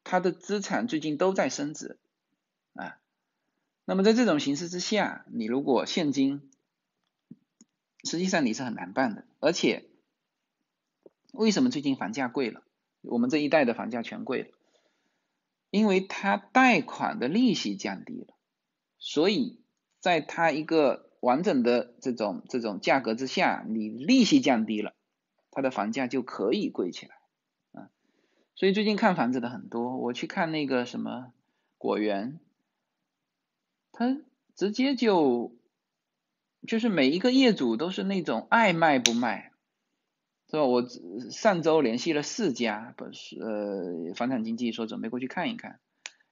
[0.03, 1.97] 它的资产最近都在升值
[2.73, 2.99] 啊。
[3.85, 6.49] 那么在这种形势之下，你如果现金，
[8.03, 9.25] 实际上你是很难办的。
[9.39, 9.89] 而且，
[11.33, 12.63] 为什么最近房价贵了？
[13.01, 14.47] 我们这一代的房价全贵了，
[15.69, 18.33] 因为它贷款的利息降低了，
[18.97, 19.61] 所以
[19.99, 24.93] 在它一个完整的这种这种价格之下，你利息降低了，
[25.51, 27.15] 它的房价就可以贵起来。
[28.55, 31.33] 所以最近看房子的很多，我去看那个什么
[31.77, 32.39] 果园。
[33.91, 34.17] 他
[34.55, 35.55] 直接就
[36.67, 39.51] 就是每一个业主都是那种爱卖不卖，
[40.49, 40.65] 是吧？
[40.65, 40.83] 我
[41.31, 45.79] 上周联系了四家，不是呃房产经纪说准备过去看一看，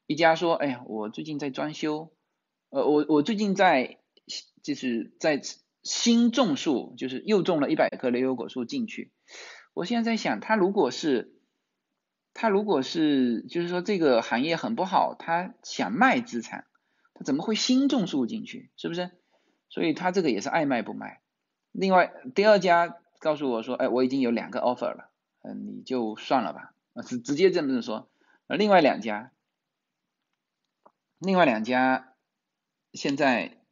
[0.08, 2.12] 一家说，哎呀，我最近在装修，
[2.70, 3.98] 呃，我我最近在
[4.64, 5.42] 就是在
[5.84, 9.12] 新种树，就是又种了一百棵雷油果树进去，
[9.74, 11.34] 我现在在想，他如果是
[12.34, 16.66] 他如果是就是说这个行业很不好，他想卖资产。
[17.14, 18.72] 他怎么会新种树进去？
[18.78, 19.12] 是不是？
[19.70, 21.22] 所以他这个也是爱卖不卖。
[21.72, 25.12] 另外，第二家告诉我说，哎，我已经有两个 offer 了，
[25.44, 28.10] 嗯，你就算了吧，啊直直接这么说。
[28.48, 29.32] 而另外两家，
[31.20, 32.16] 另外两家
[32.94, 33.64] 现在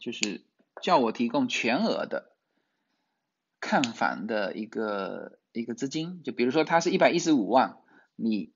[0.00, 0.44] 就是
[0.82, 2.34] 叫我提供全额的
[3.60, 7.78] 看房的一个一个资金，就比如说他是一百一十五万，
[8.14, 8.52] 你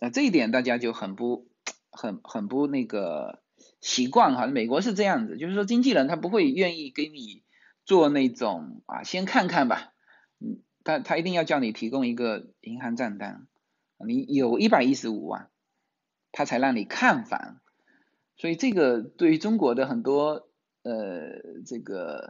[0.00, 1.48] 啊这一点大家就很不。
[1.98, 3.42] 很很不那个
[3.80, 7.42] 习惯哈，美国是这样子，就是说经纪人他不会愿意给你
[7.86, 9.94] 做那种啊，先看看吧，
[10.38, 13.46] 嗯，他他一定要叫你提供一个银行账单，
[14.06, 15.48] 你有一百一十五万，
[16.32, 17.62] 他才让你看房，
[18.36, 20.50] 所以这个对于中国的很多
[20.82, 22.28] 呃这个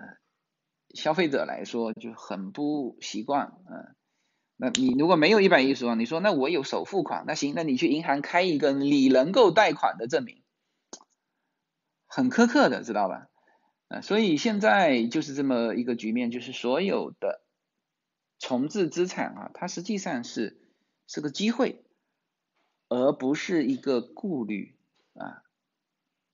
[0.97, 3.95] 消费者来说就很不习惯，嗯。
[4.59, 10.43] 那你如果没有一百一十万，你说那我有首付款，那行，那你去银行开一个你能够贷款的证明，
[12.07, 13.29] 很苛刻的，知道吧？
[13.89, 17.43] 啊，所以现在就是这么一个局面，就是所有的
[18.39, 20.59] 重置资产啊，它实际上是
[21.07, 21.85] 是个机会，
[22.89, 24.75] 而不是一个顾虑
[25.13, 25.43] 啊。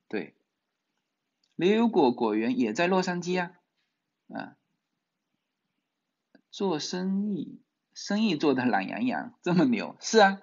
[0.07, 0.37] 对，
[1.57, 3.51] 牛油果果园也在洛杉矶啊，
[4.33, 4.57] 啊，
[6.51, 7.61] 做生意。
[7.95, 10.41] 生意做的懒洋洋，这么牛，是啊，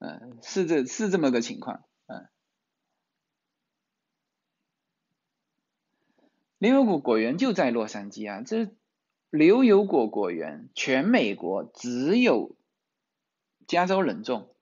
[0.00, 2.26] 嗯，是这是这么个情况，嗯。
[6.58, 8.68] 牛油果果园就在洛杉矶啊，这
[9.30, 12.56] 牛油果果园全美国只有
[13.68, 14.52] 加州能种，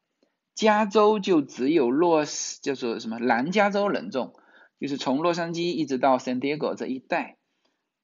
[0.55, 2.27] 加州就只有洛
[2.61, 4.35] 叫做什么南加州能种，
[4.79, 7.39] 就是从洛杉矶一直到 San Diego 这一带，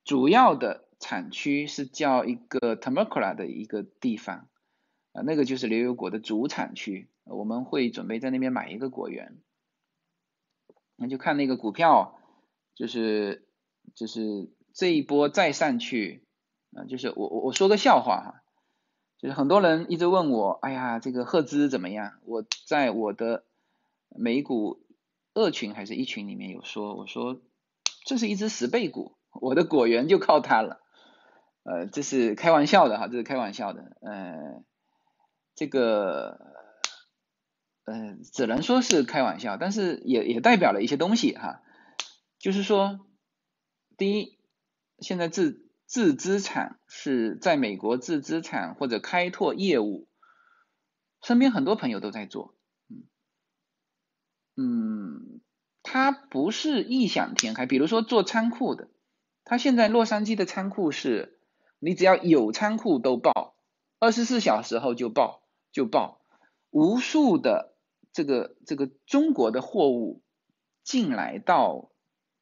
[0.07, 0.87] 主要的。
[0.99, 4.49] 产区是叫一个 Temecula 的一个地方，
[5.13, 9.37] 啊，那个就是牛油果的主产区，我们会准备在那边买一个果园，
[10.97, 12.19] 那就看那个股票，
[12.75, 13.47] 就是
[13.95, 16.25] 就是这一波再上去，
[16.75, 18.43] 啊，就是我我我说个笑话哈，
[19.19, 22.15] 就是很多人一直问我，哎呀，这个赫兹怎么样？
[22.25, 23.45] 我在我的
[24.09, 24.83] 美股
[25.35, 27.39] 二群还是一群里面有说，我说
[28.07, 30.81] 这是一只十倍股，我的果园就靠它了。
[31.63, 33.97] 呃，这是开玩笑的哈，这是开玩笑的。
[34.01, 34.63] 呃，
[35.57, 36.39] 这个
[37.85, 41.63] 呃只能说是开玩笑，但是也也代表了一些东西哈，
[42.39, 43.01] 就是说，
[43.97, 44.39] 第一，
[45.01, 50.07] 现在自自资产是在美国自资产或者开拓业务，
[51.23, 52.55] 身边很多朋友都在做，
[52.89, 53.03] 嗯
[54.57, 55.41] 嗯，
[55.83, 58.89] 他不是异想天开，比如说做仓库的，
[59.49, 61.39] 他现在洛杉矶的仓库是，
[61.79, 63.55] 你只要有仓库都报，
[64.01, 66.21] 二十四小时后就报就报，
[66.71, 67.77] 无数的
[68.13, 70.21] 这个这个中国的货物
[70.83, 71.93] 进来到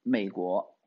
[0.03, 0.79] 美国，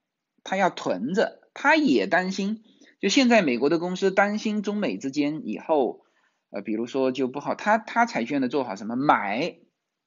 [0.44, 2.64] 他要囤着，他也担心，
[3.00, 6.02] 就现在美国的公司担心中美之间以后，
[6.50, 8.96] 呃，比如说就不好，他他采取的做好什么？
[8.96, 9.60] 买，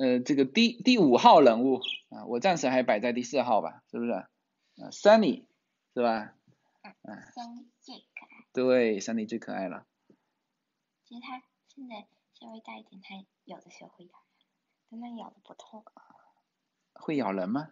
[0.00, 4.12] 呃这个第第五号人物啊，我暂时还摆在第四号吧，是不是？
[4.12, 4.28] 啊
[4.92, 5.46] ，Sunny
[5.92, 6.36] 是吧？
[7.02, 8.46] 嗯，三最可爱。
[8.52, 9.86] 对，Sunny 最可爱了。
[11.04, 12.06] 其实它现在
[12.38, 14.12] 稍微大一点，它咬的时候会咬
[14.90, 15.84] 人，但它咬的不痛。
[16.94, 17.68] 会咬人吗？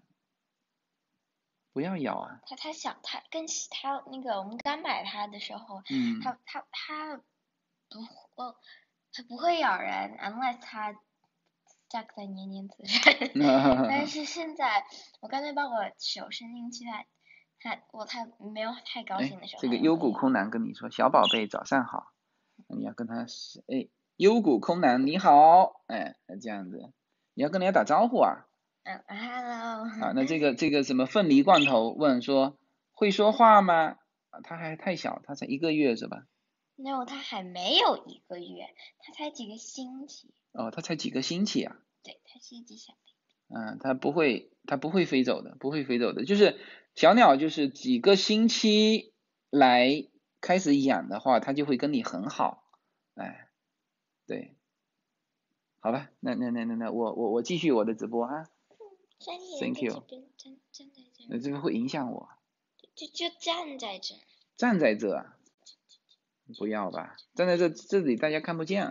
[1.73, 2.41] 不要咬啊！
[2.47, 7.17] 它它小，它跟其它那个我们刚买它的时候，嗯，它它它
[7.89, 8.01] 不
[8.35, 8.57] 哦，
[9.11, 13.15] 它不会咬人，unless 它 stuck 在黏黏子上。
[13.89, 14.85] 但是现在
[15.21, 17.07] 我刚才把我手伸进去，它
[17.59, 22.13] 它我它没有太高兴的时候，这个幽谷空男跟你说，小宝贝早上好，
[22.69, 26.93] 你要跟他是哎，幽谷空男你好，哎，这样子，
[27.33, 28.47] 你要跟人家打招呼啊。
[28.85, 30.07] 嗯，hello。
[30.07, 32.59] 啊，那这个这个什么凤梨罐头问说
[32.91, 33.97] 会说话吗？
[34.31, 36.27] 啊，他还太小，他才一个月是吧
[36.75, 40.35] ？no，它还没有一个月，它才几个星期。
[40.53, 41.77] 哦，他才几个星期啊？
[42.03, 42.93] 对，它是一只小。
[43.49, 46.25] 嗯，它不会，它不会飞走的，不会飞走的。
[46.25, 46.59] 就是
[46.97, 49.15] 小鸟，就是几个星期
[49.51, 50.09] 来
[50.41, 52.65] 开始养的话，它就会跟你很好。
[53.15, 53.49] 哎，
[54.27, 54.57] 对，
[55.79, 58.49] 好吧，那那那那那我我我继续我的直播哈。
[59.61, 62.29] Thank 在 you 这边站站在这那，这个会影响我，
[62.95, 64.21] 就就站在这儿。
[64.57, 65.37] 站在这啊，
[66.59, 68.83] 不要吧，站在这这里大家看不见，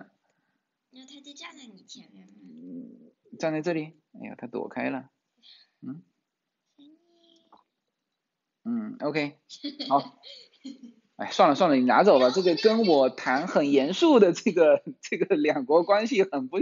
[0.91, 2.33] 然后他就站在你前面嘛。
[2.41, 5.09] 嗯，站在这里，哎呀，他躲开了，
[5.81, 6.03] 嗯？
[8.63, 9.39] 嗯，OK，
[9.89, 10.19] 好，
[11.17, 16.57] 哎，算了算了，你拿走吧，这个跟我谈很严肃的这个这个两国关系很不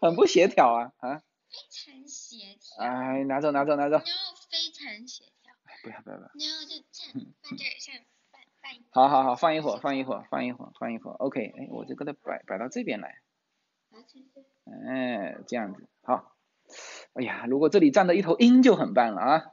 [0.00, 1.22] 很不协调啊啊，
[1.54, 4.16] 非常协调，哎，拿走拿走拿走，你要
[4.50, 5.54] 非常协调，
[5.84, 7.12] 不要不要不要，然后就站
[7.42, 7.94] 放这儿像
[8.32, 10.26] 放放一好好好，放一会儿放一会儿。
[10.28, 13.20] 放一会儿放一会儿，OK，哎，我就给它摆摆到这边来。
[14.88, 16.36] 哎，这样子好。
[17.12, 19.44] 哎呀，如果这里站着一头鹰就很棒了啊！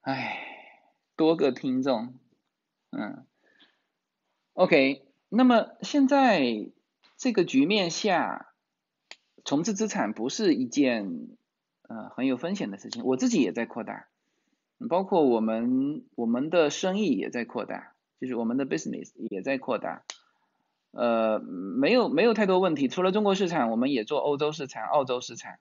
[0.00, 0.82] 哎，
[1.14, 2.18] 多个听众，
[2.90, 3.24] 嗯
[4.54, 5.06] ，OK。
[5.28, 6.42] 那么现在
[7.16, 8.49] 这个局面下，
[9.44, 11.28] 重置资产不是一件
[11.88, 13.04] 呃很有风险的事情。
[13.04, 14.08] 我自己也在扩大，
[14.88, 20.04] 包括我们我们的生意也在扩大，就是我们的 business 也在扩大。
[20.92, 25.54] 呃，没有没有太多问题，除了中国市场，我们也做欧洲市场、澳洲市场。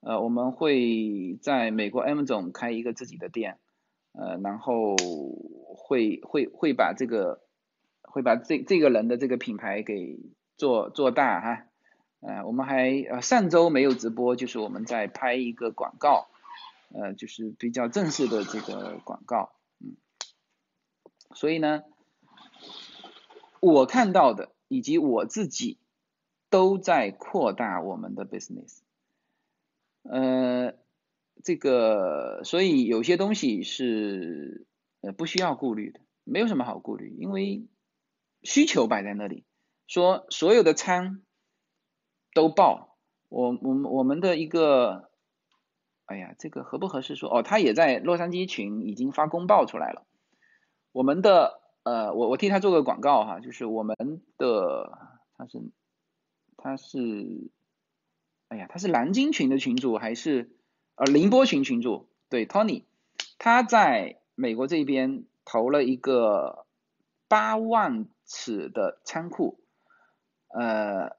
[0.00, 3.58] 呃，我们会在美国 M 总开一个自己的店，
[4.12, 7.40] 呃，然后会会会把这个
[8.00, 10.18] 会把这这个人的这个品牌给
[10.56, 11.66] 做做大哈。
[12.24, 16.28] 呃，我们还呃上周没有直播，就是我们在拍一个广告，
[16.94, 19.96] 呃，就是比较正式的这个广告，嗯，
[21.34, 21.82] 所以呢，
[23.60, 25.78] 我看到的以及我自己
[26.48, 28.78] 都在扩大我们的 business。
[30.04, 30.74] 呃，
[31.42, 34.66] 这个所以有些东西是
[35.00, 37.66] 呃不需要顾虑的，没有什么好顾虑，因为
[38.44, 39.44] 需求摆在那里，
[39.88, 41.20] 说所有的仓
[42.34, 42.96] 都报，
[43.28, 45.10] 我我们我们的一个，
[46.06, 47.28] 哎呀，这个合不合适说？
[47.28, 50.04] 哦，他也在洛杉矶群已经发公报出来了，
[50.92, 53.96] 我们的呃，我我替他做个广告哈，就是我们
[54.38, 54.98] 的
[55.36, 55.60] 他是
[56.56, 57.50] 他是。
[58.48, 60.50] 哎呀，他是南京群的群主还是
[60.96, 62.10] 呃宁波群群主？
[62.28, 62.84] 对，Tony，
[63.38, 66.66] 他在美国这边投了一个
[67.28, 69.58] 八万尺的仓库，
[70.48, 71.16] 呃，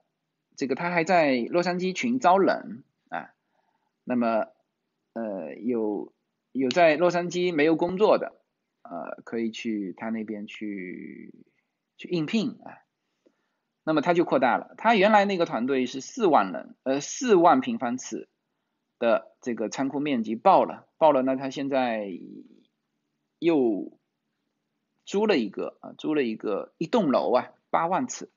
[0.64, 3.34] 这个他还在洛杉矶群招人啊，
[4.06, 4.48] 那么
[5.11, 6.14] 呃有
[6.53, 8.31] 有在洛杉矶没有工作的，
[8.84, 11.34] 呃可以去他那边去
[11.98, 12.80] 去应聘啊。
[13.84, 18.30] 那么他就扩大了，他原来那个团队是四万人，呃，四万平方尺
[18.99, 22.07] 的这个仓库面积爆了，爆了，那他现在
[23.40, 23.99] 又
[25.03, 28.31] 租了一个啊，租了一个一栋楼啊，八万尺，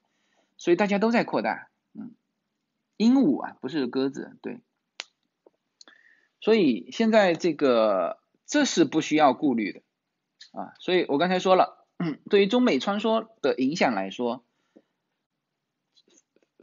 [0.56, 1.68] 所以大家都在扩大，
[2.96, 4.60] 鹦鹉啊，不是鸽子，对，
[6.40, 9.82] 所以现在这个这是不需要顾虑的
[10.52, 11.86] 啊，所以我刚才说了，
[12.30, 14.42] 对于中美穿梭的影响来说。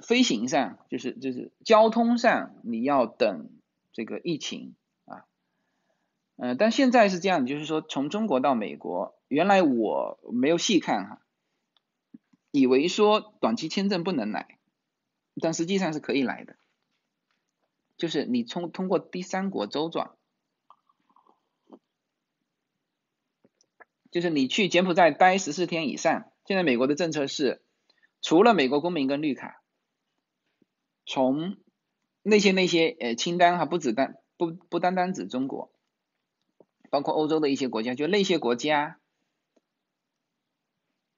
[0.05, 3.49] 飞行上就是就是交通上你要等
[3.93, 5.23] 这个疫情啊，
[6.35, 11.21] 嗯，但现在是这样，就是说从中国到美国，原来我没有细看哈，
[12.51, 14.57] 以为说短期签证不能来，
[15.41, 16.55] 但实际上是可以来的，
[17.97, 20.11] 就是你通通过第三国周转，
[24.11, 27.61] 就是你去柬埔寨待十四天以上，现在美国的政策是
[28.21, 29.59] 除了美国公民跟绿卡。
[31.05, 31.57] 从
[32.21, 35.69] 那些那些呃清单哈，不只单不不单单指中国，
[36.89, 39.01] 包括欧洲的一些国家，就那些国家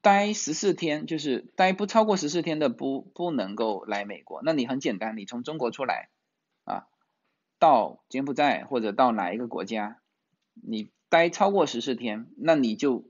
[0.06, 4.40] 待十四天，就是待不超过十四天的不不能够来美国。
[4.44, 6.12] 那你很简单，你从中国出来
[6.64, 6.86] 啊，
[7.58, 10.00] 到柬埔寨或者到哪一个国家，
[10.54, 13.10] 你待超过十四天，那你就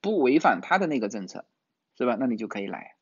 [0.00, 1.44] 不违反他的那个政策，
[1.96, 2.16] 是吧？
[2.20, 2.94] 那你就可以来。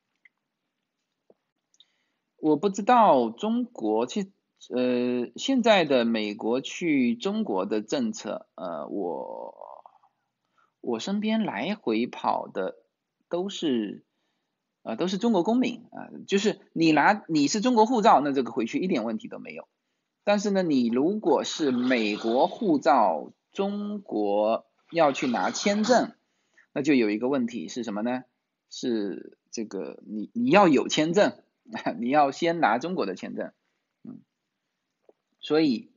[2.39, 4.33] 我不知道中国去
[4.71, 9.55] 呃现在的美国去中国的政策，呃我
[10.81, 12.77] 我身边来回跑的
[13.29, 14.05] 都是
[14.83, 19.69] 呃都是中国公民啊，就是你拿你是中国护照，那这个回去一点问题都没有。
[20.25, 26.13] 但是呢，你如果是美国护照，中国要去拿签证，
[26.73, 28.25] 那就有一个问题是什么呢？
[28.71, 31.33] 是这个你你要有签证。
[31.99, 33.51] 你要先拿中国的签证，
[34.05, 34.21] 嗯，
[35.41, 35.91] 所以，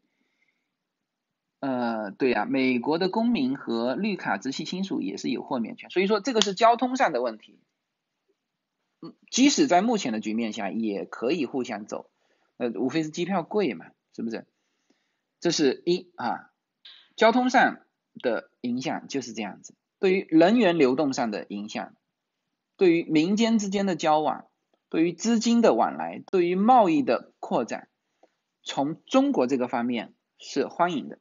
[1.59, 7.59] 呃，对呀，美国的公民和绿卡直系亲属也是有豁免权，所以说这个是交通上的问题，
[9.01, 12.09] 嗯，即使在目前的局面下也可以互相走，
[12.57, 14.45] 呃，无非是机票贵嘛，是不是？
[15.39, 16.51] 这是一啊，
[17.15, 17.79] 交通上
[18.21, 21.95] 的影响就是这样子，对于人员流动上的影响，
[22.77, 24.45] 对于民间之间的交往。
[24.91, 27.89] 对于资金的往来，对于贸易的扩展，
[28.63, 31.19] 从中国这个方面是欢迎的。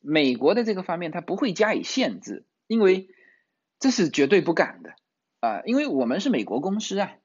[0.00, 3.08] 美国的这个方面，它不会加以限制，因为
[3.78, 4.94] 这是绝对不敢的
[5.40, 5.62] 啊！
[5.64, 7.16] 因为我们是美国公司啊，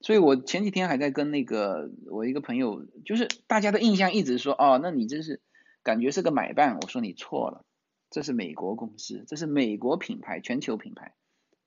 [0.00, 5.40] 所以我前几天还在跟那个我一个朋友，就是大家的印象一直说，哦，那你这是
[5.82, 6.78] 感觉是个买办。
[6.80, 7.64] 我说你错了，
[8.10, 11.14] 这是美国公司，这是美国品牌，全球品牌，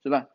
[0.03, 0.27] 是吧？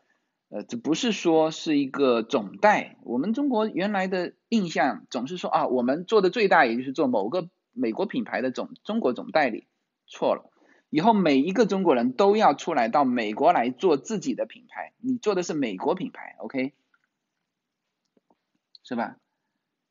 [0.48, 9.66] 呃，这不是说是一个总代，我们中国原来的印象总是说啊，我们做的最大也就是做某个美国品牌的总中国总代理，
[10.12, 10.50] 错了，
[10.90, 16.74] 以后每一个中国人都要出来到美国来做自己的品牌，你做的是美国品牌，OK，
[18.84, 19.16] 是吧？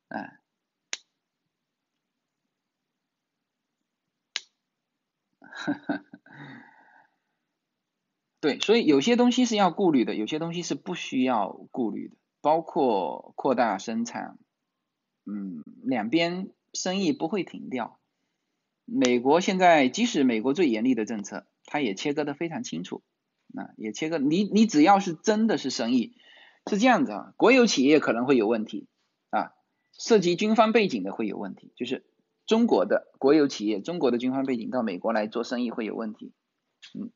[0.09, 0.37] 嗯。
[5.41, 6.03] 哈哈。
[8.41, 14.39] 对，所以有些东西是要顾虑的，有些东西是不需要顾虑的，包括扩大生产，
[15.25, 18.00] 嗯，两边生意不会停掉。
[18.93, 23.03] 美国现在即使美国最严厉的政策，它也切割的非常清楚，
[23.55, 26.17] 啊，也切割，你你只要是真的是生意，
[26.69, 28.87] 是这样子啊，国有企业可能会有问题
[29.29, 29.53] 啊，
[29.93, 32.05] 涉及军方背景的会有问题，就是
[32.45, 36.33] 中国的国有企业，中国的军方背景到美国来做生意会有问题，
[36.93, 37.11] 嗯。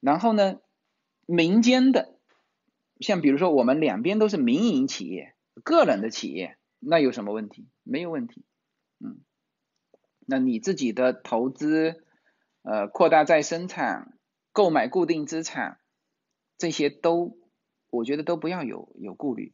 [0.00, 0.60] 然后呢，
[1.26, 2.14] 民间的，
[3.00, 7.68] 像比如说我们两边都是民营企业、个人的企业，那有什么问题？
[7.82, 8.42] 没有问题，
[8.98, 9.20] 嗯，
[10.30, 12.04] 那你自己的投资，
[12.62, 14.12] 呃，扩大再生产、
[14.52, 15.78] 购买固定资产，
[16.56, 17.36] 这些都，
[17.90, 19.52] 我觉得都不要有有顾虑。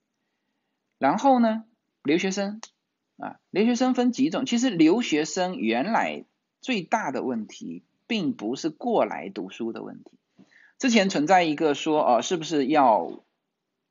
[0.99, 1.65] 然后呢，
[2.03, 2.61] 留学生，
[3.17, 4.45] 啊，留学生分几种？
[4.45, 6.27] 其实留学生原来
[6.61, 10.19] 最大的问题，并不是过来读书的问题。
[10.79, 13.25] 之前存在一个说，哦，是不是要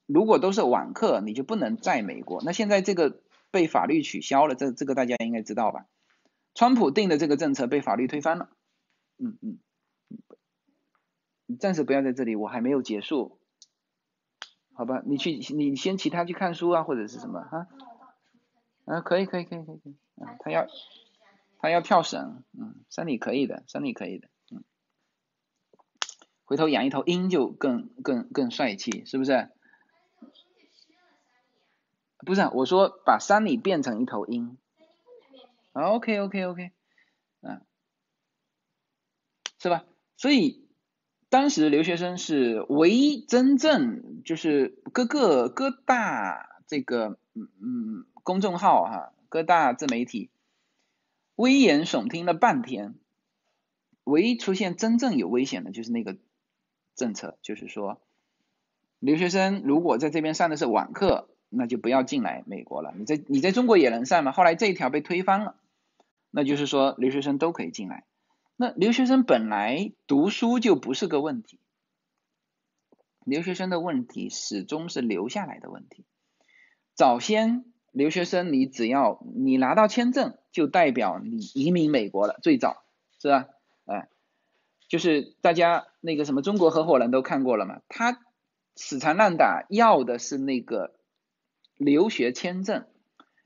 [0.05, 2.43] 如果都是网课，你就不能在美国？
[2.45, 5.87] 那现在这个被法律取消了，这这个大家应该知道吧？
[6.55, 8.49] 川普定的这个政策被法律推翻了。
[9.17, 9.59] 嗯嗯，
[11.45, 13.39] 你暂时不要在这里，我还没有结束，
[14.73, 15.03] 好吧？
[15.05, 17.67] 你去你先其他去看书啊，或者是什么啊？
[18.85, 20.65] 啊，可以可以可以可以可以，啊，他要
[21.59, 24.27] 他要跳绳，嗯，山里可以的，山里可以的。
[24.51, 24.63] 嗯
[26.47, 29.49] 回头养一头鹰就更更更帅气，是不是？
[32.19, 34.55] 不是，我说把山里变成一头鹰。
[35.75, 36.71] OK OK OK，
[37.41, 37.61] 嗯，
[39.59, 39.83] 是吧？
[40.15, 40.65] 所以
[41.27, 50.29] 当时留学生是唯一真正就是各个各大这个嗯嗯公众号哈，各大自媒体
[51.35, 52.95] 危言耸听了半天，
[54.05, 56.15] 唯一出现真正有危险的就是那个
[56.95, 58.01] 政策，就是说
[58.99, 62.93] 留学生如果在这边上的是网课，那就不要进来美国了。
[62.97, 64.31] 你在你在中国也能上嘛？
[64.31, 65.57] 后来这一条被推翻了。
[66.35, 68.03] 那就是说，留学生都可以进来。
[68.57, 71.61] 那留学生本来读书就不是个问题，
[73.23, 76.03] 留学生的问题始终是留下来的问题。
[76.93, 77.63] 早先
[77.93, 82.83] 留学生，你只要你拿到签证，就代表你移民美国了，最早
[83.17, 83.47] 是吧？
[83.85, 84.09] 哎，
[84.89, 88.19] 就是大家那个什么中国合伙人都看过了嘛，他
[88.75, 90.99] 死缠烂打要的是那个
[91.77, 92.85] 留学签证。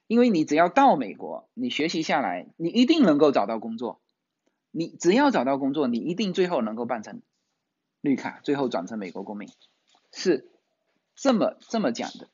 [0.09, 4.01] 因为你只要到美国，你学习下来，你一定能够找到工作。
[4.71, 7.21] 你只要找到工作，你一定最后能够办成
[8.01, 9.51] 绿卡，最后转成美国公民，
[10.11, 10.49] 是
[11.15, 12.27] 这么这么讲的。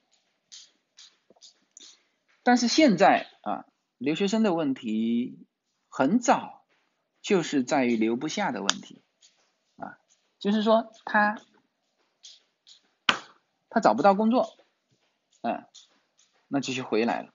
[2.43, 3.65] 但是现在啊，
[3.97, 5.45] 留学生的问题
[5.89, 6.63] 很早
[7.21, 9.03] 就是在于留不下的问题
[9.75, 9.99] 啊，
[10.39, 11.41] 就是说他
[13.67, 14.55] 他找不到工作，
[15.41, 15.65] 嗯，
[16.47, 17.34] 那就去回来了。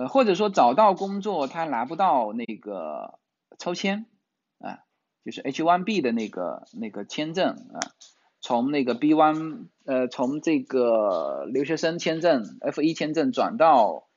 [0.00, 3.18] 呃，或者说找到工作他拿不到那个
[3.58, 4.06] 抽签
[4.58, 4.78] 啊，
[5.26, 7.78] 就是 H1B 的那个那个签证啊，
[8.40, 14.08] 从那个 B1 呃从这个留学生签证 F1 签证转到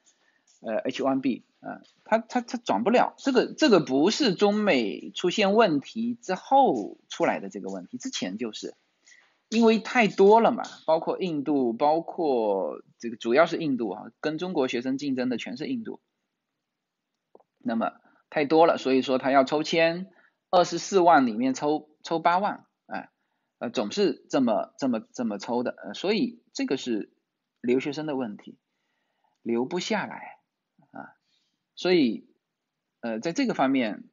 [0.62, 8.74] 呃 H1B 啊，他他他转不了，这个这个不是中美出现问题之后出来的这个问题，之前就是。
[9.54, 16.02] 因为太多了嘛，包括印度，包括这个主要是印度啊，跟中国学生竞争的全是印度。
[17.60, 17.94] 那么
[18.30, 20.12] 太多了，所以说他要抽签，
[20.50, 23.10] 二十四万里面抽抽八万，哎，
[23.60, 27.14] 呃，总是这么这么这么抽的，呃，所以这个是
[27.62, 28.58] 留学生的问题，
[29.42, 30.40] 留不下来
[30.92, 31.16] 啊，
[31.76, 32.28] 所以
[33.02, 34.04] 呃，在这个方面，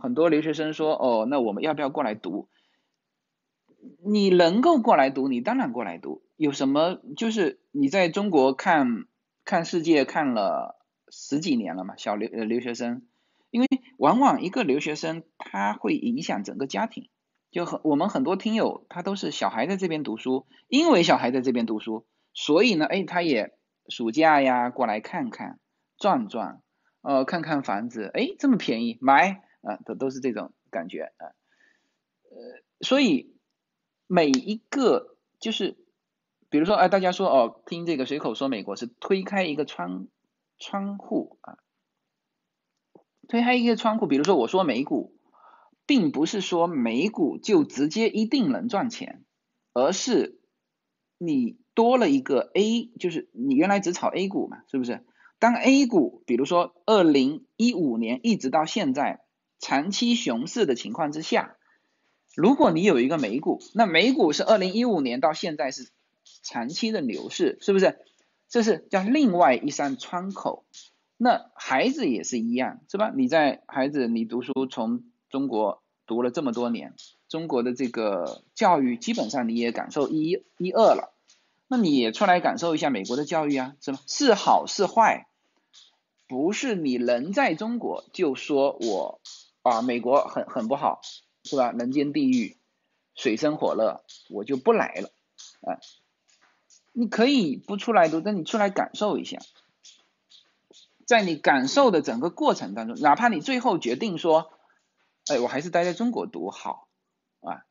[0.00, 2.48] 很多留学生说，哦，那我们要不要过来读？
[4.04, 6.22] 你能够过来读，你当然过来读。
[6.36, 7.00] 有什么？
[7.16, 9.04] 就是你在中国看
[9.44, 13.06] 看世界看了十几年了嘛，小留呃留学生，
[13.50, 17.08] 因为往往一个留学生他会影响整个家庭。
[17.52, 23.54] 就很我们很多听友他都是小孩在这边读书，因为小孩在这边读书，所以呢，哎，他也
[23.88, 25.60] 暑假呀过来看看
[25.98, 26.62] 转转，
[27.02, 31.30] 呃，看看房子，哎，这么便宜买啊，都都是这种感觉啊，
[32.30, 33.33] 呃，所以。
[34.06, 35.76] 每一个就是，
[36.50, 40.08] 比如说，哎，大家说哦，听这个随口说，美国是推开一个窗
[40.58, 41.58] 窗户啊，
[43.28, 44.06] 推开一个窗户。
[44.06, 45.16] 比如说，我说美股，
[45.86, 49.24] 并不是说美股就直接一定能赚钱，
[49.72, 50.38] 而是
[51.16, 55.04] 你多了一个 A，就是你原来只炒 A 股嘛，是不是？
[55.38, 59.24] 当 A 股，比如说二零一五年一直到现在
[59.58, 61.56] 长期熊市的情况之下。
[62.34, 65.88] 如果你有一个美股，那美股是二零一五年到现在是
[66.42, 67.98] 长期的牛市，是不是？
[68.48, 70.64] 这是叫另外一扇窗口。
[71.16, 73.12] 那孩子也是一样，是吧？
[73.14, 76.94] 你在孩子你读书从中国读了这么多年，
[77.28, 81.14] 中国的这个教育基本上你也感受一一二了，
[81.68, 84.00] 那你也出来感受一下美国的教育啊，是吧？
[84.06, 85.28] 是好是坏，
[86.26, 89.20] 不是你人在中国就说我
[89.62, 91.00] 啊美国很很不好。
[91.44, 91.72] 是吧？
[91.72, 92.56] 人间地狱，
[93.14, 95.10] 水深火热，我就不来了。
[95.60, 95.78] 啊，
[96.92, 99.38] 你可以不出来读，但你出来感受一下，
[101.04, 104.52] 在你感受的整个过程当中，哪怕你最后决定说，
[105.26, 106.88] 哎，我还是待在中国读好，
[107.40, 107.66] 啊，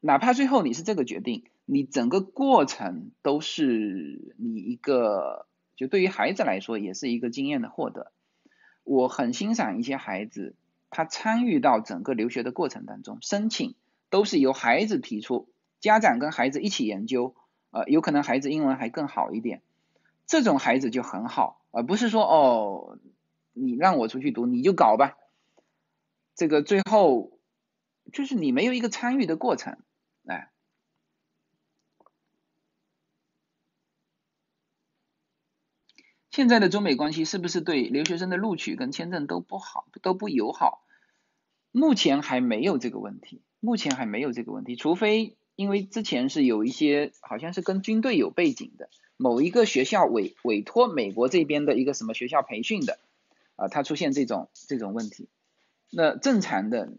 [0.00, 5.46] 哪怕最后你是这个决定，你整个过程都是你一个，
[5.76, 8.10] 就对于孩子来说也是一个经验的获得。
[8.84, 10.54] 我很欣赏一些孩子。
[10.96, 13.74] 他参与到整个留学的过程当中，申请
[14.08, 15.46] 都是由孩子提出，
[15.78, 17.34] 家长跟孩子一起研究，
[17.70, 19.60] 呃，有可能孩子英文还更好一点，
[20.26, 22.98] 这种孩子就很好，而不是说哦，
[23.52, 25.18] 你让我出去读，你就搞吧，
[26.34, 27.38] 这个最后
[28.10, 29.76] 就是你没有一个参与的过程，
[30.24, 30.50] 哎。
[36.30, 40.85] 现在的中美关系是不是对留学生的录取跟签证都不好，都不友好？
[41.78, 48.88] 目前还没有这个问题，目前还没有这个问题，除非因为之前是有一些好像是跟军队有背景的，
[49.18, 52.98] 某一个学校委委托美国这边的一个什么学校培训的，
[53.56, 55.28] 啊，他出现这种这种问题，
[55.90, 56.94] 那正常的，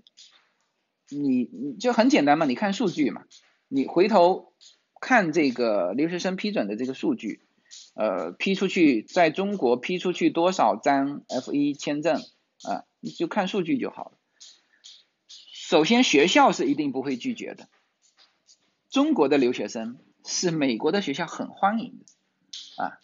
[1.10, 3.24] 你你就很简单嘛，你看数据嘛，
[3.68, 4.54] 你回头
[5.02, 7.41] 看这个留学生批准的这个数据，
[7.95, 12.22] 呃，批出去在中国批出去多少张 F 一签证
[12.62, 14.16] 啊，你就看数据就好了。
[15.69, 17.68] 首先，学校是一定不会拒绝的。
[18.89, 22.06] 中国的留学生是美国的学校很欢迎的
[22.81, 22.98] 啊。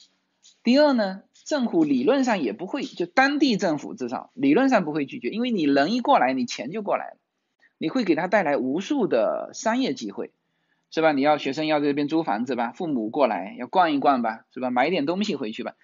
[0.64, 7.18] 第二呢，政府理论上也不会，就当地政府至少理论上不会拒绝，因为你人一过来，你钱就过来了，
[7.78, 10.32] 你会给他带来无数的商业机会，
[10.90, 11.12] 是吧？
[11.12, 14.70] 你要学生要在这边租房子吧，父母过来要逛一逛吧，是吧？
[14.70, 15.76] 买点东西回去吧，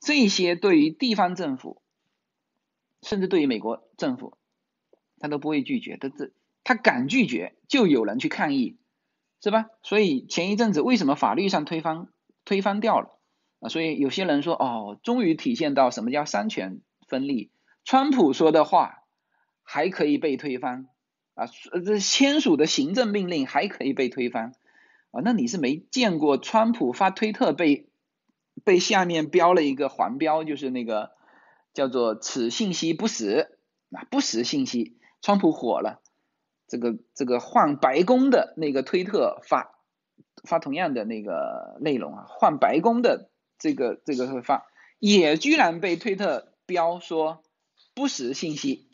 [0.00, 1.82] 这些对于地方政府，
[3.02, 4.38] 甚至对于美国政府。
[5.22, 6.32] 他都不会拒绝，他这
[6.64, 8.76] 他敢拒绝，就有人去抗议，
[9.40, 9.66] 是吧？
[9.84, 12.08] 所以前一阵子为什么法律上推翻
[12.44, 13.16] 推翻掉了
[13.60, 13.68] 啊？
[13.68, 17.52] 所以有些人说哦，终于体现到什么叫三权分立，
[17.84, 19.04] 川普说的话
[19.62, 20.88] 还可以被推翻
[21.34, 21.46] 啊，
[21.86, 24.56] 这签署的行政命令还可以被推翻
[25.12, 25.22] 啊？
[25.22, 27.86] 那你是没见过川普发推特被
[28.64, 31.12] 被下面标了一个黄标，就是那个
[31.74, 33.56] 叫做此信息不实
[33.92, 34.98] 啊，不实信息。
[35.22, 36.02] 川普火了，
[36.66, 39.72] 这个这个换白宫的那个推特发
[40.42, 44.66] 发同样的那个内容啊，换白宫的这个这个发，
[44.98, 47.44] 也居然被推特标说
[47.94, 48.88] 不实信息，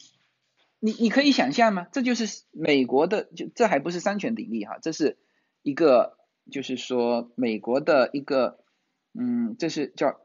[0.79, 1.87] 你你可以想象吗？
[1.93, 5.19] 这就是美国的，就这还不是三权鼎立哈，这是
[5.63, 6.19] 一个
[6.53, 8.63] 就是说美国的一个
[9.19, 10.21] 嗯，这是叫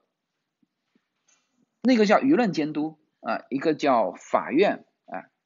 [1.81, 4.85] 那个叫舆论监督啊，一个叫法院。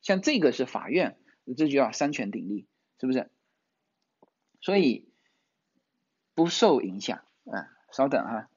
[0.02, 2.68] 像这个是法院，这就叫三权鼎立，
[3.00, 3.30] 是不是？
[4.62, 5.10] 所以
[6.34, 7.70] 不受影响啊。
[7.92, 8.50] 稍等哈。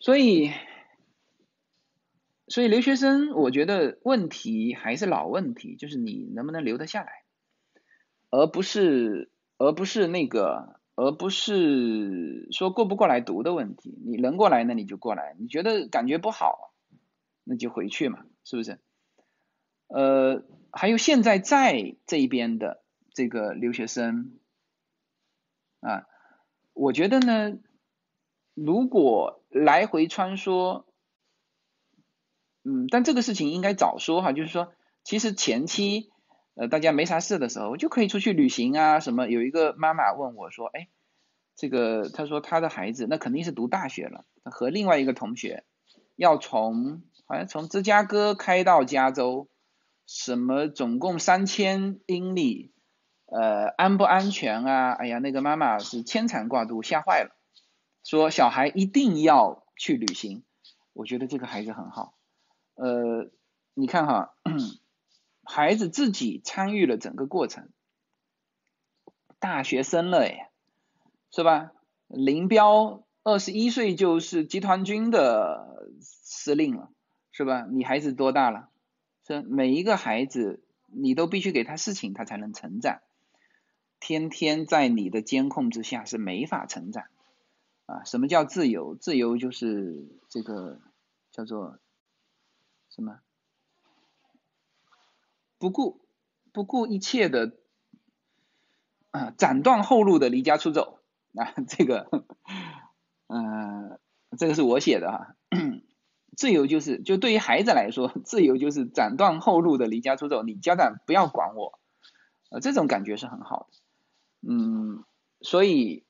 [0.00, 0.50] 所以，
[2.48, 7.24] 所以留学生，我觉得问题还是老问题，就是你能不能留得下来，
[8.30, 10.77] 而不是，而不是那个。
[11.00, 16.74] 而不是说过不过来读的问题，你能过来那你就过来，你觉得感觉不好，
[17.44, 18.80] 那就回去嘛，是不是？
[19.86, 20.42] 呃，
[20.72, 24.40] 还有现在在这边的这个留学生
[25.78, 26.08] 啊，
[26.72, 27.56] 我觉得呢，
[28.54, 30.82] 如果来回穿梭，
[32.64, 34.72] 嗯，但这个事情应该早说哈，就是说，
[35.04, 36.10] 其实前期。
[36.58, 39.28] 呃，大家没啥事的时候，就可以出去旅行啊，什么？
[39.28, 40.88] 有一个妈妈问我说，哎，
[41.54, 45.62] 这个，她说她的孩子那肯定是读大学了，和另外一个同学
[46.16, 49.48] 要从好像从芝加哥开到加州，
[50.04, 52.72] 什么总共三千英里，
[53.26, 54.90] 呃，安不安全啊？
[54.94, 57.36] 哎呀，那个妈妈是牵肠挂肚，吓坏了，
[58.02, 60.42] 说小孩一定要去旅行。
[60.92, 62.14] 我觉得这个孩子很好，
[62.74, 63.30] 呃，
[63.74, 64.34] 你看哈。
[65.50, 67.70] 孩子自己参与了整个过程，
[69.38, 70.50] 大学生了哎，
[71.30, 71.72] 是吧？
[72.06, 76.92] 林彪二十一岁就是集团军的司令了，
[77.32, 77.66] 是吧？
[77.70, 78.68] 你孩子多大了？
[79.26, 83.00] 是每一个孩子，你都必须给他事情，他才能成长。
[84.00, 87.06] 天天在你的监控之下是没法成长
[87.86, 88.04] 啊！
[88.04, 88.94] 什么叫自由？
[88.94, 90.78] 自由就是这个
[91.30, 91.78] 叫做
[92.90, 93.20] 什么？
[95.58, 96.00] 不顾
[96.52, 97.56] 不顾一切的
[99.10, 101.00] 啊，斩断后路的离家出走
[101.34, 102.08] 啊， 这个，
[103.26, 103.98] 嗯，
[104.38, 105.34] 这个是我写的哈。
[106.36, 111.80] 自由就是，就对于孩子来说，自由就是斩断后路的离家出走，你家长不要管我，
[112.50, 114.48] 呃，这种感觉是很好的。
[114.48, 115.02] 嗯，
[115.40, 116.04] 所以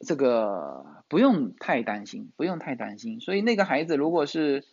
[0.00, 3.20] 这个不用太担心，不用太担心。
[3.20, 4.64] 所以那个孩子如果是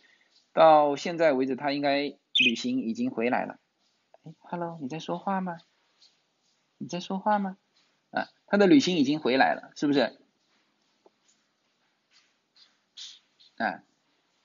[0.52, 3.60] 到现在为止，他应该旅行已经回来了。
[4.40, 5.58] Hello，你在说话吗？
[6.78, 7.58] 你在说话吗？
[8.10, 10.18] 啊，他的旅行已经回来了，是不是？
[13.58, 13.82] 啊，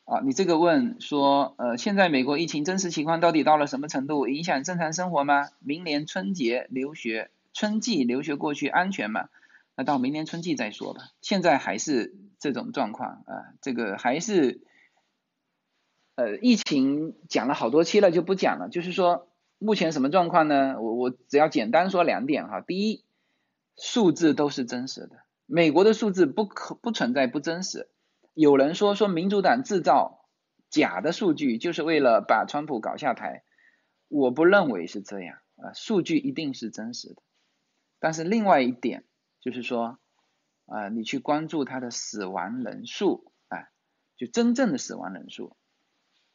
[0.03, 4.27] 啊，你这个问说，呃，现在美国疫情真实情况到底到了什么程度？
[4.27, 5.49] 影响正常生活吗？
[5.59, 9.29] 明年春节留学，春季留学过去安全吗？
[9.75, 11.11] 那到明年春季再说吧。
[11.21, 14.59] 现在还是这种状况啊，这个还是，
[16.15, 19.28] 呃，疫情讲了好多期了，就不讲了，就是说。
[19.59, 20.81] 目前什么状况呢？
[20.81, 22.61] 我我只要简单说两点哈。
[22.61, 23.03] 第一，
[23.77, 27.89] 数字都是真实的，美国的数字不可不存在不真实。
[28.33, 30.25] 有人说说民主党制造
[30.69, 33.43] 假的数据，就是为了把川普搞下台。
[34.07, 37.21] 我不认为是这样啊，数据一定是真实的。
[37.99, 39.03] 但是另外一点
[39.39, 39.99] 就是说，
[40.65, 43.67] 啊，你去关注他的死亡人数，啊，
[44.17, 45.55] 就真正的死亡人数，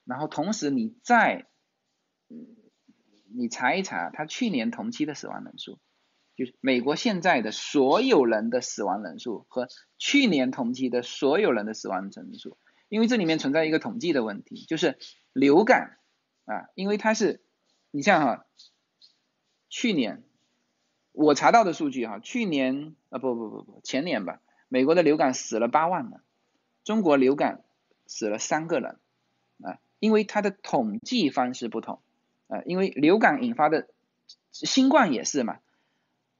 [0.04, 1.46] 然后同时你再，
[3.34, 5.78] 你查一查他去年同期的死亡人数。
[6.36, 12.58] 就是美国现在的所有人的死亡人数和去年同期的所有人的死亡人数，
[12.88, 14.98] 因为这里面存在一个统计的问题，就是
[15.32, 15.98] 流感
[16.44, 17.40] 啊，因为它是，
[17.92, 18.46] 你像哈，
[19.68, 20.24] 去年
[21.12, 26.20] 我查到的数据哈，去年啊不不不不前年吧，美国的流感死了八万人，
[26.82, 27.62] 中国流感
[28.08, 28.98] 死了三个人
[29.62, 32.00] 啊，因为它的统计方式不同
[32.48, 33.88] 啊，因为流感引发的
[34.52, 35.58] 新冠也是嘛。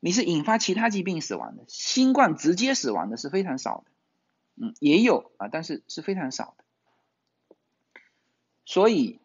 [0.00, 6.64] 你是引发其他疾病死亡的，新冠直接死亡的是非常少的，嗯，也有啊，但是是非常少的。
[8.66, 9.20] 所以，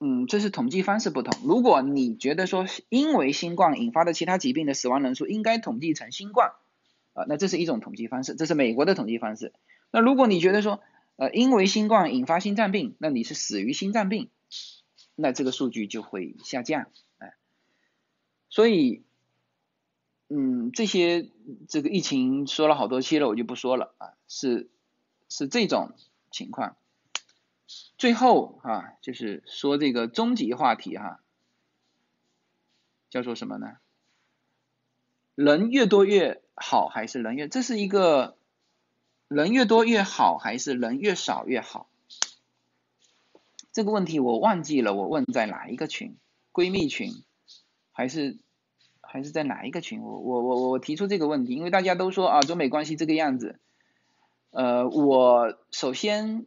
[0.00, 1.32] 嗯，这是统计方式不同。
[1.46, 6.50] 如果你觉得说因为新冠引发的其他疾病的死亡人数应该统计成新冠，
[7.12, 9.52] 啊，那这是一种统计方式，这是美国的统计方式。
[9.92, 10.80] 那如果你觉得说，
[11.14, 14.28] 呃，因为新冠引发心脏病，那你是死于心脏病，
[15.14, 16.86] 那这个数据就会下降，
[17.18, 17.34] 哎，
[18.48, 19.02] 所以。
[20.30, 21.28] 嗯，这些
[21.68, 24.70] 这个疫情说了好多期了，我就不说了啊，是
[25.28, 25.92] 是这种
[26.30, 26.76] 情况。
[27.98, 31.20] 最后啊，就是说这个终极话题哈，
[33.10, 33.76] 叫做什么呢？
[35.34, 37.46] 人越多越好还是人越？
[37.46, 38.38] 这是一个
[39.28, 41.88] 人越多越好还是人越少越好？
[43.74, 46.16] 这个问题我忘记了，我问在哪一个群？
[46.50, 47.12] 闺蜜群
[47.92, 48.38] 还是？
[49.06, 50.02] 还是在哪一个群？
[50.02, 53.60] 我我我我提出这个问题，因为大家都说啊，中美关系这个样子。
[54.50, 56.46] 呃，我首先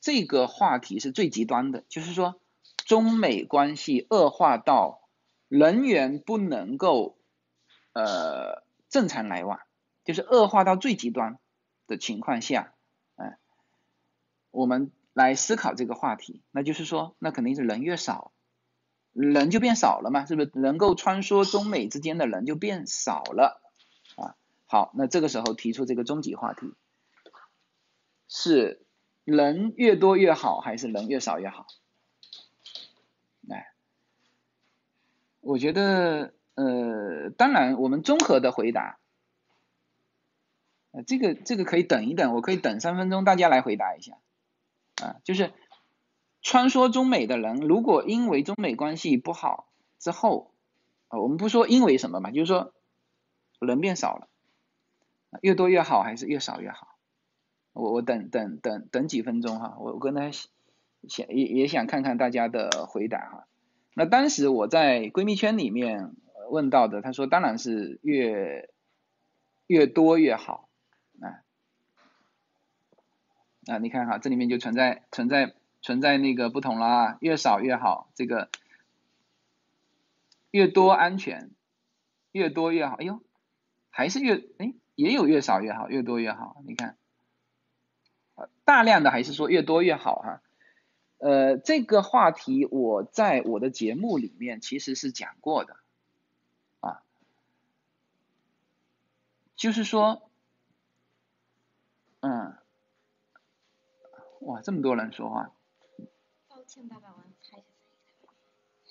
[0.00, 2.40] 这个话题是最极端的，就是说
[2.84, 5.08] 中美关系恶化到
[5.48, 7.18] 人员不能够
[7.94, 9.58] 呃正常来往，
[10.04, 11.36] 就是恶化到最极端
[11.88, 12.74] 的情况下，
[13.16, 13.36] 嗯，
[14.52, 18.32] 我们来思考这个话题，那就是说，那肯定是人越少。
[19.12, 23.62] 人就变少了嘛，是不是能够穿梭中美之间的人就变少了
[24.16, 24.36] 啊？
[24.66, 26.74] 好，那这个时候提出这个终极话题，
[28.28, 28.84] 是
[29.24, 31.66] 人越多越好，还是人越少越好？
[33.40, 33.72] 来，
[35.40, 38.98] 我觉得呃，当然我们综合的回答，
[40.90, 44.18] 呃，这个这个可以等一等，我可以等三分钟，大家来回答一下
[45.02, 45.52] 啊，就是。
[46.42, 49.66] 穿梭中美的人，如果因为中美关系不好
[49.98, 50.52] 之后，
[51.08, 52.72] 啊，我们不说因为什么嘛，就是说
[53.58, 54.28] 人变少了，
[55.40, 56.94] 越多越好还是越少越好？
[57.72, 63.48] 我我等等等等几分钟哈，我我跟他想也也想看看大家的回答哈。
[63.94, 66.14] 那当时我在闺蜜圈里面
[66.50, 68.70] 问到的，他说当然是越
[69.66, 70.68] 越多越好
[71.20, 71.42] 啊
[73.66, 75.54] 啊，你看哈，这里面就存在存在。
[75.82, 78.48] 存在那个不同啦，越少越好，这个
[80.50, 81.52] 越多安全，
[82.32, 82.96] 越多越好。
[82.96, 83.22] 哎呦，
[83.90, 86.60] 还是越哎也有越少越好，越多越好。
[86.66, 86.96] 你看，
[88.64, 90.42] 大量的还是说越多越好哈。
[91.18, 95.76] 呃，这个话题我在我的节目里面其实是讲过的
[96.80, 97.02] 啊，
[99.54, 100.28] 就是说，
[102.20, 102.56] 嗯，
[104.46, 105.50] 哇，这么多人说话。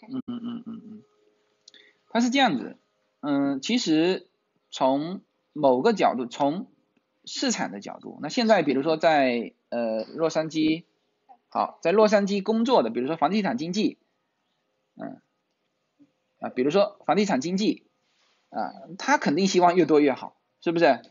[0.08, 1.04] 嗯嗯嗯嗯嗯，
[2.10, 2.78] 它是这样子，
[3.22, 4.28] 嗯，其实
[4.70, 5.22] 从
[5.54, 6.68] 某个角度，从
[7.24, 10.84] 市场的角度，那现在比如说在呃洛杉矶，
[11.48, 13.98] 好，在洛杉矶工作的，比如说房地产经济，
[14.96, 15.22] 嗯，
[16.40, 17.88] 啊，比如说房地产经济，
[18.50, 21.02] 啊，他肯定希望越多越好，是不是？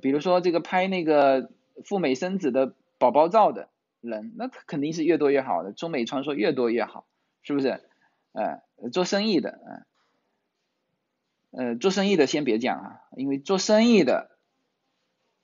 [0.00, 1.50] 比如说这个拍那个
[1.84, 3.68] 赴美生子的宝宝照的。
[4.02, 7.06] 人那他肯定是越多越好的，中美传说越多越好，
[7.42, 7.80] 是不是？
[8.32, 8.62] 呃，
[8.92, 9.86] 做生意的，
[11.50, 14.36] 嗯，呃，做生意的先别讲啊，因为做生意的，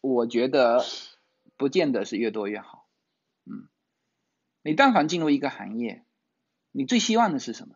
[0.01, 0.85] 我觉得
[1.57, 2.87] 不见得是越多越好，
[3.45, 3.69] 嗯，
[4.63, 6.03] 你但凡进入一个行业，
[6.73, 7.75] 你最希望的是什么？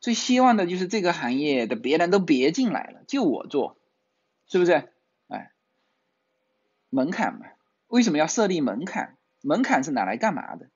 [0.00, 3.78] 最希望的就是这个行业的别人都别进来了，就我做，
[4.46, 4.90] 是不是？
[5.28, 5.52] 哎，
[6.90, 7.46] 门槛嘛，
[7.86, 9.16] 为什么要设立门槛？
[9.44, 10.70] 门槛是拿来干嘛的？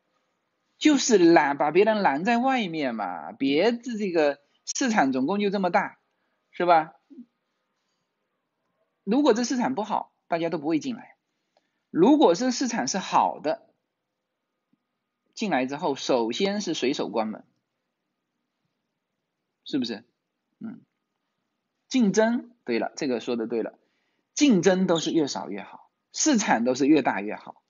[0.78, 5.98] 就是拦把别人拦在外面嘛，别这这个市场总共就这么大，
[6.52, 6.94] 是吧？
[9.02, 11.16] 如果这市场不好，大家都不会进来；
[11.90, 13.70] 如果是市场是好的，
[15.34, 17.44] 进来之后首先是随手关门，
[19.64, 20.04] 是不是？
[20.60, 20.82] 嗯，
[21.88, 23.78] 竞争，对了，这个说的对了，
[24.34, 27.62] 竞争都是越少越好，市场都是越大越好，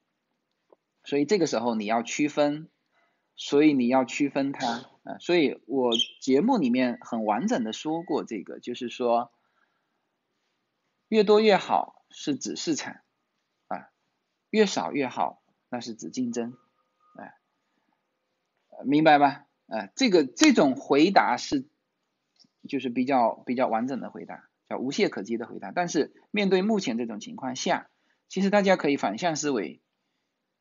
[1.09, 2.69] 所以这个时候你要区分，
[3.35, 9.33] 所以你要区分它啊，所以我节目里面很完整的说过这个，就是说
[11.09, 13.01] 越多越好是指市场
[13.69, 13.89] 啊，
[14.51, 16.53] 越少越好那是指竞争，
[17.15, 17.33] 啊，
[18.85, 19.47] 明白吧？
[19.69, 21.67] 啊，这个这种回答是。
[22.69, 25.71] 就是比较比较完整的回答，叫无懈可击的回答。
[25.71, 27.89] 但是面对目前这种情况下，
[28.29, 29.81] 其实大家可以反向思维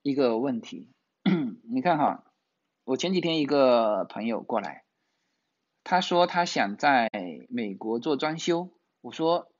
[0.07, 0.89] 一个问题。
[1.69, 2.23] 你看哈，
[2.85, 4.85] 我前几天一个朋友过来，
[5.83, 7.09] 他说他想在
[7.49, 8.69] 美国做装修。
[9.01, 9.51] 我说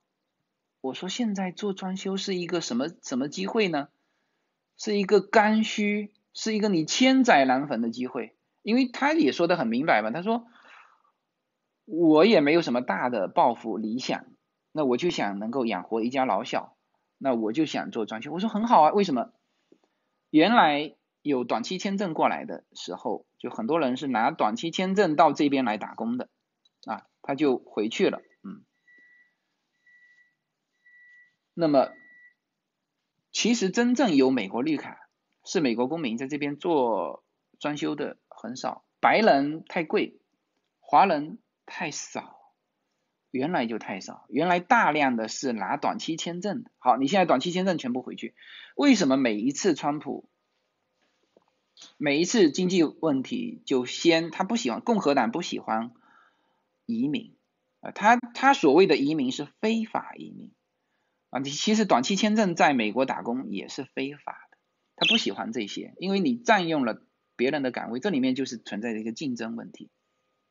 [0.79, 3.89] 我说现在做装修是一个什么什么机会呢？
[4.77, 8.35] 是一个刚需，是一个你千载难逢的机会。
[8.61, 10.45] 因为他也说的很明白嘛，他说。
[11.89, 14.25] 我也没有什么大的抱负理想，
[14.73, 16.75] 那我就想能够养活一家老小，
[17.17, 18.29] 那我就想做装修。
[18.33, 19.31] 我说很好啊，为什么？
[20.29, 26.29] 原来有短期签证过来的时候，就很多人是拿短期签证到这边来打工的，
[26.85, 28.63] 啊，他就回去了，嗯。
[31.53, 31.91] 那么，
[33.31, 35.09] 其实真正有美国绿卡
[35.43, 37.23] 是美国公民在这边做
[37.59, 40.19] 装修的很少，白人太贵，
[40.79, 41.39] 华人。
[41.69, 42.36] 太少，
[43.31, 46.71] 原来就太少，原来大量的是拿短期签证的。
[46.77, 48.33] 好，你现在短期签证全部回去，
[48.75, 50.29] 为什么每一次川普，
[51.97, 55.91] 每一次经济问题就先他不喜欢共和党不喜欢
[56.85, 57.35] 移民
[57.81, 60.51] 啊，他他所谓的移民是非法移民
[61.29, 64.57] 啊，你其实短期签证在美国打工也是非法的，
[64.95, 67.03] 他不喜欢这些，因为你占用了
[67.35, 69.91] 别人的岗位，这里面就是存在着一个竞争问题，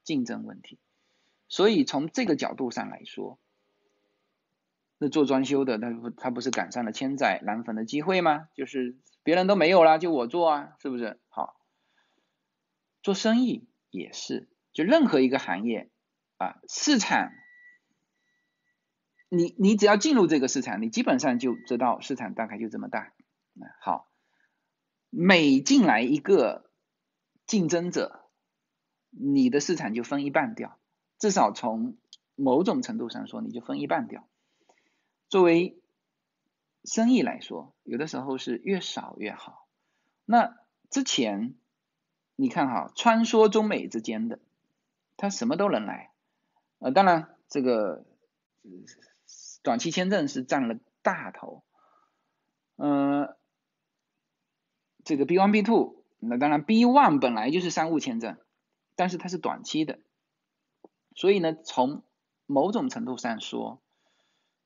[0.04, 0.78] 竞争问题。
[1.48, 3.38] 所以从这个角度上来说，
[4.98, 8.48] 那做装修的，他不他不是赶上了千载难逢的机会吗？
[8.54, 11.20] 就是别人都没有了，就我做啊，是不是？
[11.28, 11.60] 好，
[13.02, 15.90] 做生意也是，就任何一个行业
[16.38, 17.30] 啊，市场，
[19.28, 23.12] 你你只要进入这个市场，你基本上就知道市场大概就这么大。
[23.80, 24.10] 好，
[25.10, 26.70] 每进来一个
[27.46, 28.28] 竞争者，
[29.10, 30.75] 你的市场就分一半掉。
[31.18, 31.96] 至少从
[32.34, 34.26] 某种程度上说，你就分一半掉。
[35.28, 35.78] 作为
[36.84, 39.66] 生意来说，有的时候是越少越好。
[40.24, 40.56] 那
[40.90, 41.54] 之前
[42.36, 44.38] 你看哈，穿梭中美之间的，
[45.16, 46.12] 他什么都能来。
[46.78, 48.04] 呃，当然这个
[49.62, 51.64] 短期签证是占了大头。
[52.76, 53.36] 呃，
[55.02, 58.36] 这个 B one B two，那当然 B one 本来就是商务签证，
[58.94, 59.98] 但是它是短期的。
[61.16, 62.04] 所以呢，从
[62.46, 63.80] 某种程度上说，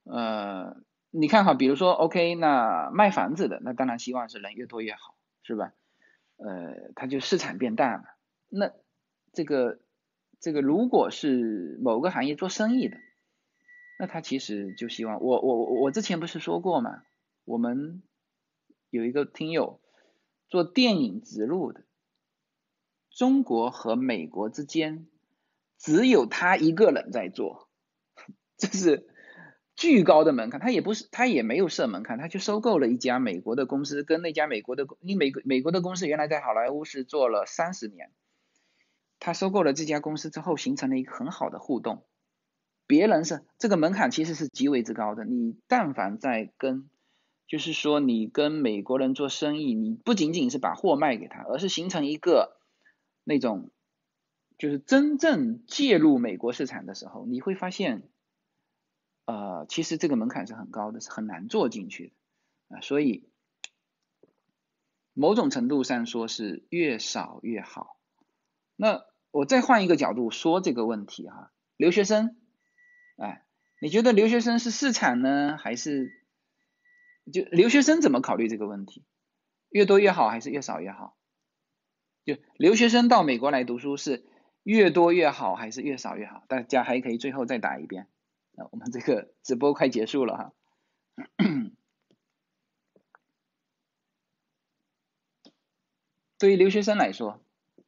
[0.02, 0.77] 呃，
[1.10, 5.14] 你看哈，比如说，OK，那卖房子的，那当然希望是人越多越好，
[5.44, 5.72] 是吧？
[6.36, 8.02] 呃，它就市场变大了。
[8.48, 8.72] 那
[9.32, 9.78] 这个
[10.40, 12.98] 这个，如果是某个行业做生意的，
[13.98, 17.05] 那他其实就希望，我我我之前不是说过嘛，
[17.44, 18.02] 我们
[18.90, 19.81] 有一个听友
[20.48, 21.85] 做电影植入的，
[23.09, 25.06] 中国和美国之间。
[25.81, 27.70] 只有他一个人在做，
[28.59, 29.09] 这是
[29.74, 30.61] 巨高的门槛。
[30.61, 38.12] 他也不是，他也没有设门槛，他就收购了一家美国的公司，跟那家美国的，因为美美国的公司原来在好莱坞是做了三十年，
[39.19, 42.05] 他收购了这家公司之后，形成了一个很好的互动。
[42.86, 46.90] 别人是这个门槛其实是极为之高的，你但凡在跟，
[47.47, 52.59] 就是说你跟美国人做生意，你不仅仅是把货卖给他，而是形成一个
[53.24, 53.70] 那种。
[54.61, 58.03] 就是真正介入美国市场的时候，你会发现，
[59.24, 62.12] 呃，其实这个门槛是很高的，是很难做进去
[62.69, 62.81] 的啊。
[62.82, 63.27] 所以，
[65.15, 67.97] 某种程度上说是越少越好。
[68.77, 72.37] 那我再换一个角度说这个问题哈，留学生，
[73.16, 73.47] 哎，
[73.81, 76.12] 你觉得留学生是市场呢，还是
[77.32, 79.07] 就留学生怎么考虑这个问题？
[79.70, 81.16] 越多越好还是越少越好？
[82.27, 84.27] 就留学生到美国来读书是？
[84.62, 86.45] 越多越好还是越少越好？
[86.49, 88.07] 大家还可以最后再打一遍。
[88.53, 90.53] 那，我们这个直播快结束了哈。
[96.39, 97.43] 对于留学生来说，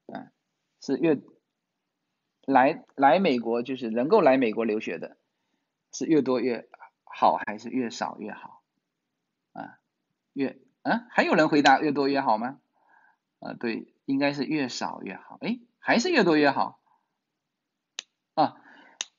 [0.07, 0.33] 啊，
[0.81, 1.21] 是越
[2.47, 5.17] 来来美国就是能够来美国留学的，
[5.93, 6.69] 是越多越
[7.05, 8.63] 好还是越少越好？
[9.53, 9.79] 啊，
[10.33, 12.61] 越啊还有人回答越多越好吗？
[13.41, 15.39] 啊，对，应该是越少越好。
[15.41, 15.61] 哎。
[15.83, 16.81] 还是越多越好
[18.35, 18.55] 啊！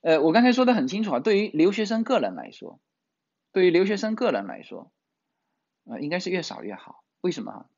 [0.02, 2.80] 呃，我刚才说的很清楚啊，对于留学生个人来说，
[3.52, 4.92] 对于留学生个人来说，
[5.84, 7.04] 呃，应该是越少越好。
[7.22, 7.70] 为什么？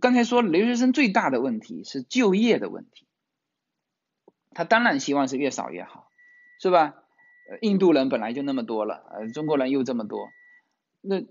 [0.00, 3.06] 刚才说留学生最大的问题是就业的问题，
[4.50, 6.08] 他当然希望是越少越好，
[6.60, 6.94] 是吧？
[7.60, 10.30] 印度人本来就那么多了，呃，中国人又这么多，
[11.00, 11.26] 那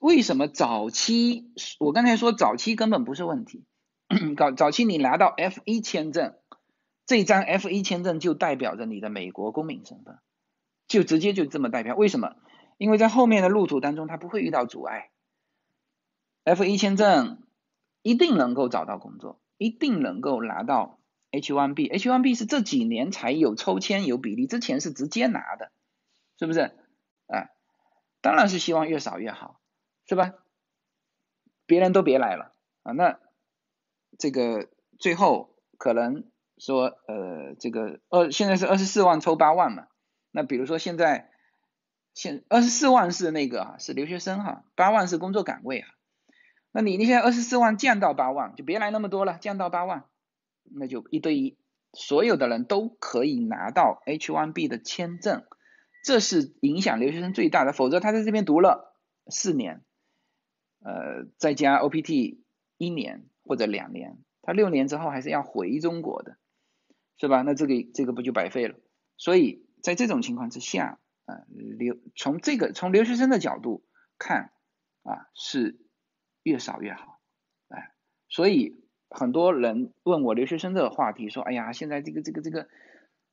[0.00, 3.64] 为什么早期我刚才说早期根本不是问题，
[4.36, 6.34] 早早期你拿到 F 一签证。
[7.04, 10.18] 这张 F 一签证就代表着你的美国公民身份，
[10.86, 11.96] 就直接就这么代表。
[11.96, 12.36] 为什么？
[12.78, 15.10] 因为在后面的路途当中，他不会遇到阻碍。
[16.44, 17.42] F 一签证
[18.02, 21.00] 一定能够找到工作，一定能够拿到
[21.32, 21.90] H1B。
[21.90, 25.70] H1B 是这几年才有抽签有比例，之前是直接拿的，
[26.38, 26.60] 是不是？
[27.26, 27.50] 啊，
[28.20, 29.60] 当然是希望越少越好，
[30.06, 30.32] 是吧？
[31.66, 33.18] 别人都别来了啊，那
[34.18, 34.68] 这个
[34.98, 36.24] 最后可能。
[36.58, 39.88] 说呃这个二现在是二十四万抽八万嘛，
[40.30, 41.32] 那比如说现在
[42.14, 45.88] 现二十四万是那个哈是留学生哈，八万是工作岗位哈，
[46.70, 50.04] 那你你现在二十四万降到八万就别来那么多了，降到八万，
[50.62, 51.58] 那就一对一，
[51.94, 55.44] 所有的人都可以拿到 H1B 的签证，
[56.04, 58.94] 这是影响留学生最大的，否则他在这边读了
[59.26, 59.82] 四年，
[60.84, 62.38] 呃再加 OPT
[62.76, 66.36] 一年或者两年，他六年之后还是要回中国的。
[67.18, 67.42] 是吧？
[67.42, 68.74] 那这个这个不就白费了？
[69.16, 71.44] 所以在这种情况之下，啊，
[71.78, 73.84] 留从这个从留学生的角度
[74.18, 74.50] 看，
[75.04, 75.78] 啊，是
[76.42, 77.20] 越少越好，
[77.68, 77.92] 哎，
[78.28, 82.66] 所以很多人问我留学生这个话题，说，哎呀，现在这个这个这个，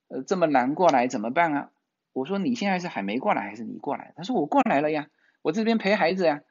[0.10, 1.72] 呃，这么难过来怎么办啊？
[2.14, 4.14] 我说你现在是还没过来，还是你过来？
[4.18, 5.08] 他说我过来了呀，
[5.42, 6.44] 我这边陪孩子呀。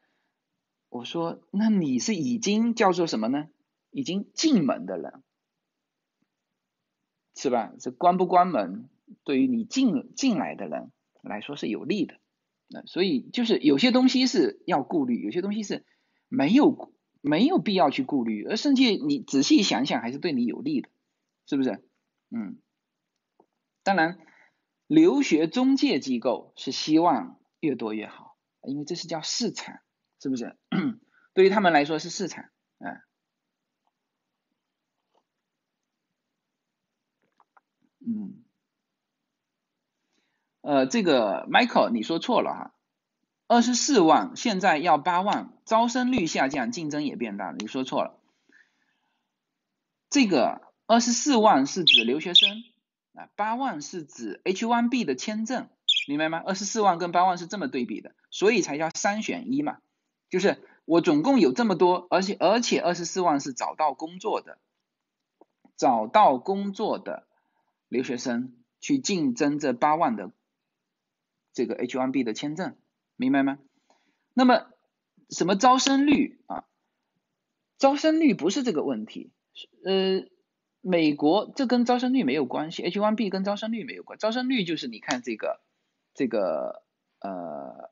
[0.88, 3.48] 我说那你是已经叫做什么呢？
[3.90, 5.22] 已经进门的人。
[7.34, 7.72] 是吧？
[7.78, 8.88] 这关不关门，
[9.22, 10.90] 对于你进进来的人
[11.22, 12.14] 来说是有利的。
[12.66, 15.86] 那所以就是有些东西是要顾虑，有些东西是
[16.28, 20.88] 没有没有必要去顾虑，而甚至你仔细想想还是对你有利的，
[21.46, 21.88] 是不是？
[22.30, 22.58] 嗯，
[23.84, 24.18] 当然，
[24.88, 29.78] 留学中介机构是希望越多越好，因为这是叫市场，
[30.20, 30.56] 是不是？
[31.34, 32.44] 对于他们来说是市场，
[32.78, 33.04] 啊。
[38.00, 38.42] 嗯，
[40.62, 42.74] 呃，这个 Michael 你说错了哈，
[43.48, 48.18] 二十四万现在要八万，招生率下降，竞争也变大了，你说错了。
[50.08, 52.62] 这个二十四万是指留学生
[53.12, 55.68] 啊，八万是指 H1B 的签证，
[56.06, 56.42] 明白吗？
[56.46, 59.80] 二十四万跟八万是这么对比的，所以才叫三选一嘛，
[60.28, 64.58] 就是我总共有这么多，而且而且二十四万是找到工作的，
[65.76, 67.26] 找到工作的。
[67.90, 70.30] 留学生去竞争这八万的
[71.54, 72.76] 这个 H1B 的签证，
[73.16, 73.58] 明白吗？
[74.34, 74.66] 那么
[75.30, 76.66] 什么招生率啊？
[77.78, 79.32] 招生率不是这个问题，
[79.86, 80.28] 呃，
[80.82, 85.62] 美国这跟招生率没有关系，H1B 跟招生率没有关，招生率就是你看这个
[86.12, 86.82] 这个
[87.20, 87.90] 呃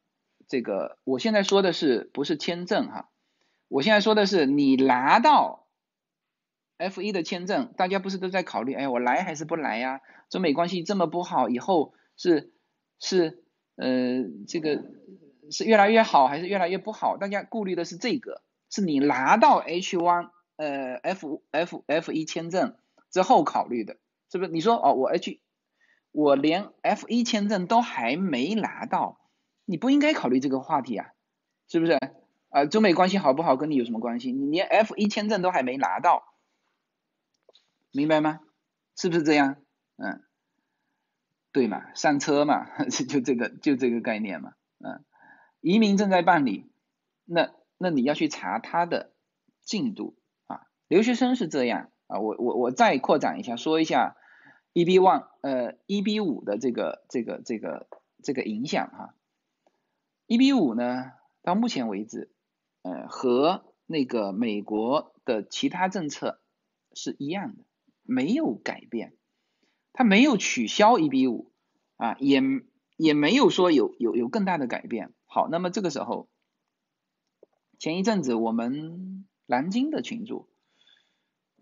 [0.48, 3.10] 这个，我现在说的是不是签证哈？
[3.68, 5.64] 我现在说的是你拿到。
[6.78, 10.02] F 一的签证，大家不是都在考虑，哎，我来还是不来呀？
[10.28, 12.52] 中美关系这么不好，以后是
[13.00, 13.42] 是
[13.76, 14.84] 呃这个
[15.50, 17.16] 是越来越好还是越来越不好？
[17.16, 22.76] 大家顾虑的是这个，是你拿到 H one 呃 F F F 一签证
[23.10, 23.96] 之后考虑的，
[24.30, 24.50] 是不是？
[24.50, 25.40] 你说哦，我 H
[26.12, 29.18] 我连 F 一签证都还没拿到，
[29.66, 31.08] 你不应该考虑这个话题啊，
[31.68, 31.98] 是不是？
[32.48, 34.32] 啊，中美关系好不好跟你有什么关系？
[34.32, 36.22] 你连 F 一签证都还没拿到。
[37.92, 38.40] 明白吗？
[38.96, 39.56] 是不是这样？
[39.96, 40.22] 嗯，
[41.52, 45.04] 对嘛，上车嘛， 就这个就这个概念嘛，嗯，
[45.60, 46.70] 移民正在办理，
[47.24, 49.12] 那那你要去查他的
[49.62, 50.16] 进度
[50.46, 50.68] 啊。
[50.88, 54.16] 留学生是这样啊，我我我再扩展一下，说一下
[54.72, 57.88] EB one 呃 EB 五的这个这个这个
[58.22, 59.14] 这个影响哈。
[60.26, 61.12] 一比五呢，
[61.42, 62.32] 到目前为止，
[62.82, 66.40] 呃和那个美国的其他政策
[66.94, 67.64] 是一样的。
[68.08, 69.16] 没有改变，
[69.92, 71.52] 它没有取消一比五
[71.96, 72.40] 啊，也
[72.96, 75.12] 也没有说有有有更大的改变。
[75.26, 76.28] 好，那么这个时候，
[77.78, 80.48] 前一阵子我们南京的群主，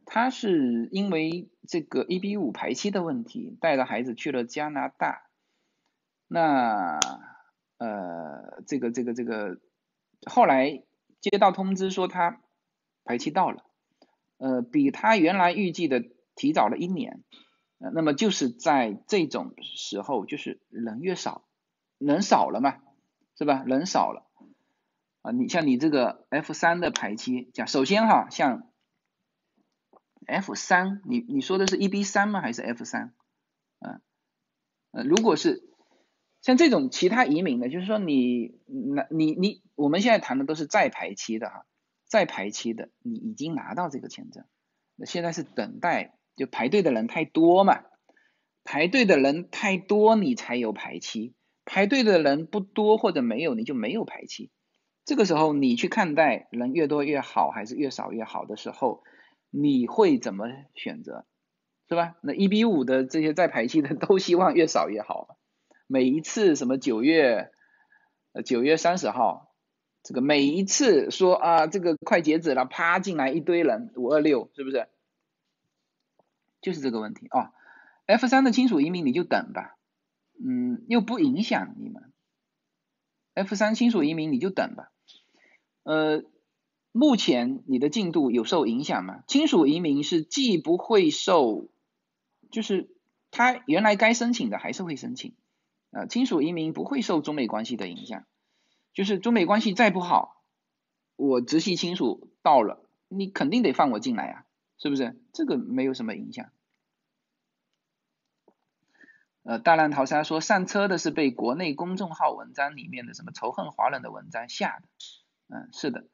[0.04, 5.30] 他是因为这个一比五排期的问题，带着孩子去了加拿大。
[6.28, 7.00] 那
[7.84, 9.60] 呃，这个这个这个，
[10.26, 10.82] 后来
[11.20, 12.40] 接到通知说他
[13.04, 13.64] 排期到了，
[14.38, 16.02] 呃，比他原来预计的。
[16.36, 17.22] 提早了一年，
[17.78, 21.46] 呃那么就是在这种时候，就是人越少，
[21.96, 22.78] 人少了嘛，
[23.38, 23.62] 是吧？
[23.64, 24.26] 人少了
[25.22, 28.68] 啊，你像你这个 F 三的排期，讲首先哈，像
[30.26, 32.40] F 三，你你说的是 EB 三吗？
[32.40, 33.14] 还是 F 三？
[33.78, 34.00] 啊，
[34.90, 35.72] 呃，如果是
[36.44, 41.64] 像这种其他移民的，就是说你那你你我们现在谈的都是在排期的哈，
[42.06, 44.44] 在排期的，你已经拿到这个签证，
[44.94, 46.18] 那现在是等待。
[46.36, 47.84] 就排队的人太多嘛，
[48.64, 51.32] 排队的人太多，你才有排期；
[51.64, 54.50] 排队的人不多或者没有，你就没有排期。
[55.04, 59.04] 这个时候你去看待人越多越好还是越少越好的时候，
[59.48, 61.24] 你会怎么选择？
[61.88, 62.16] 是吧？
[62.20, 65.38] 那一比五的这些在排期的都希望越少越好。
[65.86, 67.50] 每一次什么九月，
[68.32, 69.54] 呃九月三十号，
[70.02, 74.88] 这个每一次说啊这个快截止了，啪进来一堆人五二六，是不是？
[76.60, 77.52] 就是这个问题啊
[78.06, 79.76] ，F 三的亲属移民你就等吧，
[80.42, 82.10] 嗯，又不影响你们。
[83.34, 84.90] F 三亲属移民你就等吧，
[85.82, 86.24] 呃，
[86.92, 89.24] 目前你的进度有受影响吗？
[89.26, 91.68] 亲属移民是既不会受，
[92.50, 92.88] 就是
[93.30, 95.34] 他原来该申请的还是会申请，
[95.94, 98.26] 呃，亲属移民不会受中美关系的影响，
[98.92, 100.42] 就是中美关系再不好，
[101.14, 104.46] 我直系亲属到了，你肯定得放我进来啊。
[104.76, 106.50] 是不是这个没有什么影响？
[109.44, 114.88] 呃，大浪淘沙说上车的是被国内公众号文章里面的什么仇恨华人的文章吓的。
[115.48, 116.06] 嗯，是的。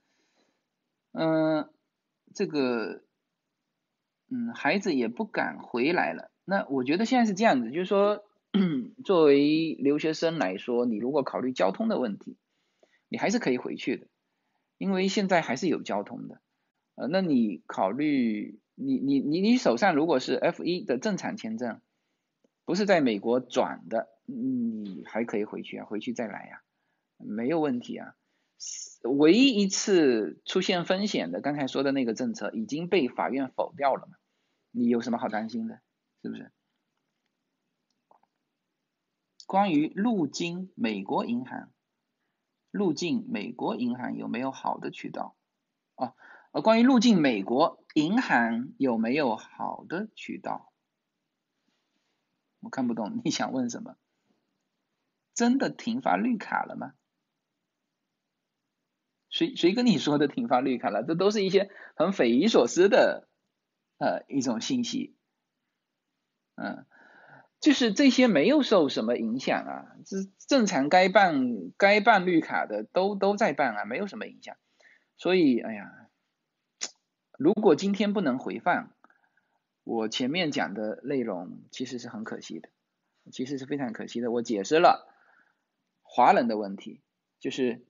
[1.12, 1.70] 嗯，
[2.34, 3.02] 这个，
[4.28, 6.30] 嗯，孩子也不敢回来了。
[6.44, 8.24] 那我觉得现在是这样子，就是说，
[9.04, 12.36] 作为留学生来说，你如果考虑交通的问题，
[13.08, 14.06] 你还是可以回去的，
[14.78, 16.40] 因为现在还是有交通的。
[16.96, 21.80] 呃，那你考虑，你你你你手上如果是 F 一的正常签证，
[22.64, 26.62] 不是在美国转的，你还可以回去啊，回去再来呀，
[27.16, 28.14] 没有问题啊。
[29.02, 34.18] 唯一一次出现风险的，刚才说的那个政策已经被法院否掉了嘛，
[34.70, 35.80] 你有什么好担心的？
[36.22, 36.50] 是不是？
[39.50, 41.72] 关于入境美国银行，
[42.70, 45.36] 入境美国银行有没有好的渠道？
[45.96, 46.14] 哦。
[46.52, 50.72] 呃关于入境美国银行有没有好的渠道？
[52.60, 53.96] 我看不懂你想问什么？
[55.34, 56.94] 真的停发绿卡了吗？
[59.30, 61.02] 谁谁跟你说的停发绿卡了？
[61.02, 63.28] 这都是一些很匪夷所思的
[63.98, 65.16] 呃一种信息。
[66.54, 66.86] 嗯，
[67.60, 70.16] 就是这些没有受什么影响啊，这
[70.48, 74.56] 正常该办该办绿卡的都都在办啊，没有什么影响。
[75.16, 75.96] 所以，哎呀。
[77.38, 78.92] 如果今天不能回放，
[79.82, 82.68] 我前面讲的内容其实是很可惜的，
[83.32, 84.30] 其实是非常可惜的。
[84.30, 85.08] 我解释了
[86.02, 87.00] 华人的问题，
[87.38, 87.86] 就是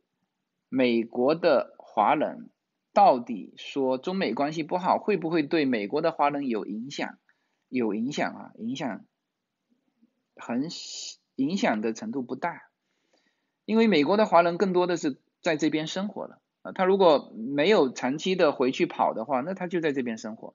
[0.68, 2.51] 美国的华人
[2.92, 7.18] 到底说中美关系不好，会不会对美国的华人有影响？
[7.68, 9.05] 有影响啊，影响
[10.36, 10.69] 很
[11.36, 12.62] 影响的程度不大，
[13.65, 16.40] 因为美国的华人更多的是在这边生活了。
[16.62, 20.55] 啊，他如果没有长期的回去跑的话，那他就在这边生活。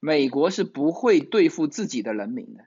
[0.00, 2.66] 美国是不会对付自己的人民的，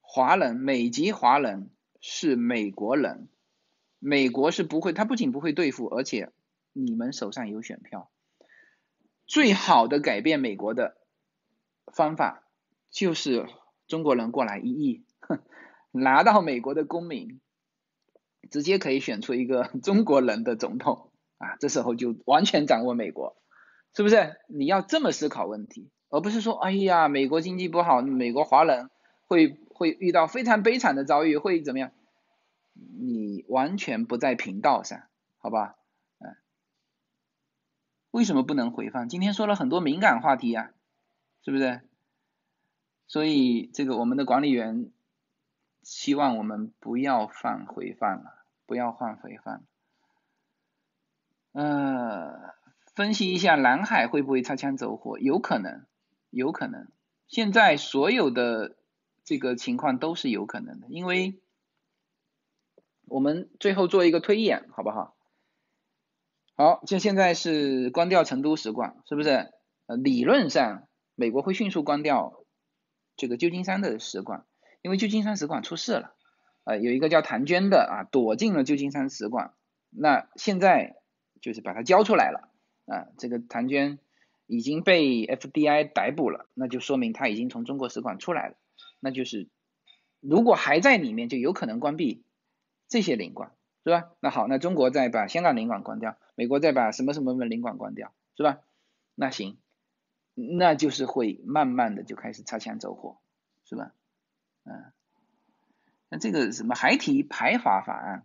[0.00, 1.70] 华人、美籍华人
[2.00, 3.28] 是美国人，
[4.00, 6.32] 美国是不会，他不仅不会对付，而且
[6.72, 8.10] 你们手上有选票。
[9.26, 10.98] 最好的改变美国的
[11.92, 12.44] 方法
[12.90, 13.46] 就是
[13.86, 15.04] 中国人过来一亿，
[15.92, 17.40] 拿到美国的公民，
[18.50, 21.10] 直接可以选出一个 中国人的总统。
[21.38, 23.36] 啊，这时候就完全掌握美国，
[23.92, 24.36] 是不是？
[24.48, 28.88] 你要这么思考问题，而不是说，哎呀，美国经济不好，美国华人
[29.26, 31.90] 会会遇到非常悲惨的遭遇，会怎么样？
[32.72, 35.02] 你完全不在频道上，
[35.38, 35.74] 好吧？
[36.18, 36.36] 嗯，
[38.12, 39.08] 为什么不能回放？
[39.08, 40.70] 今天说了很多敏感话题呀，
[41.44, 41.80] 是不是？
[43.08, 44.92] 所以这个我们的管理员
[45.84, 49.62] 希望我们不要放回放了，不要放回放。
[51.52, 52.54] 呃，
[52.94, 55.18] 分析一下南海会不会擦枪走火？
[55.18, 55.86] 有可能，
[56.30, 56.88] 有可能。
[57.28, 58.76] 现在所有的
[59.24, 61.40] 这个情况都是有可能的，因为
[63.06, 65.14] 我们最后做一个推演，好不好？
[66.56, 69.52] 好，就现在是关掉成都使馆，是不是？
[69.86, 72.44] 呃，理论上美国会迅速关掉
[73.16, 74.46] 这个旧金山的使馆，
[74.84, 76.14] 因为旧金山使馆出事了，
[76.62, 79.52] 呃，有一个叫谭娟的啊，躲进了旧金山使馆。
[79.90, 80.94] 那现在。
[81.40, 82.48] 就是把它交出来了
[82.86, 83.98] 啊，这个谭娟
[84.46, 88.56] 已经被 FBI 逮捕了，那就说明他已经从中国使馆出来了。
[88.98, 89.50] 那就是
[90.20, 92.24] 如果还在里面，就有可能关闭
[92.88, 93.52] 这些领馆，
[93.84, 94.12] 是吧？
[94.20, 98.60] 那好，那中国再把香港领馆关掉，美国再把什么什么领馆关掉，是吧？
[99.14, 99.58] 那行，
[100.32, 103.18] 那就是会慢慢的就开始擦枪走火，
[103.66, 103.92] 是吧？
[104.64, 104.92] 嗯，
[106.08, 108.24] 那这个什么还提排华法案，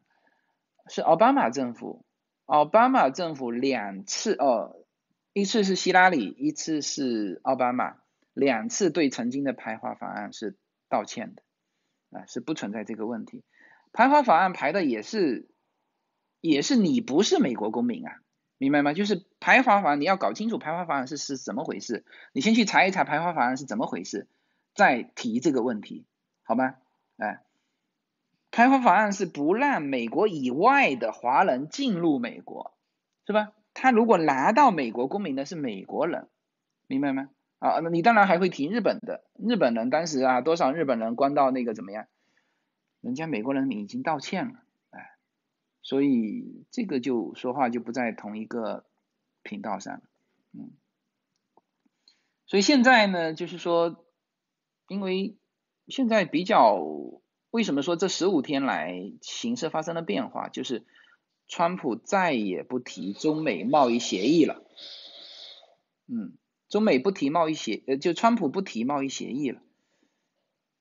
[0.87, 2.05] 是奥巴马政府，
[2.45, 4.85] 奥巴马政府两次哦，
[5.33, 7.97] 一次是希拉里，一次是奥巴马，
[8.33, 10.57] 两次对曾经的排华法案是
[10.87, 11.43] 道歉的，
[12.17, 13.43] 啊，是不存在这个问题。
[13.91, 15.49] 排华法案排的也是，
[16.41, 18.21] 也是你不是美国公民啊，
[18.57, 18.93] 明白吗？
[18.93, 24.27] 就是排华法案你要搞清楚排华法案是是怎么回事，你先去查一查排华法案是怎么回事，
[24.73, 26.05] 再提这个问题。
[26.49, 26.77] 好吗？
[27.17, 27.43] 哎，
[28.49, 32.75] 排华法案是不让美国以外的华人进入美国，
[33.27, 33.53] 是吧？
[33.75, 36.27] 他如果拿到美国公民的是美国人，
[36.87, 37.29] 明白吗？
[37.59, 42.07] 啊，那你当然还会提日本的，日本人当时啊，多少日本人关到那个怎么样？
[43.01, 44.53] 人家美国人民已经道歉了，
[44.89, 45.17] 哎，
[45.83, 48.85] 所以这个就说话就不在同一个
[49.43, 50.01] 频道上了，
[50.53, 50.71] 嗯，
[52.47, 54.03] 所以现在呢，就是说，
[54.87, 55.35] 因为。
[55.89, 56.79] 现在比较，
[57.49, 60.47] 为什么说这十五天来形势发生了变化？
[60.47, 60.85] 就是
[61.47, 64.63] 川普再也不提中美贸易协议了，
[66.07, 66.37] 嗯，
[66.69, 69.61] 中美不提贸易协，呃，就川普不提贸易协议了，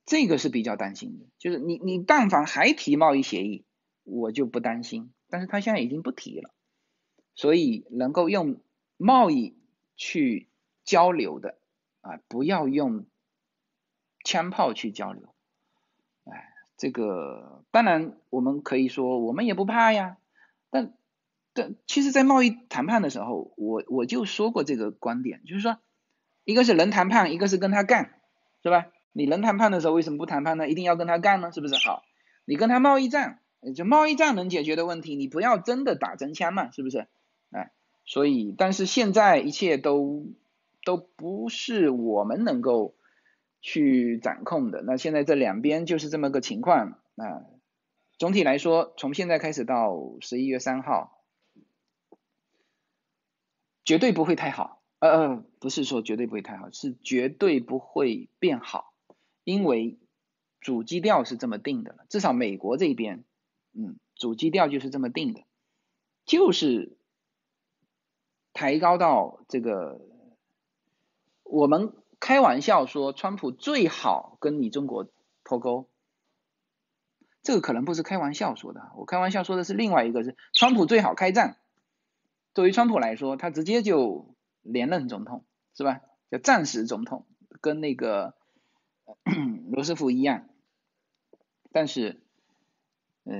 [0.05, 1.25] 这个是比较担心的。
[1.39, 3.65] 就是你你但凡还提贸易协议，
[4.03, 5.11] 我就不担心。
[5.27, 6.53] 但是他现在已经不提了，
[7.35, 8.61] 所以能够用
[8.95, 9.57] 贸易
[9.95, 10.49] 去
[10.83, 11.57] 交流的
[12.01, 13.05] 啊，不要用。
[14.29, 15.33] 枪炮去交流，
[16.25, 20.17] 哎，这个当然我们可以说我们也不怕呀，
[20.69, 20.93] 但
[21.51, 25.79] 但其实，在贸易谈判的时候，我我就说过这个观点，就是说，
[26.43, 28.19] 一个是能谈判，一个是跟他干，
[28.61, 28.85] 是吧？
[29.13, 30.69] 你能谈判的时候，为什么不谈判呢？
[30.69, 31.51] 一定要跟他干呢？
[31.51, 31.73] 是不是？
[31.83, 32.03] 好，
[32.45, 33.39] 你跟他贸易战，
[33.75, 37.07] 就贸易战能解决的问题，你不要真的打真枪嘛，是不是？
[37.49, 37.71] 哎，
[38.05, 40.27] 所以，但是现在一切都
[40.85, 42.93] 都不是我们能够。
[43.61, 47.45] 去掌控的，那现在这两边就是这么个情况啊。
[48.17, 51.23] 总体来说，从现在开始到十一月三号，
[53.83, 54.81] 绝对不会太好。
[54.99, 58.93] 呃呃，不是说绝对不会太好，是绝对不会变好，
[59.43, 59.97] 因为
[60.61, 62.05] 主基调是这么定的了。
[62.09, 63.23] 至少美国这边，
[63.73, 65.43] 嗯，主基调就是这么定的，
[66.25, 66.97] 就是
[68.53, 70.01] 抬高到这个
[71.43, 71.93] 我们。
[72.19, 75.09] 开玩笑说，川普最好跟你中国
[75.43, 75.89] 脱钩，
[77.41, 78.91] 这个可能不是开玩笑说的。
[78.97, 81.57] 我开玩笑说的是另外一个，是川普最好开战。
[82.53, 86.01] 作为川普来说，他直接就连任总统，是吧？
[86.29, 87.25] 叫战时总统，
[87.61, 88.35] 跟那个
[89.71, 90.49] 罗斯福一样。
[91.71, 92.21] 但是，
[93.23, 93.33] 呃，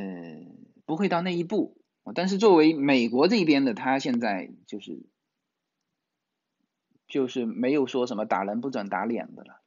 [0.86, 1.76] 不会到那一步。
[2.16, 5.09] 但是作为美国这边的，他现在就是。
[7.10, 9.62] 就是没有说什么打人不准打脸的了，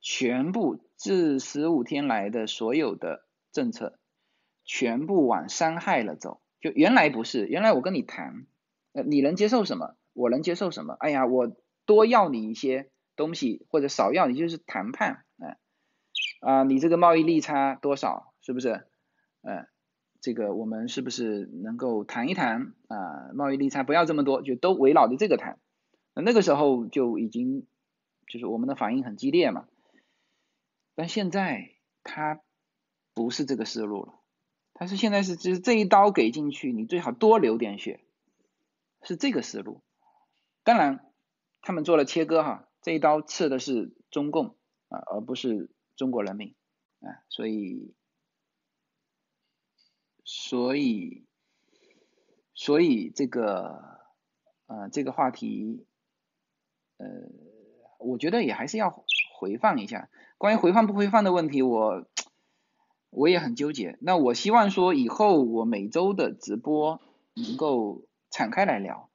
[0.00, 3.98] 全部这十五天来的所有的政策，
[4.64, 6.42] 全部往伤害了走。
[6.60, 8.46] 就原来不是，原来我跟你谈，
[8.92, 10.94] 呃，你能接受什么，我能接受什么？
[11.00, 11.56] 哎呀，我
[11.86, 15.58] 多要你一些东西，或者少要你，就是谈判，哎，
[16.40, 18.86] 啊，你这个贸易利差多少，是不是？
[19.42, 19.66] 嗯，
[20.20, 23.30] 这个我们是不是能够谈一谈啊？
[23.34, 25.58] 贸易利差不要这么多，就都围绕着这个谈。
[26.14, 27.66] 那那个时候就已经
[28.28, 29.68] 就是我们的反应很激烈嘛，
[30.94, 32.40] 但现在他
[33.14, 34.20] 不是这个思路了，
[34.74, 38.04] 他是现在是就是这一刀给进去，你最好多流点血，
[39.02, 39.82] 是这个思路。
[40.62, 41.12] 当然
[41.60, 44.56] 他们做了切割哈，这一刀刺的是中共
[44.88, 46.54] 啊，而不是中国人民
[47.00, 47.92] 啊，所以
[50.24, 51.26] 所以
[52.54, 53.98] 所以这个
[54.66, 55.88] 呃这个话题。
[56.96, 57.06] 呃，
[57.98, 59.04] 我觉得也还是要
[59.38, 60.08] 回放一下。
[60.38, 62.06] 关于回放不回放的问题，我
[63.10, 63.98] 我也很纠结。
[64.00, 67.00] 那我希望说以后我每周的直播
[67.34, 69.08] 能够敞开来聊。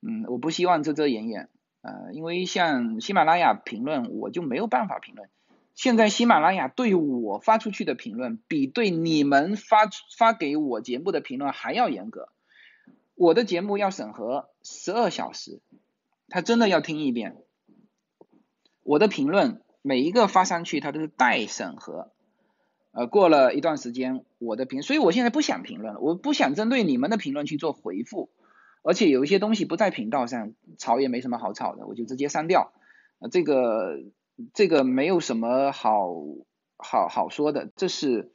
[0.00, 1.48] 嗯，我不希望遮遮掩掩。
[1.80, 5.28] 呃，因为像喜马拉雅评论，我就没有办法评论。
[5.74, 12.28] 现在喜马拉雅对我发出去的评论，比对你们发发给我节目的评论还要严格。
[13.14, 15.60] 我的节目要审核十二小时。
[16.32, 17.36] 他真的要听一遍
[18.82, 22.10] 我的评论，每一个发上去，他都是待审核。
[22.92, 28.30] 呃，过了一段时间，我的评，所以我现在不想评论了，我不想针对你们的评论去做回复，
[28.82, 32.72] 而且有一些东西不在频道上，吵也没什么好吵的，我就直接删掉。
[33.18, 34.00] 呃，这个
[34.54, 36.14] 这个没有什么好
[36.78, 38.32] 好好说的，这是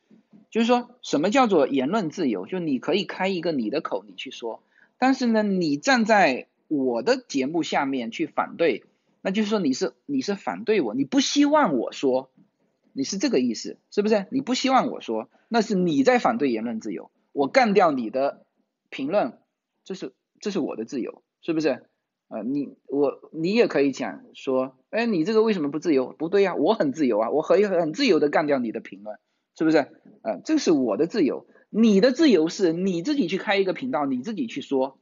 [0.52, 2.46] 就是说什么叫做言论自由？
[2.46, 4.62] 就你可以开一个你的口，你去说，
[5.00, 8.84] 但是呢，你站在我的节目下面去反对，
[9.22, 12.30] 那就是说你是你是反对我，你不希望我说，
[12.94, 14.26] 你是这个意思，是不是？
[14.32, 18.46] 你不希望我说，那是你在反对言论自由，我干掉你的
[18.90, 19.40] 评论，
[19.84, 21.86] 这是这是我的自由，是不是？
[22.30, 26.14] 呃，你我你也可以讲说，哎，你这个为什么不自由？
[26.18, 29.18] 不对呀，我很自由啊，我可以很自由的干掉你的评论，
[29.58, 29.78] 是不是？
[30.24, 35.00] 呃，这是我的自由，你的自由是你自己去开一个频道，你自己去说，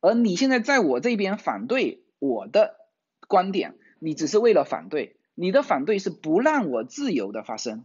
[0.00, 2.76] 而你现在在我这边反对我的
[3.26, 7.84] 观点，你只是为了反对，你的反对是不让我自由的发生，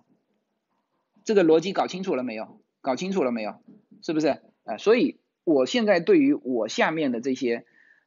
[1.23, 2.59] 这个逻辑搞清楚了没有？
[2.81, 3.55] 搞清楚了没有？
[4.01, 4.39] 是不是？
[4.63, 7.65] 啊，所以我现在对于我下面的这些。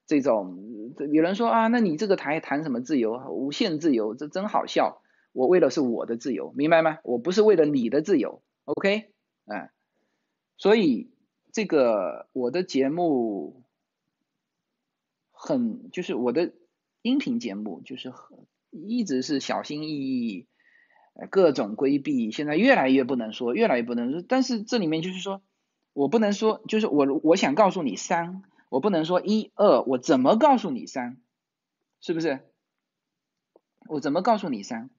[0.09, 3.21] 这种有人说啊，那你这个台谈什么自由？
[3.29, 5.03] 无限自由，这真好笑。
[5.33, 6.99] 我为的是我的自由，明白吗？
[7.03, 9.11] 我不是为了你的自由，OK？
[9.47, 9.73] 哎，
[10.59, 11.11] 所以
[11.51, 13.65] 这个我的节目
[15.39, 16.55] 很，就是我的
[17.03, 20.49] 音频节目，就是很一直是小心翼翼，
[21.31, 22.33] 各种规避。
[22.33, 24.25] 现在越来越不能说，越来越不能说。
[24.27, 25.43] 但是这里面就是说
[25.93, 28.43] 我不能说，就是我我想告诉你三。
[28.69, 31.19] 我不能说一二，我怎么告诉你三？
[32.01, 32.41] 是不是？
[33.89, 34.91] 我怎么告诉你三？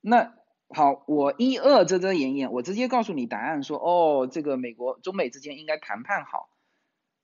[0.00, 0.34] 那
[0.68, 6.50] 好，我一二遮遮掩掩，我直接告诉你答案，说哦，这个美国中美之间应该谈判好。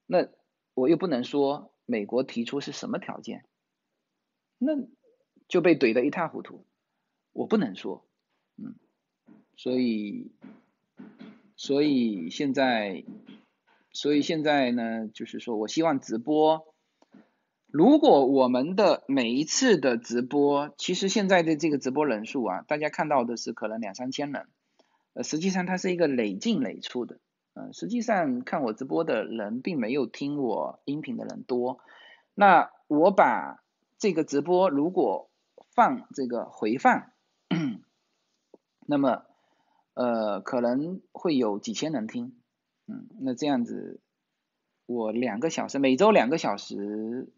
[0.07, 0.29] 那
[0.75, 3.45] 我又不能说美国提出是什么条件，
[4.59, 4.73] 那
[5.49, 6.65] 就被怼得一塌糊涂。
[7.33, 8.07] 我不能说，
[8.57, 8.77] 嗯，
[9.57, 10.33] 所以，
[11.57, 13.05] 所以现在。
[13.93, 16.77] 所以现在呢，就是说我希望直播，
[17.67, 24.47] 如果我们的每一次的直播，其实现在的这个直播人数啊，大家看到的是可能两三千人，
[25.15, 27.19] 呃，实际上它是一个累进累出的，
[27.73, 31.81] 实际上看我直播的人并没有听我音频的人多，
[32.35, 33.63] 那我把
[33.99, 35.31] 这个直播如果
[35.75, 37.13] 放这个回放，
[38.87, 39.25] 那么
[39.95, 42.37] 呃可能会有几千人听。
[42.87, 44.01] 嗯，那这样子，
[44.87, 47.33] 我两个小时，每周两个小时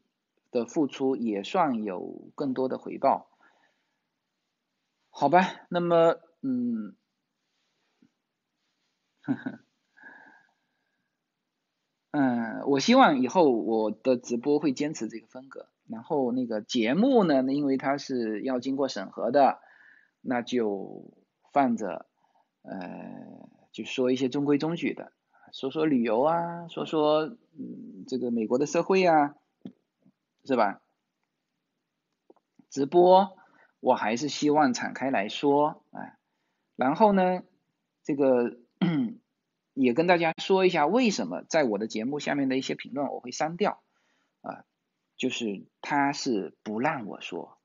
[0.50, 3.28] 的付出也算有更多的回报，
[5.10, 5.66] 好吧？
[5.68, 6.96] 那么，嗯，
[9.20, 9.60] 呵呵，
[12.12, 19.60] 嗯，我希望以后我的直播会坚持这个风格，然后那个节目呢，因为它是要经过审核的，
[20.20, 21.10] 那就
[21.52, 22.06] 放着，
[22.62, 25.12] 呃，就说一些中规中矩的。
[25.52, 27.24] 说说旅游啊，说说
[27.58, 29.34] 嗯这个美国的社会啊，
[30.44, 30.80] 是吧？
[32.70, 33.36] 直播
[33.80, 36.16] 我还是希望敞开来说，哎，
[36.76, 37.42] 然后呢，
[38.02, 38.56] 这个
[39.74, 43.82] 也跟大家说一下为什么在我的节目下面的一些评论我会删掉
[44.40, 44.64] 啊，
[45.16, 47.58] 就是他是不让我说，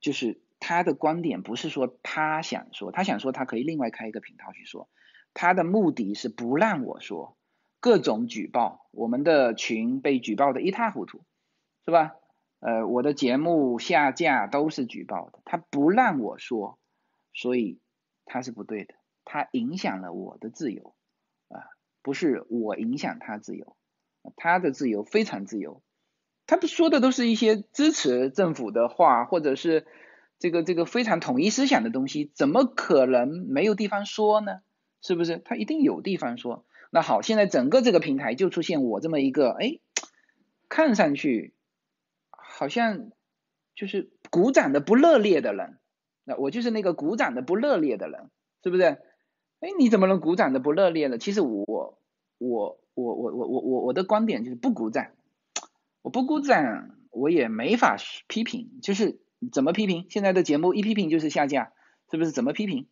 [0.00, 4.88] 就是他的观点不是说他想说，他想说他可以另外开一个频道去说。
[5.32, 7.36] 他的目的是不让我说，
[7.78, 11.24] 各种举报，我们的群被举报的一塌糊涂，
[11.84, 12.16] 是吧？
[12.58, 16.80] 呃，我的节目下架都是举报的，他不让我说，
[17.32, 17.78] 所以
[18.24, 20.94] 他是不对的，他影响了我的自由
[21.48, 21.64] 啊，
[22.02, 23.76] 不是我影响他自由，
[24.36, 25.82] 他的自由非常自由，
[26.46, 29.86] 他不说的都是一些支持政府的话，或者是
[30.38, 34.62] 这个这个非常统一思想的东西，怎么可能没有地方说呢？
[35.02, 36.66] 是不是他一定有地方说？
[36.90, 39.78] 那好，现在整个这个平台就出现我这么一个，哎，
[40.68, 41.54] 看上去
[42.30, 43.10] 好像
[43.74, 45.78] 就是鼓掌的不热烈的人，
[46.24, 48.30] 那我就是那个鼓掌的不热烈的人，
[48.62, 48.98] 是不是？
[49.60, 51.18] 哎，你怎么能鼓掌的不热烈呢？
[51.18, 51.64] 其实我
[52.38, 55.12] 我我我我我我我的观点就是不鼓掌，
[56.02, 59.20] 我不鼓掌，我也没法批评，就是
[59.52, 60.06] 怎么批评？
[60.10, 61.72] 现在的节目一批评就是下架，
[62.10, 62.30] 是不是？
[62.30, 62.88] 怎么批评？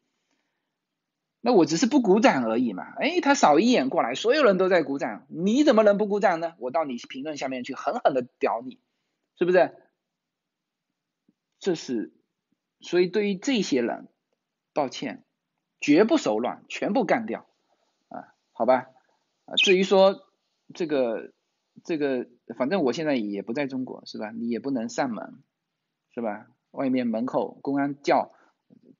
[1.41, 6.55] 那我只是不鼓掌而已嘛，哎，他扫一眼过来，所有人都在鼓掌，你怎么能不鼓掌呢？
[6.59, 8.79] 我到你评论下面去狠狠的屌你，
[9.39, 9.75] 是不是？
[11.61, 12.13] 这是，
[12.81, 14.09] 所以对于这些人，
[14.75, 15.25] 抱歉，
[15.81, 17.47] 绝不手软，全部干掉，
[18.09, 18.89] 啊，好吧，
[19.45, 20.27] 啊，至于说
[20.75, 21.33] 这个
[21.85, 22.27] 这个，
[22.57, 24.31] 反正我现在也不在中国，是吧？
[24.31, 25.43] 你也不能上门，
[26.15, 26.47] 是吧？
[26.71, 28.33] 外面门口公安叫，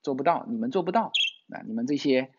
[0.01, 1.11] 做不到，你们做不到。
[1.51, 2.31] 啊，你们这些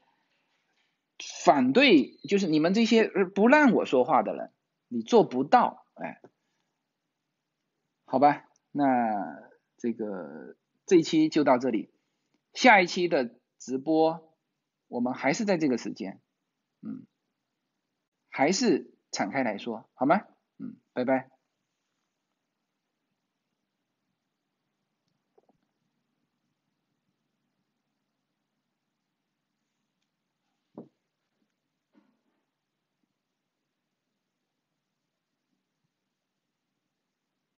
[1.45, 4.53] 反对，就是你们这些不让我说话的人，
[4.87, 6.21] 你做不到，哎，
[8.05, 10.55] 好吧，那这个
[10.87, 11.91] 这一期就到这里，
[12.55, 14.30] 下一期的直播
[14.91, 16.21] 我们还是在这个时间，
[16.83, 17.07] 嗯，
[18.29, 20.21] 还是敞开来说，好吗？
[20.59, 21.31] 嗯，拜拜。